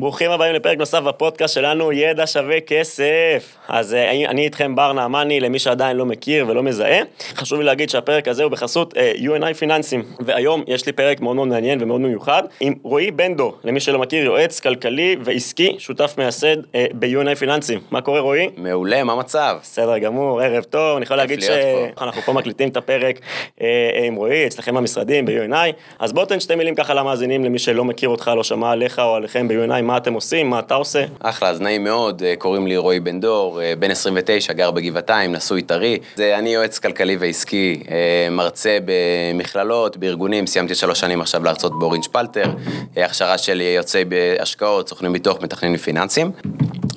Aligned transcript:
ברוכים 0.00 0.30
הבאים 0.30 0.54
לפרק 0.54 0.78
נוסף 0.78 1.00
בפודקאסט 1.00 1.54
שלנו, 1.54 1.92
ידע 1.92 2.26
שווה 2.26 2.60
כסף. 2.60 3.56
אז 3.68 3.94
אה, 3.94 4.10
אני, 4.10 4.26
אני 4.26 4.44
איתכם 4.44 4.74
בר 4.74 4.92
נעמני, 4.92 5.40
למי 5.40 5.58
שעדיין 5.58 5.96
לא 5.96 6.06
מכיר 6.06 6.46
ולא 6.48 6.62
מזהה. 6.62 7.00
חשוב 7.34 7.58
לי 7.58 7.64
להגיד 7.64 7.90
שהפרק 7.90 8.28
הזה 8.28 8.42
הוא 8.42 8.50
בחסות 8.50 8.94
uh, 8.94 9.20
UNI 9.20 9.54
פיננסים. 9.54 10.02
והיום 10.20 10.62
יש 10.66 10.86
לי 10.86 10.92
פרק 10.92 11.20
מאוד 11.20 11.36
מאוד 11.36 11.48
מעניין 11.48 11.82
ומאוד 11.82 12.00
מיוחד 12.00 12.42
עם 12.60 12.74
רועי 12.82 13.10
בנדו, 13.10 13.54
למי 13.64 13.80
שלא 13.80 13.98
מכיר, 13.98 14.24
יועץ 14.24 14.60
כלכלי 14.60 15.16
ועסקי, 15.20 15.76
שותף 15.78 16.14
מייסד 16.18 16.56
uh, 16.56 16.66
ב-UNI 16.94 17.34
פיננסים. 17.34 17.80
מה 17.90 18.00
קורה 18.00 18.20
רועי? 18.20 18.48
מעולה, 18.56 19.04
מה 19.04 19.12
המצב? 19.12 19.58
בסדר 19.62 19.98
גמור, 19.98 20.40
ערב 20.40 20.64
טוב. 20.64 20.96
אני 20.96 21.04
יכול 21.04 21.16
להגיד 21.16 21.42
שאנחנו 21.42 22.22
פה 22.22 22.32
מקליטים 22.32 22.68
את 22.68 22.76
הפרק 22.76 23.18
uh, 23.58 23.62
עם 24.06 24.14
רועי, 24.14 24.46
אצלכם 24.46 24.74
במשרדים, 24.74 25.26
ב-UNI. 25.26 25.72
אז 25.98 26.12
בוא 26.12 26.24
תן 26.24 26.40
שתי 26.40 26.54
מילים 26.54 26.74
ככה 26.74 26.94
למאזינים, 26.94 27.44
למי 27.44 27.58
שלא 27.58 27.84
מכיר 27.84 28.08
אותך, 28.08 28.30
לא 28.36 28.44
שמע 28.44 28.70
עליך 28.70 28.98
או 28.98 29.14
עליכם 29.14 29.48
ב-UNI, 29.48 29.87
מה 29.88 29.96
אתם 29.96 30.14
עושים, 30.14 30.50
מה 30.50 30.58
אתה 30.58 30.74
עושה? 30.74 31.04
אחלה, 31.20 31.48
אז 31.48 31.60
נעים 31.60 31.84
מאוד, 31.84 32.22
אה, 32.22 32.34
קוראים 32.38 32.66
לי 32.66 32.76
רועי 32.76 33.00
בן 33.00 33.20
דור, 33.20 33.62
אה, 33.62 33.72
בן 33.78 33.90
29, 33.90 34.52
גר 34.52 34.70
בגבעתיים, 34.70 35.32
נשוי 35.32 35.62
טרי. 35.62 35.98
אני 36.18 36.54
יועץ 36.54 36.78
כלכלי 36.78 37.16
ועסקי, 37.16 37.82
אה, 37.90 38.30
מרצה 38.30 38.78
במכללות, 38.84 39.96
בארגונים, 39.96 40.46
סיימתי 40.46 40.74
שלוש 40.74 41.00
שנים 41.00 41.20
עכשיו 41.20 41.44
להרצות 41.44 41.78
באורינג' 41.78 42.04
פלטר, 42.12 42.50
הכשרה 42.96 43.38
של 43.38 43.60
יועצי 43.60 44.04
השקעות, 44.04 44.88
סוכנים 44.88 45.12
ביטוח, 45.12 45.36
מתכננים 45.42 45.76
פיננסיים. 45.76 46.30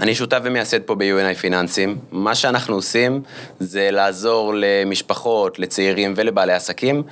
אני 0.02 0.16
שותף 0.16 0.40
ומייסד 0.44 0.82
פה 0.82 0.96
ב-UNI 0.96 1.36
פיננסים. 1.36 1.98
מה 2.12 2.36
שאנחנו 2.36 2.76
עושים 2.76 3.22
זה 3.60 3.92
לעזור 3.92 4.54
למשפחות, 4.56 5.60
לצעירים 5.60 6.14
ולבעלי 6.16 6.54
עסקים 6.54 7.04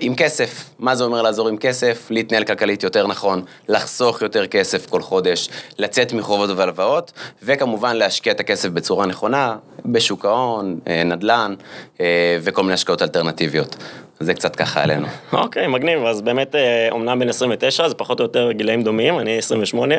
עם 0.00 0.14
כסף. 0.14 0.70
מה 0.78 0.94
זה 0.94 1.04
אומר 1.04 1.22
לעזור 1.22 1.48
עם 1.48 1.56
כסף? 1.56 2.06
להתנהל 2.10 2.44
כלכלית 2.44 2.82
יותר 2.82 3.06
נכון, 3.06 3.42
לחסוך 3.68 4.22
יותר 4.22 4.46
כסף 4.46 4.86
כל 4.86 5.02
חודש, 5.08 5.48
לצאת 5.78 6.12
מחובות 6.12 6.50
והלוואות, 6.56 7.12
וכמובן 7.42 7.96
להשקיע 7.96 8.32
את 8.32 8.40
הכסף 8.40 8.68
בצורה 8.68 9.06
נכונה, 9.06 9.56
בשוק 9.84 10.24
ההון, 10.24 10.78
אה, 10.86 11.04
נדל"ן 11.04 11.54
אה, 12.00 12.38
וכל 12.42 12.62
מיני 12.62 12.74
השקעות 12.74 13.02
אלטרנטיביות. 13.02 13.76
זה 14.20 14.34
קצת 14.34 14.56
ככה 14.56 14.82
עלינו. 14.82 15.06
אוקיי, 15.32 15.64
okay, 15.64 15.68
מגניב, 15.68 16.04
אז 16.04 16.20
באמת, 16.20 16.54
אומנם 16.90 17.08
אה, 17.08 17.16
בן 17.16 17.28
29, 17.28 17.88
זה 17.88 17.94
פחות 17.94 18.20
או 18.20 18.24
יותר 18.24 18.52
גילאים 18.52 18.82
דומים, 18.82 19.18
אני 19.18 19.38
28. 19.38 19.94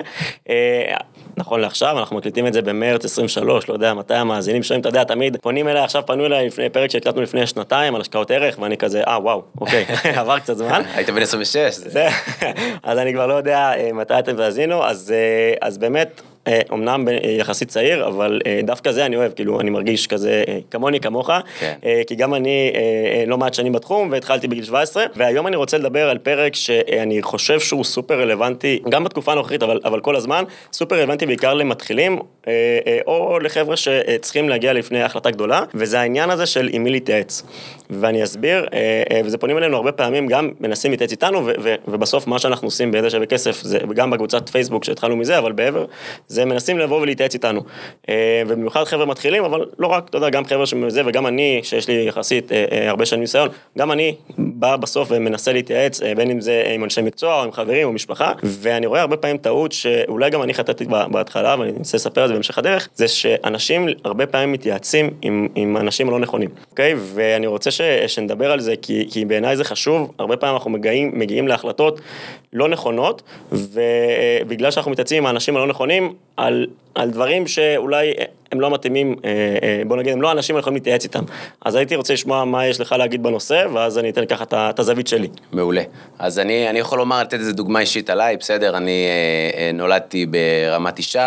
נכון 1.38 1.59
לעכשיו, 1.59 2.00
אנחנו 2.00 2.17
מקליטים 2.17 2.47
את 2.47 2.53
זה 2.53 2.62
במרץ 2.62 3.06
23, 3.06 3.70
לא 3.70 3.73
יודע 3.73 3.94
מתי 3.94 4.14
המאזינים 4.14 4.64
שומעים, 4.64 4.81
אתה 4.81 4.90
יודע, 4.90 5.03
תמיד 5.03 5.38
פונים 5.42 5.67
אליי, 5.67 5.84
עכשיו 5.84 6.06
פנו 6.06 6.25
אליי 6.25 6.47
לפני 6.47 6.70
פרק 6.70 6.90
שהקלטנו 6.90 7.22
לפני 7.22 7.47
שנתיים 7.47 7.95
על 7.95 8.02
השקעות 8.02 8.31
ערך, 8.31 8.59
ואני 8.59 8.78
כזה, 8.78 9.03
אה, 9.08 9.20
וואו, 9.22 9.44
אוקיי, 9.62 9.86
עבר 10.20 10.40
קצת 10.40 10.58
זמן. 10.58 10.81
היית 10.95 11.09
בן 11.09 11.22
26. 11.22 11.58
אז 12.84 12.97
אני 12.97 13.14
כבר 13.14 13.28
לא 13.28 13.34
יודע 13.34 13.72
מתי 13.94 14.20
אתם 14.20 14.36
תאזינו, 14.36 14.84
אז 15.62 15.78
באמת, 15.80 16.22
אומנם 16.69 17.07
יחסית 17.39 17.69
צעיר, 17.69 18.07
אבל 18.07 18.41
אה, 18.45 18.59
דווקא 18.63 18.91
זה 18.91 19.05
אני 19.05 19.15
אוהב, 19.15 19.31
כאילו, 19.31 19.61
אני 19.61 19.69
מרגיש 19.69 20.07
כזה 20.07 20.43
אה, 20.47 20.57
כמוני, 20.71 20.99
כמוך, 20.99 21.29
כן. 21.59 21.73
אה, 21.85 22.01
כי 22.07 22.15
גם 22.15 22.33
אני 22.33 22.73
לא 23.27 23.37
מעט 23.37 23.53
שנים 23.53 23.73
בתחום, 23.73 24.11
והתחלתי 24.11 24.47
בגיל 24.47 24.63
17, 24.63 25.05
והיום 25.15 25.47
אני 25.47 25.55
רוצה 25.55 25.77
לדבר 25.77 26.09
על 26.09 26.17
פרק 26.17 26.55
שאני 26.55 27.21
חושב 27.21 27.59
שהוא 27.59 27.83
סופר 27.83 28.21
רלוונטי, 28.21 28.79
גם 28.89 29.03
בתקופה 29.03 29.31
הנוכחית, 29.31 29.63
אבל, 29.63 29.79
אבל 29.85 29.99
כל 29.99 30.15
הזמן, 30.15 30.43
סופר 30.73 30.95
רלוונטי 30.95 31.25
בעיקר 31.25 31.53
למתחילים, 31.53 32.19
או 33.07 33.39
לחבר'ה 33.39 33.75
שצריכים 33.77 34.49
להגיע 34.49 34.73
לפני 34.73 35.03
החלטה 35.03 35.31
גדולה, 35.31 35.61
וזה 35.73 35.99
העניין 35.99 36.29
הזה 36.29 36.45
של 36.45 36.69
עם 36.71 36.83
מי 36.83 36.89
להתייעץ. 36.89 37.43
ואני 37.89 38.23
אסביר, 38.23 38.65
וזה 39.25 39.37
פונים 39.37 39.57
אלינו 39.57 39.75
הרבה 39.75 39.91
פעמים, 39.91 40.27
גם 40.27 40.49
מנסים 40.59 40.91
להתייעץ 40.91 41.11
איתנו, 41.11 41.49
ובסוף 41.87 42.27
מה 42.27 42.39
שאנחנו 42.39 42.67
עושים 42.67 42.91
בידע 42.91 43.09
שווה 43.09 43.25
כסף, 43.25 43.61
זה 43.61 43.79
גם 43.95 44.11
בקבוצת 44.11 44.49
פייסבוק 44.49 44.83
שהתחלנו 44.83 45.15
מזה, 45.15 45.37
אבל 45.37 45.51
בעבר, 45.51 45.85
זה 46.30 46.45
מנסים 46.45 46.80
לבוא 46.80 47.02
ולהתייעץ 47.02 47.33
איתנו. 47.33 47.61
אה, 48.09 48.44
ובמיוחד 48.47 48.83
חבר'ה 48.83 49.05
מתחילים, 49.05 49.44
אבל 49.44 49.66
לא 49.80 49.88
רק, 49.88 50.09
אתה 50.09 50.17
יודע, 50.17 50.30
גם 50.30 50.45
חבר'ה 50.45 50.66
שמזה, 50.66 51.02
וגם 51.05 51.27
אני, 51.27 51.59
שיש 51.63 51.88
לי 51.88 52.05
יחסית 52.08 52.52
אה, 52.52 52.66
אה, 52.72 52.89
הרבה 52.89 53.05
שנים 53.05 53.22
ניסיון, 53.22 53.50
גם 53.78 53.91
אני 53.91 54.16
בא 54.38 54.75
בסוף 54.75 55.07
ומנסה 55.12 55.53
להתייעץ, 55.53 56.01
בין 56.16 56.31
אם 56.31 56.41
זה 56.41 56.63
עם 56.75 56.84
אנשי 56.84 57.01
מקצוע, 57.01 57.40
או 57.40 57.44
עם 57.44 57.51
חברים, 57.51 57.88
או 57.88 57.94
משפחה, 57.94 58.34
ואני 58.44 58.85
רואה 58.85 59.01
הרבה 59.01 59.17
פעמים 59.17 59.38
טעות 59.38 59.72
שאולי 59.72 60.29
גם 60.29 60.44
אני 60.44 60.53
חטאתי 60.53 60.85
בהתחלה, 61.12 61.56
ואני 61.59 61.72
אנסה 61.79 61.97
לספר 61.97 62.23
את 62.23 62.28
זה 62.28 62.34
בהמשך 62.34 62.57
הדרך, 62.57 62.90
זה 62.96 63.07
שאנשים 63.07 63.88
הרבה 64.03 64.25
פעמים 64.25 64.51
מתייעצים 64.51 65.09
עם, 65.22 65.47
עם 65.56 65.78
אנשים 65.78 66.09
הלא 66.09 66.19
נכונים, 66.19 66.50
אוקיי? 66.72 66.94
ואני 66.97 67.47
רוצה 67.47 67.72
ש, 67.72 67.81
שנדבר 68.07 68.51
על 68.51 68.59
זה, 68.59 68.73
כי, 68.81 69.07
כי 69.11 69.25
בעיניי 69.25 69.57
זה 69.57 69.63
חשוב, 69.63 70.11
הרבה 70.19 70.38
פעמים 70.38 70.56
אנחנו 70.56 70.69
מגיעים, 70.69 71.11
מגיעים 71.13 71.47
להחלטות 71.47 72.01
לא 72.53 72.67
נכונות, 72.67 73.22
ובגלל 73.51 74.72
שאנחנו 74.72 74.91
מתייעצים 74.91 75.17
עם 75.17 75.25
האנשים 75.25 75.56
הלא 75.57 75.67
נכונים, 75.67 76.13
על, 76.38 76.68
על 76.96 77.09
דברים 77.09 77.47
שאולי 77.47 78.13
הם 78.52 78.62
לא 78.62 78.72
מתאימים, 78.72 79.16
אה, 79.25 79.30
אה, 79.63 79.81
בוא 79.88 79.97
נגיד, 79.97 80.13
הם 80.13 80.22
לא 80.22 80.31
אנשים 80.31 80.57
יכולים 80.57 80.75
להתייעץ 80.75 81.03
איתם. 81.03 81.24
אז 81.66 81.75
הייתי 81.75 81.96
רוצה 81.96 82.13
לשמוע 82.13 82.46
מה 82.46 82.68
יש 82.68 82.80
לך 82.80 82.91
להגיד 82.91 83.24
בנושא, 83.24 83.66
ואז 83.74 83.97
אני 83.97 84.09
אתן 84.09 84.25
ככה 84.25 84.44
את 84.69 84.79
הזווית 84.79 85.08
שלי. 85.08 85.28
מעולה. 85.52 85.81
אז 86.19 86.40
אני, 86.40 86.69
אני 86.69 86.79
יכול 86.79 86.97
לומר, 86.97 87.22
לתת 87.22 87.34
איזה 87.34 87.53
דוגמה 87.53 87.79
אישית 87.79 88.09
עליי, 88.09 88.38
בסדר? 88.38 88.78
אני 88.78 89.06
אה, 89.56 89.72
נולדתי 89.74 90.25
ברמת 90.25 91.00
ישי, 91.00 91.19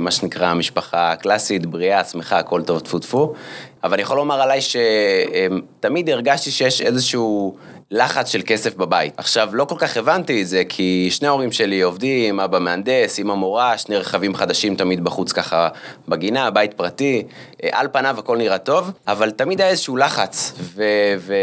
מה 0.00 0.10
שנקרא 0.10 0.54
משפחה 0.54 1.16
קלאסית, 1.16 1.66
בריאה, 1.66 2.04
שמחה, 2.04 2.38
הכל 2.38 2.62
טוב, 2.62 2.80
טפו 2.80 2.98
טפו. 2.98 3.34
אבל 3.84 3.92
אני 3.92 4.02
יכול 4.02 4.16
לומר 4.16 4.40
עליי 4.42 4.60
שתמיד 4.60 6.10
הרגשתי 6.10 6.50
שיש 6.50 6.80
איזשהו 6.80 7.56
לחץ 7.90 8.28
של 8.28 8.42
כסף 8.46 8.74
בבית. 8.74 9.14
עכשיו, 9.16 9.48
לא 9.52 9.64
כל 9.64 9.74
כך 9.78 9.96
הבנתי 9.96 10.42
את 10.42 10.48
זה, 10.48 10.62
כי 10.68 11.08
שני 11.10 11.28
ההורים 11.28 11.52
שלי 11.52 11.80
עובדים, 11.80 12.40
אבא 12.40 12.58
מהנדס, 12.58 13.18
אמא 13.18 13.34
מורה, 13.34 13.78
שני 13.78 13.96
רכבים 13.96 14.34
חדשים 14.34 14.76
תמיד 14.76 15.04
בחוץ 15.04 15.32
ככה 15.32 15.68
בגינה, 16.08 16.50
בית 16.50 16.74
פרטי. 16.74 17.22
אה, 17.64 17.68
על 17.72 17.88
פניו 17.92 18.18
הכל 18.18 18.36
נראה 18.36 18.58
טוב, 18.58 18.90
אבל 19.08 19.30
תמיד 19.30 19.60
היה 19.60 19.70
איזשהו 19.70 19.96
לחץ, 19.96 20.52
ו- 20.60 20.82
ו- 21.18 21.34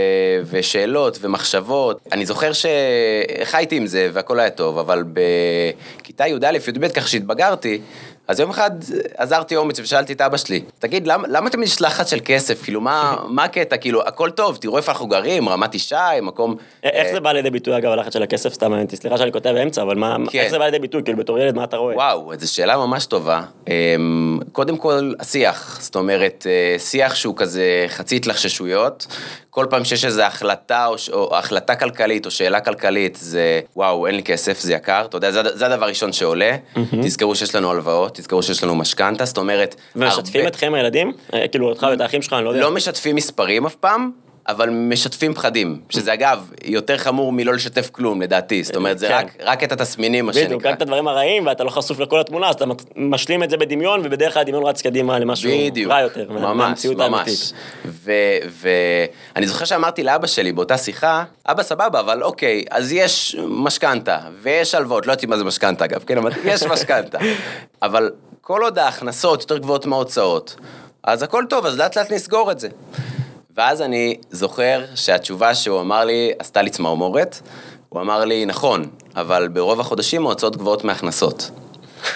ושאלות 0.50 1.18
ומחשבות. 1.22 2.00
אני 2.12 2.26
זוכר 2.26 2.52
שחייתי 2.54 3.76
עם 3.78 3.86
זה 3.86 4.10
והכל 4.14 4.40
היה 4.40 4.50
טוב, 4.50 4.78
אבל 4.78 5.04
בכיתה 5.14 6.28
י"א-י"ב, 6.28 6.88
כך 6.88 7.08
שהתבגרתי, 7.08 7.82
אז 8.32 8.40
יום 8.40 8.50
אחד 8.50 8.72
עזרתי 9.18 9.56
אומץ 9.56 9.80
ושאלתי 9.80 10.14
את 10.14 10.22
אבא 10.22 10.38
שלי, 10.38 10.62
תגיד, 10.80 11.08
למה, 11.08 11.28
למה 11.28 11.50
יש 11.64 11.82
לחץ 11.82 12.10
של 12.10 12.20
כסף? 12.26 12.64
כאילו, 12.64 12.82
מה, 12.82 13.16
מה 13.28 13.44
הקטע? 13.44 13.78
כאילו, 13.78 14.02
הכל 14.08 14.30
טוב, 14.30 14.58
תראו 14.58 14.78
איפה 14.78 14.92
אנחנו 14.92 15.08
גרים, 15.08 15.50
רמת 15.50 15.76
ישי, 15.76 15.96
מקום... 16.22 16.56
איך 16.84 17.08
אה, 17.08 17.14
זה 17.14 17.20
בא 17.20 17.32
לידי 17.32 17.50
ביטוי, 17.50 17.78
אגב, 17.78 17.92
הלחץ 17.92 18.14
של 18.14 18.24
הכסף? 18.24 18.54
סתם, 18.54 18.74
סליחה 18.96 19.18
שאני 19.18 19.32
כותב 19.32 19.50
באמצע, 19.50 19.82
אבל 19.82 19.96
מה, 19.96 20.18
כן. 20.30 20.40
איך 20.40 20.52
זה 20.52 20.60
בא 20.60 20.66
לידי 20.66 20.80
ביטוי? 20.80 21.04
כאילו, 21.04 21.18
בתור 21.18 21.40
ילד, 21.40 21.56
מה 21.56 21.64
אתה 21.64 21.78
רואה? 21.78 21.96
וואו, 21.96 22.32
זו 22.40 22.54
שאלה 22.54 22.78
ממש 22.78 23.06
טובה. 23.06 23.42
אמ, 23.68 24.40
קודם 24.52 24.78
כל, 24.78 25.14
השיח. 25.20 25.78
זאת 25.82 25.96
אומרת, 25.96 26.48
אה, 26.50 26.80
שיח 26.80 27.16
שהוא 27.16 27.36
כזה 27.38 27.86
חצי 27.88 28.16
התלחששויות. 28.16 29.08
כל 29.52 29.66
פעם 29.70 29.86
שיש 29.86 30.06
איזו 30.06 30.22
החלטה 30.22 30.86
או, 30.88 30.96
או 31.14 31.38
החלטה 31.38 31.76
כלכלית 31.76 32.26
או 32.26 32.32
שאלה 32.32 32.60
כלכלית, 32.60 33.18
זה 33.22 33.60
וואו, 33.76 34.08
אין 34.08 34.16
לי 34.16 34.24
כסף, 34.24 34.60
זה 34.60 34.74
יקר, 34.74 35.06
אתה 35.06 35.18
יודע, 35.18 35.32
זה, 35.32 35.42
זה 35.54 35.66
הדבר 35.66 35.86
הראשון 35.86 36.14
שעולה. 36.14 36.56
Mm-hmm. 36.56 36.96
תזכרו 37.04 37.36
שיש 37.36 37.56
לנו 37.56 37.72
הלוואות, 37.72 38.20
תזכרו 38.22 38.44
שיש 38.44 38.64
לנו 38.64 38.76
משכנתה, 38.76 39.26
זאת 39.26 39.38
אומרת... 39.38 39.76
ומשתפים 39.96 40.42
הרבה... 40.42 40.50
אתכם 40.50 40.74
הילדים? 40.74 41.14
אה, 41.34 41.48
כאילו, 41.48 41.70
אותך 41.70 41.88
ואת 41.92 42.02
האחים 42.02 42.22
שלך, 42.22 42.34
אני 42.34 42.46
לא 42.46 42.50
יודע. 42.50 42.62
לא 42.62 42.72
משתפים 42.72 43.16
מספרים 43.16 43.66
אף 43.66 43.76
פעם. 43.76 44.12
אבל 44.52 44.70
משתפים 44.70 45.34
פחדים, 45.34 45.80
שזה 45.90 46.14
אגב, 46.14 46.52
יותר 46.64 46.98
חמור 46.98 47.32
מלא 47.32 47.54
לשתף 47.54 47.90
כלום, 47.92 48.22
לדעתי. 48.22 48.64
זאת 48.64 48.76
אומרת, 48.76 49.00
זה 49.00 49.08
כן. 49.08 49.14
רק, 49.14 49.36
רק 49.40 49.64
את 49.64 49.72
התסמינים, 49.72 50.26
מה 50.26 50.34
שנקרא. 50.34 50.48
בדיוק, 50.48 50.66
רק 50.66 50.76
את 50.76 50.82
הדברים 50.82 51.08
הרעים, 51.08 51.46
ואתה 51.46 51.64
לא 51.64 51.70
חשוף 51.70 52.00
לכל 52.00 52.20
התמונה, 52.20 52.50
אז 52.50 52.56
אתה 52.56 52.66
משלים 52.96 53.44
את 53.44 53.50
זה 53.50 53.58
בדמיון, 53.58 54.02
ובדרך 54.04 54.34
כלל 54.34 54.42
הדמיון 54.42 54.64
רץ 54.64 54.82
קדימה 54.82 55.20
למשהו 55.20 55.52
בדיוק, 55.52 55.92
רע 55.92 56.02
יותר, 56.02 56.32
ממש, 56.32 56.86
ממש. 56.86 57.54
ואני 59.36 59.48
זוכר 59.48 59.66
שאמרתי 59.66 60.04
לאבא 60.04 60.28
שלי 60.28 60.52
באותה 60.52 60.78
שיחה, 60.78 61.24
אבא 61.46 61.64
סבבה, 61.64 62.00
אבל 62.00 62.24
אוקיי, 62.24 62.64
אז 62.70 62.92
יש 62.92 63.36
משכנתה, 63.48 64.20
ויש 64.42 64.76
הלוואות, 64.76 65.08
לא 65.08 65.12
יודעת 65.12 65.26
מה 65.26 65.38
זה 65.38 65.44
משכנתה 65.44 65.86
אגב, 65.86 66.04
כן, 66.08 66.18
אבל 66.18 66.32
יש 66.44 66.64
משכנתה. 66.64 67.18
אבל 67.82 68.12
כל 68.42 68.62
עוד 68.62 68.80
ההכנסות 68.80 69.42
יותר 69.42 69.58
גבוהות 69.58 69.86
מההוצאות, 69.86 70.56
אז 71.04 71.24
הכל 71.24 71.44
טוב, 71.50 71.66
אז 71.66 71.78
לאט 71.78 71.98
לאט 71.98 72.12
נסגור 72.12 72.52
את 72.52 72.60
זה. 72.60 72.70
ואז 73.58 73.82
אני 73.82 74.16
זוכר 74.30 74.86
שהתשובה 74.96 75.56
שהוא 75.56 75.82
אמר 75.82 76.06
לי 76.06 76.32
עשתה 76.40 76.62
לי 76.62 76.70
צמרמורת. 76.70 77.40
הוא 77.90 78.02
אמר 78.02 78.26
לי, 78.26 78.46
נכון, 78.46 78.86
אבל 79.16 79.48
ברוב 79.48 79.80
החודשים 79.80 80.26
ההוצאות 80.26 80.56
גבוהות 80.56 80.84
מהכנסות. 80.84 81.52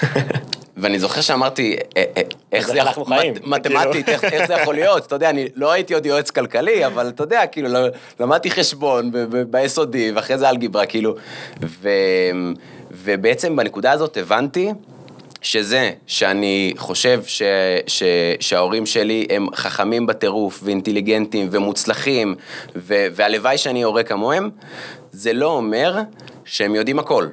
ואני 0.77 0.99
זוכר 0.99 1.21
שאמרתי, 1.21 1.77
אה, 1.97 2.03
אה, 2.17 2.21
איך 2.51 2.67
זה 2.67 2.77
יכול, 2.77 3.03
מתמטית, 3.45 4.09
איך 4.09 4.47
זה 4.47 4.53
יכול 4.53 4.75
להיות? 4.75 5.05
אתה 5.05 5.15
יודע, 5.15 5.29
אני 5.29 5.47
לא 5.55 5.71
הייתי 5.71 5.93
עוד 5.93 6.05
יועץ 6.05 6.31
כלכלי, 6.31 6.85
אבל 6.85 7.09
אתה 7.09 7.23
יודע, 7.23 7.47
כאילו, 7.47 7.69
למדתי 8.19 8.51
חשבון 8.51 9.11
ביסודי, 9.49 10.11
ואחרי 10.11 10.37
זה 10.37 10.49
אלגברה, 10.49 10.85
כאילו, 10.85 11.15
ובעצם 12.91 13.55
בנקודה 13.55 13.91
הזאת 13.91 14.17
הבנתי 14.17 14.71
שזה 15.45 15.91
שאני 16.07 16.73
חושב 16.77 17.21
ש, 17.27 17.41
ש, 17.87 18.03
שההורים 18.39 18.85
שלי 18.85 19.27
הם 19.29 19.47
חכמים 19.55 20.05
בטירוף 20.05 20.59
ואינטליגנטים 20.63 21.47
ומוצלחים 21.51 22.35
ו, 22.75 23.07
והלוואי 23.15 23.57
שאני 23.57 23.83
הורה 23.83 24.03
כמוהם, 24.03 24.49
זה 25.11 25.33
לא 25.33 25.47
אומר 25.47 25.99
שהם 26.45 26.75
יודעים 26.75 26.99
הכל. 26.99 27.27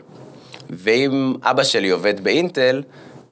ואם 0.71 1.35
אבא 1.43 1.65
שלי 1.65 1.91
עובד 1.91 2.25
באינטל, 2.25 2.83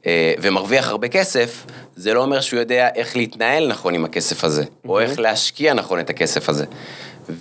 אה, 0.07 0.35
ומרוויח 0.41 0.89
הרבה 0.89 1.09
כסף, 1.09 1.67
זה 1.97 2.15
לא 2.15 2.23
אומר 2.23 2.41
שהוא 2.41 2.61
יודע 2.61 2.89
איך 2.95 3.17
להתנהל 3.17 3.69
נכון 3.69 3.95
עם 3.95 4.05
הכסף 4.05 4.45
הזה, 4.45 4.63
mm-hmm. 4.63 4.89
או 4.89 5.01
איך 5.01 5.19
להשקיע 5.19 5.75
נכון 5.75 6.01
את 6.01 6.11
הכסף 6.11 6.49
הזה. 6.49 6.65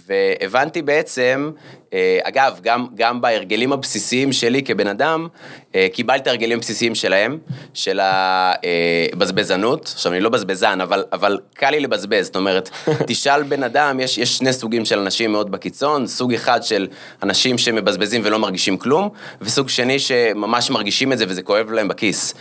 והבנתי 0.07 0.81
בעצם, 0.81 1.51
אה, 1.93 2.19
אגב, 2.23 2.59
גם, 2.63 2.87
גם 2.95 3.21
בהרגלים 3.21 3.73
הבסיסיים 3.73 4.33
שלי 4.33 4.63
כבן 4.63 4.87
אדם, 4.87 5.27
אה, 5.75 5.87
קיבלתי 5.93 6.29
הרגלים 6.29 6.59
בסיסיים 6.59 6.95
שלהם, 6.95 7.37
של 7.73 7.99
הבזבזנות. 8.03 9.91
עכשיו, 9.95 10.11
אני 10.11 10.21
לא 10.21 10.29
בזבזן, 10.29 10.81
אבל, 10.81 11.03
אבל 11.13 11.39
קל 11.53 11.69
לי 11.69 11.79
לבזבז. 11.79 12.25
זאת 12.25 12.35
אומרת, 12.35 12.69
תשאל 13.07 13.43
בן 13.43 13.63
אדם, 13.63 13.99
יש, 13.99 14.17
יש 14.17 14.37
שני 14.37 14.53
סוגים 14.53 14.85
של 14.85 14.99
אנשים 14.99 15.31
מאוד 15.31 15.51
בקיצון, 15.51 16.07
סוג 16.07 16.33
אחד 16.33 16.63
של 16.63 16.87
אנשים 17.23 17.57
שמבזבזים 17.57 18.21
ולא 18.25 18.39
מרגישים 18.39 18.77
כלום, 18.77 19.09
וסוג 19.41 19.69
שני 19.69 19.99
שממש 19.99 20.69
מרגישים 20.69 21.13
את 21.13 21.17
זה 21.17 21.25
וזה 21.27 21.41
כואב 21.41 21.71
להם 21.71 21.87
בכיס. 21.87 22.33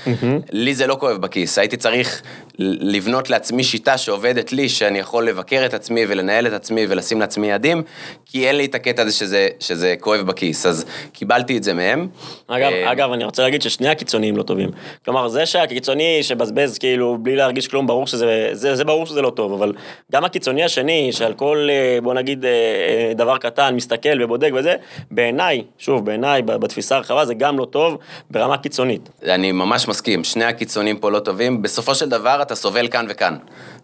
לי 0.53 0.75
זה 0.75 0.87
לא 0.87 0.97
כואב 1.01 1.17
בכיס, 1.17 1.59
הייתי 1.59 1.77
צריך 1.77 2.23
לבנות 2.59 3.31
לעצמי 3.31 3.65
שיטה 3.65 3.99
שעובדת 3.99 4.53
לי, 4.53 4.69
שאני 4.69 4.99
יכול 4.99 5.29
לבקר 5.29 5.63
את 5.67 5.75
עצמי 5.75 6.05
ולנהל 6.09 6.47
את 6.47 6.53
עצמי 6.53 6.87
ולשים 6.89 7.21
לעצמי 7.21 7.47
יעדים, 7.47 7.83
כי 8.27 8.49
אין 8.49 8.57
לי 8.57 8.65
את 8.65 8.75
הקטע 8.75 9.03
הזה 9.03 9.13
שזה, 9.13 9.49
שזה 9.61 9.95
כואב 10.01 10.21
בכיס, 10.21 10.67
אז 10.67 10.85
קיבלתי 11.13 11.57
את 11.57 11.63
זה 11.63 11.75
מהם. 11.75 12.09
אגב, 12.47 12.73
אה, 12.73 12.93
אגב, 12.93 13.13
אני 13.13 13.25
רוצה 13.25 13.43
להגיד 13.43 13.63
ששני 13.63 13.89
הקיצוניים 13.89 14.37
לא 14.37 14.43
טובים. 14.43 14.71
כלומר, 15.05 15.29
זה 15.29 15.47
שהקיצוני 15.47 16.23
שבזבז 16.23 16.79
כאילו 16.79 17.19
בלי 17.21 17.37
להרגיש 17.37 17.69
כלום, 17.69 17.87
ברור 17.87 18.07
שזה, 18.07 18.49
זה, 18.53 18.77
זה 18.77 18.85
ברור 18.85 19.07
שזה 19.07 19.23
לא 19.23 19.31
טוב, 19.31 19.53
אבל 19.53 19.73
גם 20.13 20.25
הקיצוני 20.25 20.65
השני, 20.65 21.13
שעל 21.13 21.35
כל, 21.35 21.69
אה, 21.71 21.99
בוא 22.03 22.15
נגיד, 22.15 22.45
אה, 22.45 23.13
דבר 23.15 23.39
קטן, 23.39 23.75
מסתכל 23.75 24.23
ובודק 24.23 24.51
וזה, 24.55 24.75
בעיניי, 25.11 25.63
שוב, 25.79 26.05
בעיניי, 26.05 26.43
בתפיסה 26.43 26.97
הרחבה, 26.97 27.25
זה 27.25 27.35
גם 27.35 27.59
לא 27.59 27.65
טוב 27.65 27.99
ברמה 28.31 28.57
קיצונית. 28.57 29.09
אני 29.27 29.53
ממש 29.53 29.89
מסכים, 29.89 30.25
שני 30.25 30.45
הקיצונים 30.45 30.97
פה 30.97 31.11
לא 31.11 31.19
טובים. 31.19 31.63
בסופו 31.63 31.95
של 31.95 32.09
דבר 32.09 32.43
אתה 32.49 32.55
סובל 32.55 32.89
כאן 32.89 33.07
וכאן. 33.09 33.37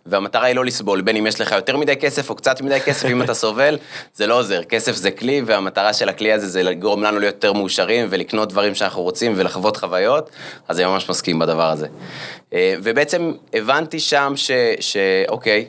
והמטרה 0.06 0.44
היא 0.44 0.56
לא 0.56 0.64
לסבול, 0.64 1.00
בין 1.00 1.16
אם 1.16 1.26
יש 1.26 1.40
לך 1.40 1.52
יותר 1.52 1.76
מדי 1.76 1.96
כסף 1.96 2.30
או 2.30 2.34
קצת 2.34 2.60
מדי 2.60 2.80
כסף, 2.80 3.08
אם 3.10 3.22
אתה 3.22 3.34
סובל, 3.34 3.78
זה 4.14 4.26
לא 4.26 4.38
עוזר. 4.38 4.62
כסף 4.62 4.92
זה 4.92 5.10
כלי, 5.10 5.42
והמטרה 5.46 5.92
של 5.92 6.08
הכלי 6.08 6.32
הזה 6.32 6.46
זה 6.46 6.62
לגרום 6.62 7.02
לנו 7.02 7.18
להיות 7.18 7.34
יותר 7.34 7.52
מאושרים 7.52 8.06
ולקנות 8.10 8.48
דברים 8.48 8.74
שאנחנו 8.74 9.02
רוצים 9.02 9.32
ולחוות 9.36 9.76
חוויות, 9.76 10.30
אז 10.68 10.80
אני 10.80 10.86
ממש 10.86 11.10
מסכים 11.10 11.38
בדבר 11.38 11.70
הזה. 11.70 11.86
אה, 12.52 12.74
ובעצם 12.82 13.32
הבנתי 13.54 14.00
שם 14.00 14.32
ש... 14.36 14.50
שאוקיי, 14.80 15.64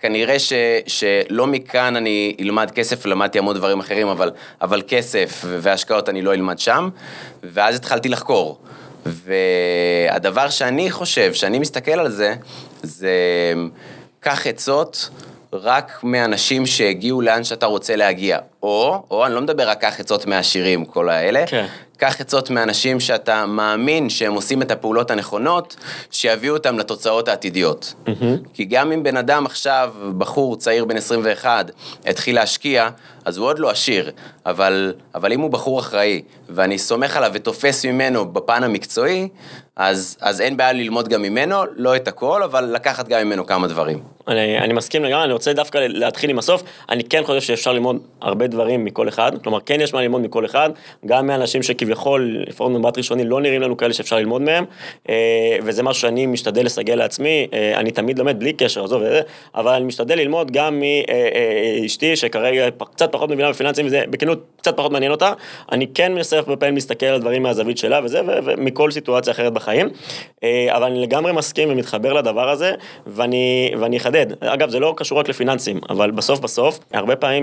כנראה 0.00 0.38
ש, 0.38 0.52
שלא 0.86 1.46
מכאן 1.46 1.96
אני 1.96 2.36
אלמד 2.40 2.70
כסף, 2.70 3.06
למדתי 3.06 3.38
המון 3.38 3.56
דברים 3.56 3.80
אחרים, 3.80 4.08
אבל, 4.08 4.30
אבל 4.62 4.82
כסף 4.88 5.44
והשקעות 5.44 6.08
אני 6.08 6.22
לא 6.22 6.34
אלמד 6.34 6.58
שם, 6.58 6.88
ואז 7.42 7.76
התחלתי 7.76 8.08
לחקור. 8.08 8.60
והדבר 9.06 10.50
שאני 10.50 10.90
חושב, 10.90 11.32
שאני 11.32 11.58
מסתכל 11.58 11.92
על 11.92 12.10
זה, 12.10 12.34
זה 12.82 13.12
קח 14.20 14.46
עצות 14.46 15.10
רק 15.52 16.00
מאנשים 16.02 16.66
שהגיעו 16.66 17.20
לאן 17.20 17.44
שאתה 17.44 17.66
רוצה 17.66 17.96
להגיע. 17.96 18.38
או, 18.64 19.02
או 19.10 19.26
אני 19.26 19.34
לא 19.34 19.40
מדבר 19.40 19.68
רק 19.68 19.80
קח 19.80 20.00
עצות 20.00 20.26
מהעשירים, 20.26 20.84
כל 20.84 21.08
האלה, 21.08 21.44
כן. 21.46 21.66
קח 21.96 22.20
עצות 22.20 22.50
מאנשים 22.50 23.00
שאתה 23.00 23.46
מאמין 23.46 24.10
שהם 24.10 24.34
עושים 24.34 24.62
את 24.62 24.70
הפעולות 24.70 25.10
הנכונות, 25.10 25.76
שיביאו 26.10 26.54
אותם 26.54 26.78
לתוצאות 26.78 27.28
העתידיות. 27.28 27.94
Mm-hmm. 28.06 28.12
כי 28.54 28.64
גם 28.64 28.92
אם 28.92 29.02
בן 29.02 29.16
אדם 29.16 29.46
עכשיו, 29.46 29.94
בחור 30.18 30.56
צעיר 30.56 30.84
בן 30.84 30.96
21, 30.96 31.70
התחיל 32.06 32.34
להשקיע, 32.34 32.88
אז 33.24 33.36
הוא 33.36 33.46
עוד 33.46 33.58
לא 33.58 33.70
עשיר, 33.70 34.10
אבל, 34.46 34.94
אבל 35.14 35.32
אם 35.32 35.40
הוא 35.40 35.50
בחור 35.50 35.80
אחראי, 35.80 36.22
ואני 36.48 36.78
סומך 36.78 37.16
עליו 37.16 37.30
ותופס 37.34 37.84
ממנו 37.84 38.32
בפן 38.32 38.64
המקצועי, 38.64 39.28
אז, 39.76 40.16
אז 40.20 40.40
אין 40.40 40.56
בעיה 40.56 40.72
ללמוד 40.72 41.08
גם 41.08 41.22
ממנו, 41.22 41.56
לא 41.76 41.96
את 41.96 42.08
הכל, 42.08 42.42
אבל 42.42 42.64
לקחת 42.64 43.08
גם 43.08 43.26
ממנו 43.26 43.46
כמה 43.46 43.66
דברים. 43.66 44.02
אני, 44.28 44.58
אני 44.58 44.72
מסכים 44.72 45.04
לגמרי, 45.04 45.24
אני 45.24 45.32
רוצה 45.32 45.52
דווקא 45.52 45.78
להתחיל 45.78 46.30
עם 46.30 46.38
הסוף. 46.38 46.62
אני 46.88 47.04
כן 47.04 47.22
חושב 47.24 47.40
שאפשר 47.40 47.72
ללמוד 47.72 47.98
הרבה 48.20 48.46
דברים 48.54 48.84
מכל 48.84 49.08
אחד, 49.08 49.32
כלומר, 49.42 49.58
כן 49.66 49.80
יש 49.80 49.94
מה 49.94 50.02
ללמוד 50.02 50.20
מכל 50.20 50.44
אחד, 50.44 50.70
גם 51.06 51.26
מאנשים 51.26 51.62
שכביכול, 51.62 52.44
לפחות 52.46 52.72
במבט 52.72 52.98
ראשוני, 52.98 53.24
לא 53.24 53.40
נראים 53.40 53.62
לנו 53.62 53.76
כאלה 53.76 53.92
שאפשר 53.92 54.16
ללמוד 54.16 54.42
מהם, 54.42 54.64
אה, 55.08 55.56
וזה 55.62 55.82
משהו 55.82 56.02
שאני 56.02 56.26
משתדל 56.26 56.64
לסגל 56.64 56.94
לעצמי, 56.94 57.46
אה, 57.52 57.72
אני 57.76 57.90
תמיד 57.90 58.18
לומד 58.18 58.38
בלי 58.38 58.52
קשר, 58.52 58.84
עזוב 58.84 59.02
את 59.02 59.10
זה, 59.10 59.20
אבל 59.54 59.72
אני 59.72 59.84
משתדל 59.84 60.18
ללמוד 60.18 60.50
גם 60.50 60.82
מאשתי, 61.82 62.10
אה, 62.10 62.16
שכרגע 62.16 62.68
קצת 62.94 63.12
פחות 63.12 63.30
מבינה 63.30 63.50
בפיננסים, 63.50 63.86
וזה 63.86 64.04
בכנות 64.10 64.38
קצת 64.56 64.76
פחות 64.76 64.92
מעניין 64.92 65.12
אותה, 65.12 65.32
אני 65.72 65.86
כן 65.94 66.14
מנסה 66.14 66.38
הרבה 66.38 66.56
פעמים 66.56 66.74
להסתכל 66.74 67.06
על 67.06 67.20
דברים 67.20 67.42
מהזווית 67.42 67.78
שלה 67.78 68.00
וזה, 68.04 68.20
ומכל 68.44 68.90
סיטואציה 68.90 69.32
אחרת 69.32 69.52
בחיים, 69.52 69.88
אבל 70.68 70.84
אני 70.84 71.02
לגמרי 71.02 71.32
מסכים 71.32 71.70
ומתחבר 71.70 72.12
לדבר 72.12 72.50
הזה, 72.50 72.72
ואני, 73.06 73.74
ואני 73.80 73.96
אחדד, 73.96 74.26
אגב, 74.40 74.70
זה 74.70 74.80
לא 74.80 74.94
קשור 74.96 75.18
רק 75.18 75.28
לפיננסים, 75.28 75.80
אבל 75.90 76.10
בסוף 76.10 76.40
בסוף, 76.40 76.78
הרבה 76.92 77.16
פעמים, 77.16 77.42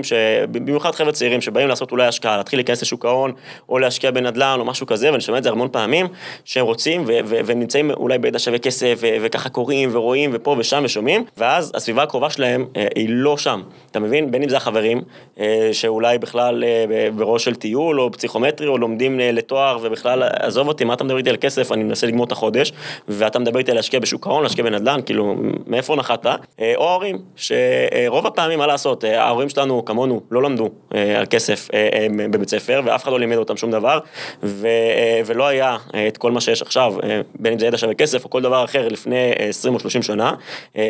במיוחד 0.50 0.90
חבר'ה 1.02 1.12
צעירים 1.12 1.40
שבאים 1.40 1.68
לעשות 1.68 1.92
אולי 1.92 2.06
השקעה, 2.06 2.36
להתחיל 2.36 2.58
להיכנס 2.58 2.82
לשוק 2.82 3.04
ההון, 3.04 3.32
או 3.68 3.78
להשקיע 3.78 4.10
בנדל"ן 4.10 4.56
או 4.58 4.64
משהו 4.64 4.86
כזה, 4.86 5.10
ואני 5.10 5.20
שומע 5.20 5.38
את 5.38 5.42
זה 5.42 5.50
המון 5.50 5.68
פעמים, 5.72 6.06
שהם 6.44 6.66
רוצים 6.66 7.04
והם 7.06 7.60
נמצאים 7.60 7.90
אולי 7.90 8.18
בידע 8.18 8.38
שווה 8.38 8.58
כסף, 8.58 9.00
וככה 9.02 9.48
קוראים 9.48 9.90
ורואים 9.92 10.30
ופה 10.32 10.56
ושם 10.58 10.82
ושומעים, 10.84 11.24
ואז 11.36 11.72
הסביבה 11.74 12.02
הקרובה 12.02 12.30
שלהם 12.30 12.66
אה, 12.76 12.86
היא 12.94 13.06
לא 13.10 13.36
שם, 13.36 13.62
אתה 13.90 14.00
מבין? 14.00 14.30
בין 14.30 14.42
אם 14.42 14.48
זה 14.48 14.56
החברים, 14.56 15.00
אה, 15.40 15.68
שאולי 15.72 16.18
בכלל 16.18 16.64
אה, 16.64 17.08
בראש 17.16 17.44
של 17.44 17.54
טיול 17.54 18.00
או 18.00 18.12
פסיכומטרי, 18.12 18.66
או 18.66 18.78
לומדים 18.78 19.18
לתואר, 19.20 19.78
ובכלל, 19.82 20.22
עזוב 20.22 20.68
אותי, 20.68 20.84
מה 20.84 20.94
אתה 20.94 21.04
מדבר 21.04 21.18
איתי 21.18 21.30
על 21.30 21.36
כסף, 21.36 21.72
אני 21.72 21.84
מנסה 21.84 22.06
לגמור 22.06 22.24
את 22.24 22.32
החודש, 22.32 22.72
ואתה 23.08 23.38
מדבר 23.38 23.58
איתי 23.58 23.70
על 23.70 23.76
להשקיע 23.76 24.00
בשוק 24.00 24.26
ההון, 24.26 24.42
להשקיע 24.42 24.64
בנדל"ן, 24.64 25.00
כאילו, 25.06 25.34
מאיפה 25.66 25.96
נחת? 25.96 26.26
או 26.76 26.88
ההורים, 26.88 27.18
שרוב 27.36 28.26
הפעמים, 28.26 28.58
מה 28.58 28.66
לעשות, 28.66 29.04
ההורים 29.04 29.48
שלנו, 29.48 29.84
כמונו, 29.84 30.20
לא 30.30 30.42
למדו 30.42 30.70
על 31.18 31.26
כסף 31.30 31.68
בבית 32.30 32.48
ספר, 32.48 32.80
ואף 32.84 33.02
אחד 33.02 33.12
לא 33.12 33.20
לימד 33.20 33.36
אותם 33.36 33.56
שום 33.56 33.70
דבר, 33.70 33.98
ו, 34.42 34.68
ולא 35.26 35.46
היה 35.46 35.76
את 36.08 36.16
כל 36.16 36.32
מה 36.32 36.40
שיש 36.40 36.62
עכשיו, 36.62 36.94
בין 37.34 37.52
אם 37.52 37.58
זה 37.58 37.66
ידע 37.66 37.78
שווה 37.78 37.94
כסף 37.94 38.24
או 38.24 38.30
כל 38.30 38.42
דבר 38.42 38.64
אחר 38.64 38.88
לפני 38.88 39.32
20 39.38 39.74
או 39.74 39.80
30 39.80 40.02
שנה, 40.02 40.32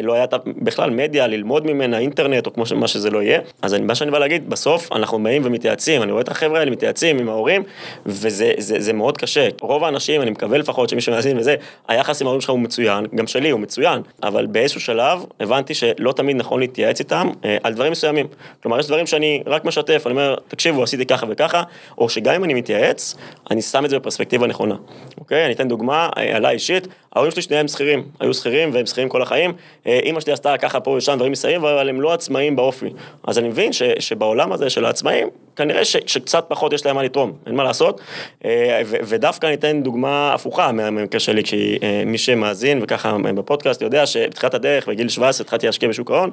לא 0.02 0.14
היה 0.14 0.26
בכלל 0.46 0.90
מדיה 0.90 1.26
ללמוד 1.26 1.66
ממנה, 1.66 1.98
אינטרנט 1.98 2.46
או 2.46 2.52
כמו 2.52 2.64
מה 2.76 2.88
שזה 2.88 3.10
לא 3.10 3.22
יהיה. 3.22 3.40
אז 3.62 3.74
מה 3.74 3.94
שאני 3.94 4.10
בא 4.10 4.18
להגיד, 4.18 4.50
בסוף 4.50 4.92
אנחנו 4.92 5.22
באים 5.22 5.42
ומתייעצים, 5.44 6.02
אני 6.02 6.12
רואה 6.12 6.22
את 6.22 6.28
החבר'ה 6.28 6.58
האלה 6.58 6.70
מתייעצים 6.70 7.18
עם 7.18 7.28
ההורים, 7.28 7.62
וזה 8.06 8.52
זה, 8.58 8.74
זה 8.78 8.92
מאוד 8.92 9.18
קשה. 9.18 9.48
רוב 9.60 9.84
האנשים, 9.84 10.22
אני 10.22 10.30
מקווה 10.30 10.58
לפחות 10.58 10.88
שמי 10.88 11.00
שמאזין 11.00 11.38
וזה, 11.38 11.54
היחס 11.88 12.20
עם 12.20 12.26
ההורים 12.26 12.40
שלך 12.40 12.50
הוא 12.50 12.58
מצוין, 12.58 13.06
גם 13.14 13.26
שלי 13.26 13.50
הוא 13.50 13.60
מצוין, 13.60 14.02
אבל 14.22 14.46
באיזשהו 14.46 14.80
שלב 14.80 15.24
הבנתי 15.40 15.74
שלא 15.74 16.12
תמיד 16.12 16.36
נכון 16.36 16.60
להתייעץ 16.60 17.00
איתם 17.00 17.30
על 17.62 17.74
דברים 17.74 17.92
מסוימים. 17.92 18.26
כלומר, 18.62 18.80
יש 18.80 18.86
דברים 18.86 19.06
שאני 19.06 19.42
רק 19.46 19.64
משתף, 19.64 19.91
אני 20.06 20.12
אומר, 20.12 20.36
תקשיבו, 20.48 20.82
עשיתי 20.82 21.06
ככה 21.06 21.26
וככה, 21.28 21.62
או 21.98 22.08
שגם 22.08 22.34
אם 22.34 22.44
אני 22.44 22.54
מתייעץ, 22.54 23.14
אני 23.50 23.62
שם 23.62 23.84
את 23.84 23.90
זה 23.90 23.98
בפרספקטיבה 23.98 24.46
נכונה. 24.46 24.76
אוקיי? 25.18 25.44
אני 25.44 25.52
אתן 25.52 25.68
דוגמה 25.68 26.08
אה, 26.16 26.36
עליי 26.36 26.54
אישית, 26.54 26.88
ההורים 27.12 27.30
שלי 27.30 27.42
שניהם 27.42 27.68
שכירים, 27.68 28.04
היו 28.20 28.34
שכירים 28.34 28.70
והם 28.74 28.86
שכירים 28.86 29.08
כל 29.08 29.22
החיים. 29.22 29.52
אה, 29.86 30.00
אימא 30.02 30.20
שלי 30.20 30.32
עשתה 30.32 30.56
ככה 30.56 30.80
פה 30.80 30.90
ושם 30.90 31.14
דברים 31.16 31.32
מסביב, 31.32 31.64
אבל 31.64 31.88
הם 31.88 32.00
לא 32.00 32.12
עצמאים 32.12 32.56
באופי. 32.56 32.90
אז 33.24 33.38
אני 33.38 33.48
מבין 33.48 33.72
ש, 33.72 33.82
שבעולם 33.98 34.52
הזה 34.52 34.70
של 34.70 34.84
העצמאים, 34.84 35.28
כנראה 35.56 35.84
ש, 35.84 35.96
שקצת 36.06 36.44
פחות 36.48 36.72
יש 36.72 36.86
להם 36.86 36.96
מה 36.96 37.02
לתרום, 37.02 37.32
אין 37.46 37.54
מה 37.54 37.64
לעשות. 37.64 38.00
אה, 38.44 38.82
ו, 38.86 38.96
ודווקא 39.02 39.46
אני 39.46 39.54
אתן 39.54 39.82
דוגמה 39.82 40.34
הפוכה 40.34 40.72
מהמקרה 40.72 41.20
שלי, 41.20 41.44
כי 41.44 41.78
מי 42.06 42.18
שמאזין 42.18 42.80
וככה 42.82 43.16
בפודקאסט 43.34 43.82
יודע 43.82 44.06
שבתחילת 44.06 44.54
הדרך, 44.54 44.88
בגיל 44.88 45.08
17 45.08 45.44
התחלתי 45.44 45.66
להשקיע 45.66 45.88
בשוק 45.88 46.10
ההון, 46.10 46.30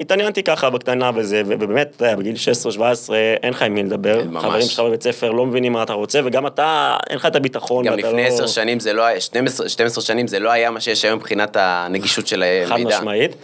התעניינתי 0.00 0.42
ככה 0.42 0.70
בקטנה 0.70 1.10
וזה, 1.14 1.42
ובאמת, 1.46 1.92
אתה 1.96 2.04
יודע, 2.04 2.16
בגיל 2.16 2.34
16-17 2.76 3.12
אין 3.42 3.52
לך 3.52 3.62
עם 3.62 3.74
מי 3.74 3.82
לדבר. 3.82 4.24
ממש. 4.24 4.44
חברים 4.44 4.62
שלך 4.62 4.80
בבית 4.80 5.02
ספר 5.02 5.30
לא 5.30 5.46
מבינים 5.46 5.72
מה 5.72 5.82
אתה 5.82 5.92
רוצה, 5.92 6.20
וגם 6.24 6.46
אתה, 6.46 6.96
אין 7.10 7.16
לך 7.16 7.26
את 7.26 7.36
הביטחון. 7.36 7.84
גם 7.84 7.98
לפני 7.98 8.26
10 8.26 8.42
לא... 8.42 8.48
שנים 8.48 8.80
זה 8.80 8.92
לא 8.92 9.02
היה, 9.02 9.20
12, 9.20 9.68
12 9.68 10.04
שנים 10.04 10.26
זה 10.26 10.38
לא 10.38 10.50
היה 10.50 10.70
מה 10.70 10.80
שיש 10.80 11.04
היום 11.04 11.18
מבחינת 11.18 11.56
הנגישות 11.60 12.26
של 12.26 12.42
המידע. 12.42 12.90
חד 12.90 12.98
משמעית. 12.98 13.36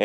אמ, 0.00 0.04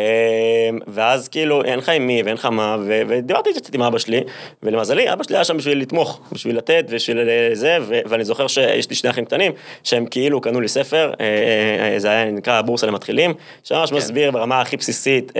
ואז 0.86 1.28
כאילו, 1.28 1.64
אין 1.64 1.78
לך 1.78 1.88
עם 1.88 2.06
מי 2.06 2.22
ואין 2.22 2.34
לך 2.34 2.44
מה, 2.44 2.76
ודיברתי 2.86 3.50
קצת 3.54 3.74
עם 3.74 3.82
אבא 3.82 3.98
שלי, 3.98 4.20
ולמזלי, 4.62 5.12
אבא 5.12 5.24
שלי 5.24 5.36
היה 5.36 5.44
שם 5.44 5.56
בשביל 5.56 5.80
לתמוך, 5.80 6.20
בשביל 6.32 6.56
לתת, 6.56 6.84
בשביל 6.90 7.18
זה, 7.52 7.78
ואני 7.88 8.24
זוכר 8.24 8.46
שיש 8.46 8.90
לי 8.90 8.96
שני 8.96 9.10
אחים 9.10 9.24
קטנים, 9.24 9.52
שהם 9.84 10.06
כאילו 10.06 10.40
קנו 10.40 10.60
לי 10.60 10.68
ספר, 10.68 11.12
אה, 11.20 11.26
אה, 11.26 11.92
אה, 11.92 11.98
זה 11.98 12.10
היה 12.10 12.24
נקרא 12.24 12.54
הבורסה 12.54 12.86
למתחילים, 12.86 13.34
שממש 13.64 13.90
כן. 13.90 13.96
מסביר 13.96 14.30
ברמה 14.30 14.60
הכי 14.60 14.76
בסיסית 14.76 15.32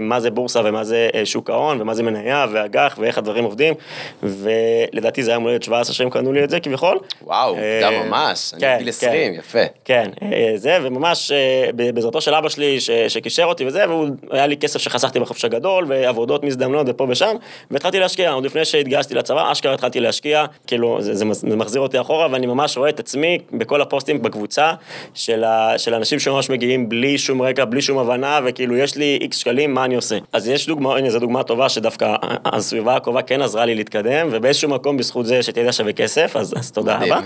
מה 0.00 0.20
זה 0.20 0.30
בורסה 0.30 0.60
ומה 0.64 0.84
זה 0.84 1.08
שוק 1.24 1.50
ההון, 1.50 1.80
ומה 1.80 1.94
זה 1.94 2.02
מניה 2.02 2.46
ואג"ח, 2.52 2.96
ואיך 2.98 3.18
הדברים 3.18 3.44
עובדים, 3.44 3.74
ולדעתי 4.22 5.22
זה 5.22 5.30
היה 5.30 5.38
מולדת 5.38 5.62
17 5.62 5.94
שהם 5.94 6.10
קנו 6.10 6.32
לי 6.32 6.44
את 6.44 6.50
זה 6.50 6.60
כביכול. 6.60 6.98
וואו, 7.22 7.56
גם 7.82 7.94
ממש, 7.94 8.52
אני 8.54 8.74
בגיל 8.74 8.88
20, 8.88 9.34
יפה. 9.34 9.58
כן, 9.84 10.10
זה, 10.56 10.78
וממש 10.82 11.32
בעזרתו 11.74 12.20
של 12.20 12.34
אבא 12.34 12.48
שלי 12.48 12.78
שקישר 13.08 13.44
אותי 13.44 13.66
וזה, 13.66 13.88
והוא, 13.88 14.08
היה 14.30 14.46
לי 14.46 14.56
כסף 14.56 14.80
שחסכתי 14.80 15.20
בחופש 15.20 15.44
הגדול, 15.44 15.84
ועבודות 15.88 16.44
מזדמנות 16.44 16.86
ופה 16.88 17.06
ושם, 17.08 17.36
והתחלתי 17.70 17.98
להשקיע. 17.98 18.29
עוד 18.32 18.44
לפני 18.44 18.64
שהתגייסתי 18.64 19.14
לצבא, 19.14 19.52
אשכרה 19.52 19.74
התחלתי 19.74 20.00
להשקיע, 20.00 20.44
כאילו, 20.66 20.96
זה, 21.00 21.14
זה, 21.14 21.24
זה 21.32 21.56
מחזיר 21.56 21.80
אותי 21.80 22.00
אחורה, 22.00 22.28
ואני 22.30 22.46
ממש 22.46 22.76
רואה 22.76 22.88
את 22.88 23.00
עצמי 23.00 23.38
בכל 23.52 23.80
הפוסטים 23.80 24.22
בקבוצה 24.22 24.72
של, 25.14 25.44
ה, 25.44 25.78
של 25.78 25.94
אנשים 25.94 26.18
שממש 26.18 26.50
מגיעים 26.50 26.88
בלי 26.88 27.18
שום 27.18 27.42
רקע, 27.42 27.64
בלי 27.64 27.82
שום 27.82 27.98
הבנה, 27.98 28.40
וכאילו, 28.44 28.76
יש 28.76 28.96
לי 28.96 29.18
איקס 29.20 29.36
שקלים, 29.36 29.74
מה 29.74 29.84
אני 29.84 29.94
עושה? 29.94 30.18
אז 30.32 30.48
יש 30.48 30.66
דוגמה, 30.66 30.96
הנה, 30.96 31.10
זו 31.10 31.18
דוגמה 31.18 31.42
טובה 31.42 31.68
שדווקא 31.68 32.16
הסביבה 32.44 32.96
הקרובה 32.96 33.22
כן 33.22 33.42
עזרה 33.42 33.64
לי 33.64 33.74
להתקדם, 33.74 34.28
ובאיזשהו 34.30 34.70
מקום 34.70 34.96
בזכות 34.96 35.26
זה 35.26 35.42
שתדע 35.42 35.72
שווה 35.72 35.92
כסף, 35.92 36.36
אז, 36.36 36.54
אז 36.56 36.70
תודה 36.72 36.98
רבה. 36.98 37.20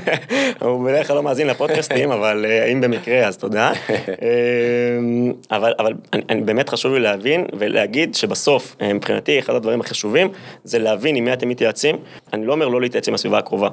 הוא 0.60 0.84
בדרך 0.84 1.06
כלל 1.06 1.16
לא 1.16 1.22
מאזין 1.22 1.46
לפודקאסטים, 1.46 2.12
אבל 2.16 2.46
אה, 2.48 2.64
אם 2.64 2.80
במקרה, 2.80 3.26
אז 3.26 3.36
תודה. 3.36 3.72
אמ, 4.22 5.32
אבל, 5.50 5.72
אבל 5.78 5.92
אני, 6.12 6.22
אני 6.30 6.40
באמת 6.40 6.68
חשוב 6.68 6.94
לי 6.94 7.00
להבין 7.00 7.46
ולהגיד 7.58 8.14
שבסוף, 8.14 8.76
אה, 8.82 8.92
מבחינתי, 8.92 9.38
אחד 9.38 9.54
הדברים 9.54 9.80
החשובים 9.80 10.28
זה 10.64 10.78
להבין 10.78 11.16
עם 11.16 11.24
מי 11.24 11.32
אתם 11.32 11.48
מתייעצים. 11.48 11.96
אני 12.32 12.46
לא 12.46 12.52
אומר 12.52 12.68
לא 12.68 12.80
להתייעץ 12.80 13.08
עם 13.08 13.14
הסביבה 13.14 13.38
הקרובה, 13.38 13.68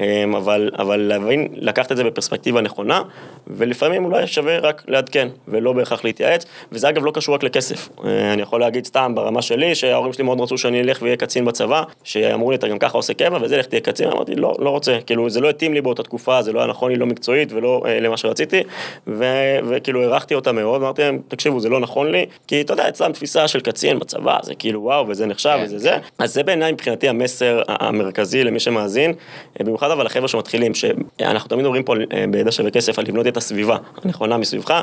אמ, 0.00 0.34
אבל, 0.34 0.70
אבל 0.78 1.00
להבין, 1.00 1.48
לקחת 1.52 1.92
את 1.92 1.96
זה 1.96 2.04
בפרספקטיבה 2.04 2.60
נכונה, 2.60 3.02
ולפעמים 3.46 4.04
אולי 4.04 4.26
שווה 4.26 4.58
רק 4.58 4.82
לעדכן, 4.88 5.28
ולא 5.48 5.72
בהכרח 5.72 6.04
להתייעץ, 6.04 6.46
וזה 6.72 6.88
אגב 6.88 7.04
לא 7.04 7.10
קשור 7.10 7.34
רק 7.34 7.42
לכסף. 7.42 7.88
אה, 8.04 8.32
אני 8.32 8.42
יכול 8.42 8.60
להגיד 8.60 8.84
סתם 8.84 9.12
ברמה 9.14 9.42
שלי, 9.42 9.74
שההורים 9.74 10.12
שלי 10.12 10.24
מאוד 10.24 10.40
רצו 10.40 10.58
שאני 10.58 10.80
אלך 10.80 11.02
ואהיה 11.02 11.16
קצין 11.16 11.44
בצבא, 11.44 11.82
שאמרו 12.04 12.50
לי, 12.50 12.56
אתה 12.56 12.68
גם 12.68 12.78
ככה 12.78 12.98
עושה 12.98 13.14
קבע, 13.14 13.38
וזה, 13.42 13.56
לך 13.56 13.66
תהיה 13.66 13.80
קצין, 13.80 14.08
אמרתי, 14.08 14.34
לא, 14.34 14.56
לא 14.58 14.70
רוצה, 14.70 14.98
כאילו, 15.06 15.30
זה 15.30 15.40
לא 15.40 15.50
התאים 15.50 15.74
לי 15.74 15.80
באותה 15.80 16.02
תקופה, 16.02 16.42
זה 16.42 16.52
לא 16.52 16.60
היה 16.60 16.68
נכון 16.68 16.90
לי, 16.90 16.96
לא 16.96 17.06
מקצועית 17.06 17.52
ולא 17.52 17.82
אה, 17.86 18.00
למה 18.00 18.16
שרציתי, 18.16 18.62
ו, 19.06 19.24
וכאילו 19.68 20.02
הערכתי 20.02 20.34
אותה 20.34 20.52
מאוד, 20.52 20.82
אמרתי 20.82 21.02
להם, 21.02 21.18
תקשיבו, 21.28 21.60
זה 21.60 21.68
לא 21.68 21.80
נכון 21.80 22.10
לי, 22.10 22.26
כי 22.46 22.60
אתה 22.60 22.72
יודע, 22.72 22.88
אצלם 22.88 23.12
תפיסה 23.12 23.48
של 23.48 23.60
קצין 23.60 23.98
בצבא, 23.98 24.38
זה 24.42 24.54
כאילו 24.54 24.82
וואו, 24.82 25.08
וזה 25.08 25.26
נחשב, 25.26 25.56
כן, 25.58 25.64
וזה 25.64 25.78
זה, 25.78 25.90
כן. 25.90 25.98
אז 26.18 26.34
זה 26.34 26.42
בעיניי 26.42 26.72
מבחינתי 26.72 27.08
המסר 27.08 27.62
המרכזי 27.68 28.44
למי 28.44 28.60
שמאזין, 28.60 29.12
אה, 29.60 29.64
במיוחד 29.64 29.90
אבל 29.90 30.04
לחבר'ה 30.06 30.28
שמתחילים, 30.28 30.72
שאנחנו 30.74 31.48
תמיד 31.48 31.66
אומרים 31.66 31.82
פה 31.82 31.94
אה, 32.12 32.24
בידע 32.30 32.52
שווה 32.52 32.70
כסף 32.70 32.98
על 32.98 33.04
לבנות 33.08 33.26
את 33.26 33.36
הסביבה 33.36 33.76
הנכונה 34.04 34.36
מסביבך, 34.36 34.80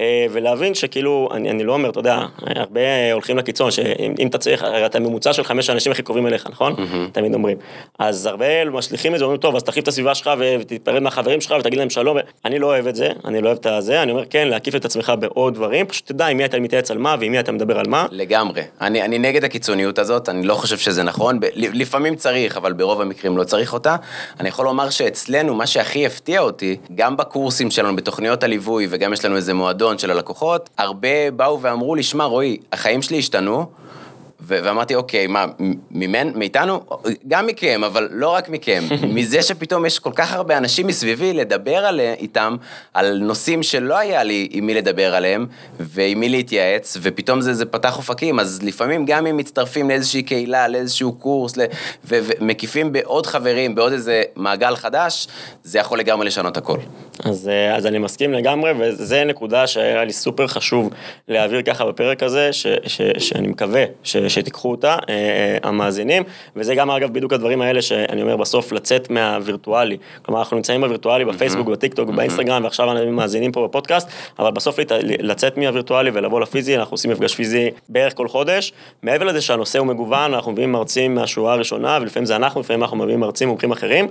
אה, 0.00 0.26
ולהבין 0.30 0.74
שכאילו, 0.74 1.28
אני, 1.32 1.50
אני 1.50 1.64
לא 1.64 1.72
אומר, 1.72 1.90
אתה 1.90 1.98
יודע, 1.98 2.18
הרבה 2.38 3.12
הולכים 3.12 3.38
לקיצון, 3.38 3.70
שאם 3.70 4.26
אתה 4.26 4.38
צריך, 4.38 4.62
הרי 4.62 4.86
אתה 4.86 5.00
ממוצע 5.00 5.32
של 5.32 5.44
חמש 5.44 5.70
אנשים 5.70 5.92
הכי 5.92 6.02
קרובים 6.02 6.26
אליך, 6.26 6.46
נכון? 6.50 6.72
Mm-hmm. 6.72 7.12
תמיד 7.12 7.34
אומרים. 7.34 7.56
אז 7.98 8.26
הרבה 8.26 8.64
משליכים 8.64 9.14
את 9.14 9.18
זה, 9.18 9.24
אומרים, 9.24 9.40
טוב, 9.40 9.56
אז 9.56 9.62
תחליף 9.62 9.82
את 9.82 9.88
הסביבה 9.88 10.14
שלך 10.14 10.30
ותתפרד 10.38 11.02
מהחברים 11.02 11.40
שלך 11.40 11.54
ותגיד 11.60 11.78
להם 11.78 11.90
שלום. 11.90 12.16
אני 12.44 12.58
לא 12.58 12.66
אוהב 12.66 12.86
את 12.86 12.96
זה, 12.96 13.08
אני 13.24 13.40
לא 13.40 13.46
אוהב 13.46 13.58
את 13.58 13.66
הזה, 13.66 14.02
אני 14.02 14.12
אומר, 14.12 14.24
כן, 14.30 14.48
להקיף 14.48 14.74
את 14.74 14.84
עצמך 14.84 15.12
בעוד 15.18 15.54
דברים, 15.54 15.86
פשוט 15.86 16.06
תדע 16.06 16.26
עם 16.26 16.36
מי 16.36 16.44
אתה 16.44 16.60
מתייעץ 16.60 16.90
על 16.90 16.98
מה 16.98 17.16
ועם 17.20 17.32
מי 17.32 17.40
אתה 17.40 17.52
מדבר 17.52 17.78
על 17.78 17.86
מה. 17.88 18.06
לגמרי. 18.10 18.62
אני, 18.80 19.02
אני 19.02 19.18
נגד 19.18 19.44
הקיצוניות 19.44 19.98
הזאת, 19.98 20.28
אני 20.28 20.46
לא 20.46 20.54
חושב 20.54 20.73
שזה 20.78 21.02
נכון, 21.02 21.40
ב- 21.40 21.46
לפעמים 21.54 22.16
צריך, 22.16 22.56
אבל 22.56 22.72
ברוב 22.72 23.00
המקרים 23.00 23.36
לא 23.36 23.44
צריך 23.44 23.72
אותה. 23.72 23.96
אני 24.40 24.48
יכול 24.48 24.64
לומר 24.64 24.90
שאצלנו, 24.90 25.54
מה 25.54 25.66
שהכי 25.66 26.06
הפתיע 26.06 26.40
אותי, 26.40 26.76
גם 26.94 27.16
בקורסים 27.16 27.70
שלנו, 27.70 27.96
בתוכניות 27.96 28.42
הליווי, 28.42 28.86
וגם 28.90 29.12
יש 29.12 29.24
לנו 29.24 29.36
איזה 29.36 29.54
מועדון 29.54 29.98
של 29.98 30.10
הלקוחות, 30.10 30.70
הרבה 30.78 31.30
באו 31.30 31.62
ואמרו 31.62 31.94
לי, 31.94 32.02
שמע, 32.02 32.24
רועי, 32.24 32.56
החיים 32.72 33.02
שלי 33.02 33.18
השתנו, 33.18 33.66
ואמרתי, 34.46 34.94
אוקיי, 34.94 35.26
מה, 35.26 35.46
ממנ... 35.90 36.38
מאיתנו? 36.38 36.80
גם 37.28 37.46
מכם, 37.46 37.84
אבל 37.84 38.08
לא 38.10 38.28
רק 38.28 38.48
מכם. 38.48 38.84
מזה 39.14 39.42
שפתאום 39.42 39.86
יש 39.86 39.98
כל 39.98 40.12
כך 40.14 40.32
הרבה 40.32 40.58
אנשים 40.58 40.86
מסביבי 40.86 41.32
לדבר 41.32 41.76
על... 41.76 42.00
איתם, 42.00 42.56
על 42.94 43.18
נושאים 43.18 43.62
שלא 43.62 43.98
היה 43.98 44.22
לי 44.22 44.48
עם 44.50 44.66
מי 44.66 44.74
לדבר 44.74 45.14
עליהם, 45.14 45.46
ועם 45.80 46.20
מי 46.20 46.28
להתייעץ, 46.28 46.96
ופתאום 47.02 47.40
זה, 47.40 47.54
זה 47.54 47.66
פתח 47.66 47.96
אופקים, 47.96 48.40
אז 48.40 48.62
לפעמים 48.62 49.04
גם 49.04 49.26
אם 49.26 49.36
מצטרפים 49.36 49.88
לאיזושהי 49.88 50.22
קהילה, 50.22 50.68
לאיזשהו 50.68 51.12
קורס, 51.12 51.56
ל... 51.56 51.60
ו... 52.04 52.18
ומקיפים 52.22 52.92
בעוד 52.92 53.26
חברים, 53.26 53.74
בעוד 53.74 53.92
איזה 53.92 54.22
מעגל 54.36 54.76
חדש, 54.76 55.28
זה 55.62 55.78
יכול 55.78 55.98
לגמרי 55.98 56.26
לשנות 56.26 56.56
הכל. 56.56 56.78
אז, 57.24 57.48
אה, 57.48 57.76
אז 57.76 57.86
אני 57.86 57.98
מסכים 57.98 58.32
לגמרי, 58.32 58.72
וזו 58.78 59.16
נקודה 59.26 59.66
שהיה 59.66 60.04
לי 60.04 60.12
סופר 60.12 60.46
חשוב 60.46 60.90
להעביר 61.28 61.62
ככה 61.62 61.84
בפרק 61.84 62.22
הזה, 62.22 62.52
ש, 62.52 62.66
ש, 62.86 63.00
שאני 63.18 63.48
מקווה 63.48 63.84
ש, 64.02 64.16
שתיקחו 64.34 64.70
אותה, 64.70 64.92
אה, 64.92 65.14
אה, 65.14 65.56
המאזינים, 65.62 66.22
וזה 66.56 66.74
גם 66.74 66.90
אגב 66.90 67.12
בדיוק 67.12 67.32
הדברים 67.32 67.62
האלה 67.62 67.82
שאני 67.82 68.22
אומר 68.22 68.36
בסוף, 68.36 68.72
לצאת 68.72 69.10
מהווירטואלי. 69.10 69.96
כלומר, 70.22 70.40
אנחנו 70.40 70.56
נמצאים 70.56 70.80
בווירטואלי 70.80 71.24
בפייסבוק, 71.24 71.68
בטיקטוק, 71.68 72.10
באינסטגרם, 72.10 72.64
ועכשיו 72.64 72.92
אנחנו 72.92 73.12
מאזינים 73.12 73.52
פה 73.52 73.68
בפודקאסט, 73.68 74.08
אבל 74.38 74.50
בסוף 74.50 74.78
לצאת 75.18 75.58
מהווירטואלי 75.58 76.10
ולבוא 76.14 76.40
לפיזי, 76.40 76.76
אנחנו 76.76 76.94
עושים 76.94 77.10
מפגש 77.10 77.34
פיזי 77.34 77.70
בערך 77.88 78.16
כל 78.16 78.28
חודש. 78.28 78.72
מעבר 79.02 79.24
לזה 79.24 79.40
שהנושא 79.40 79.78
הוא 79.78 79.86
מגוון, 79.86 80.34
אנחנו 80.34 80.52
מביאים 80.52 80.72
מרצים 80.72 81.14
מהשורה 81.14 81.52
הראשונה, 81.52 81.98
ולפעמים 82.00 82.26
זה 82.26 82.36
אנחנו, 82.36 82.60
לפעמים 82.60 82.82
אנחנו 82.82 82.96
מביאים 82.96 83.20
מרצים 83.20 83.48
מומחים 83.48 83.72
אחרים, 83.72 84.08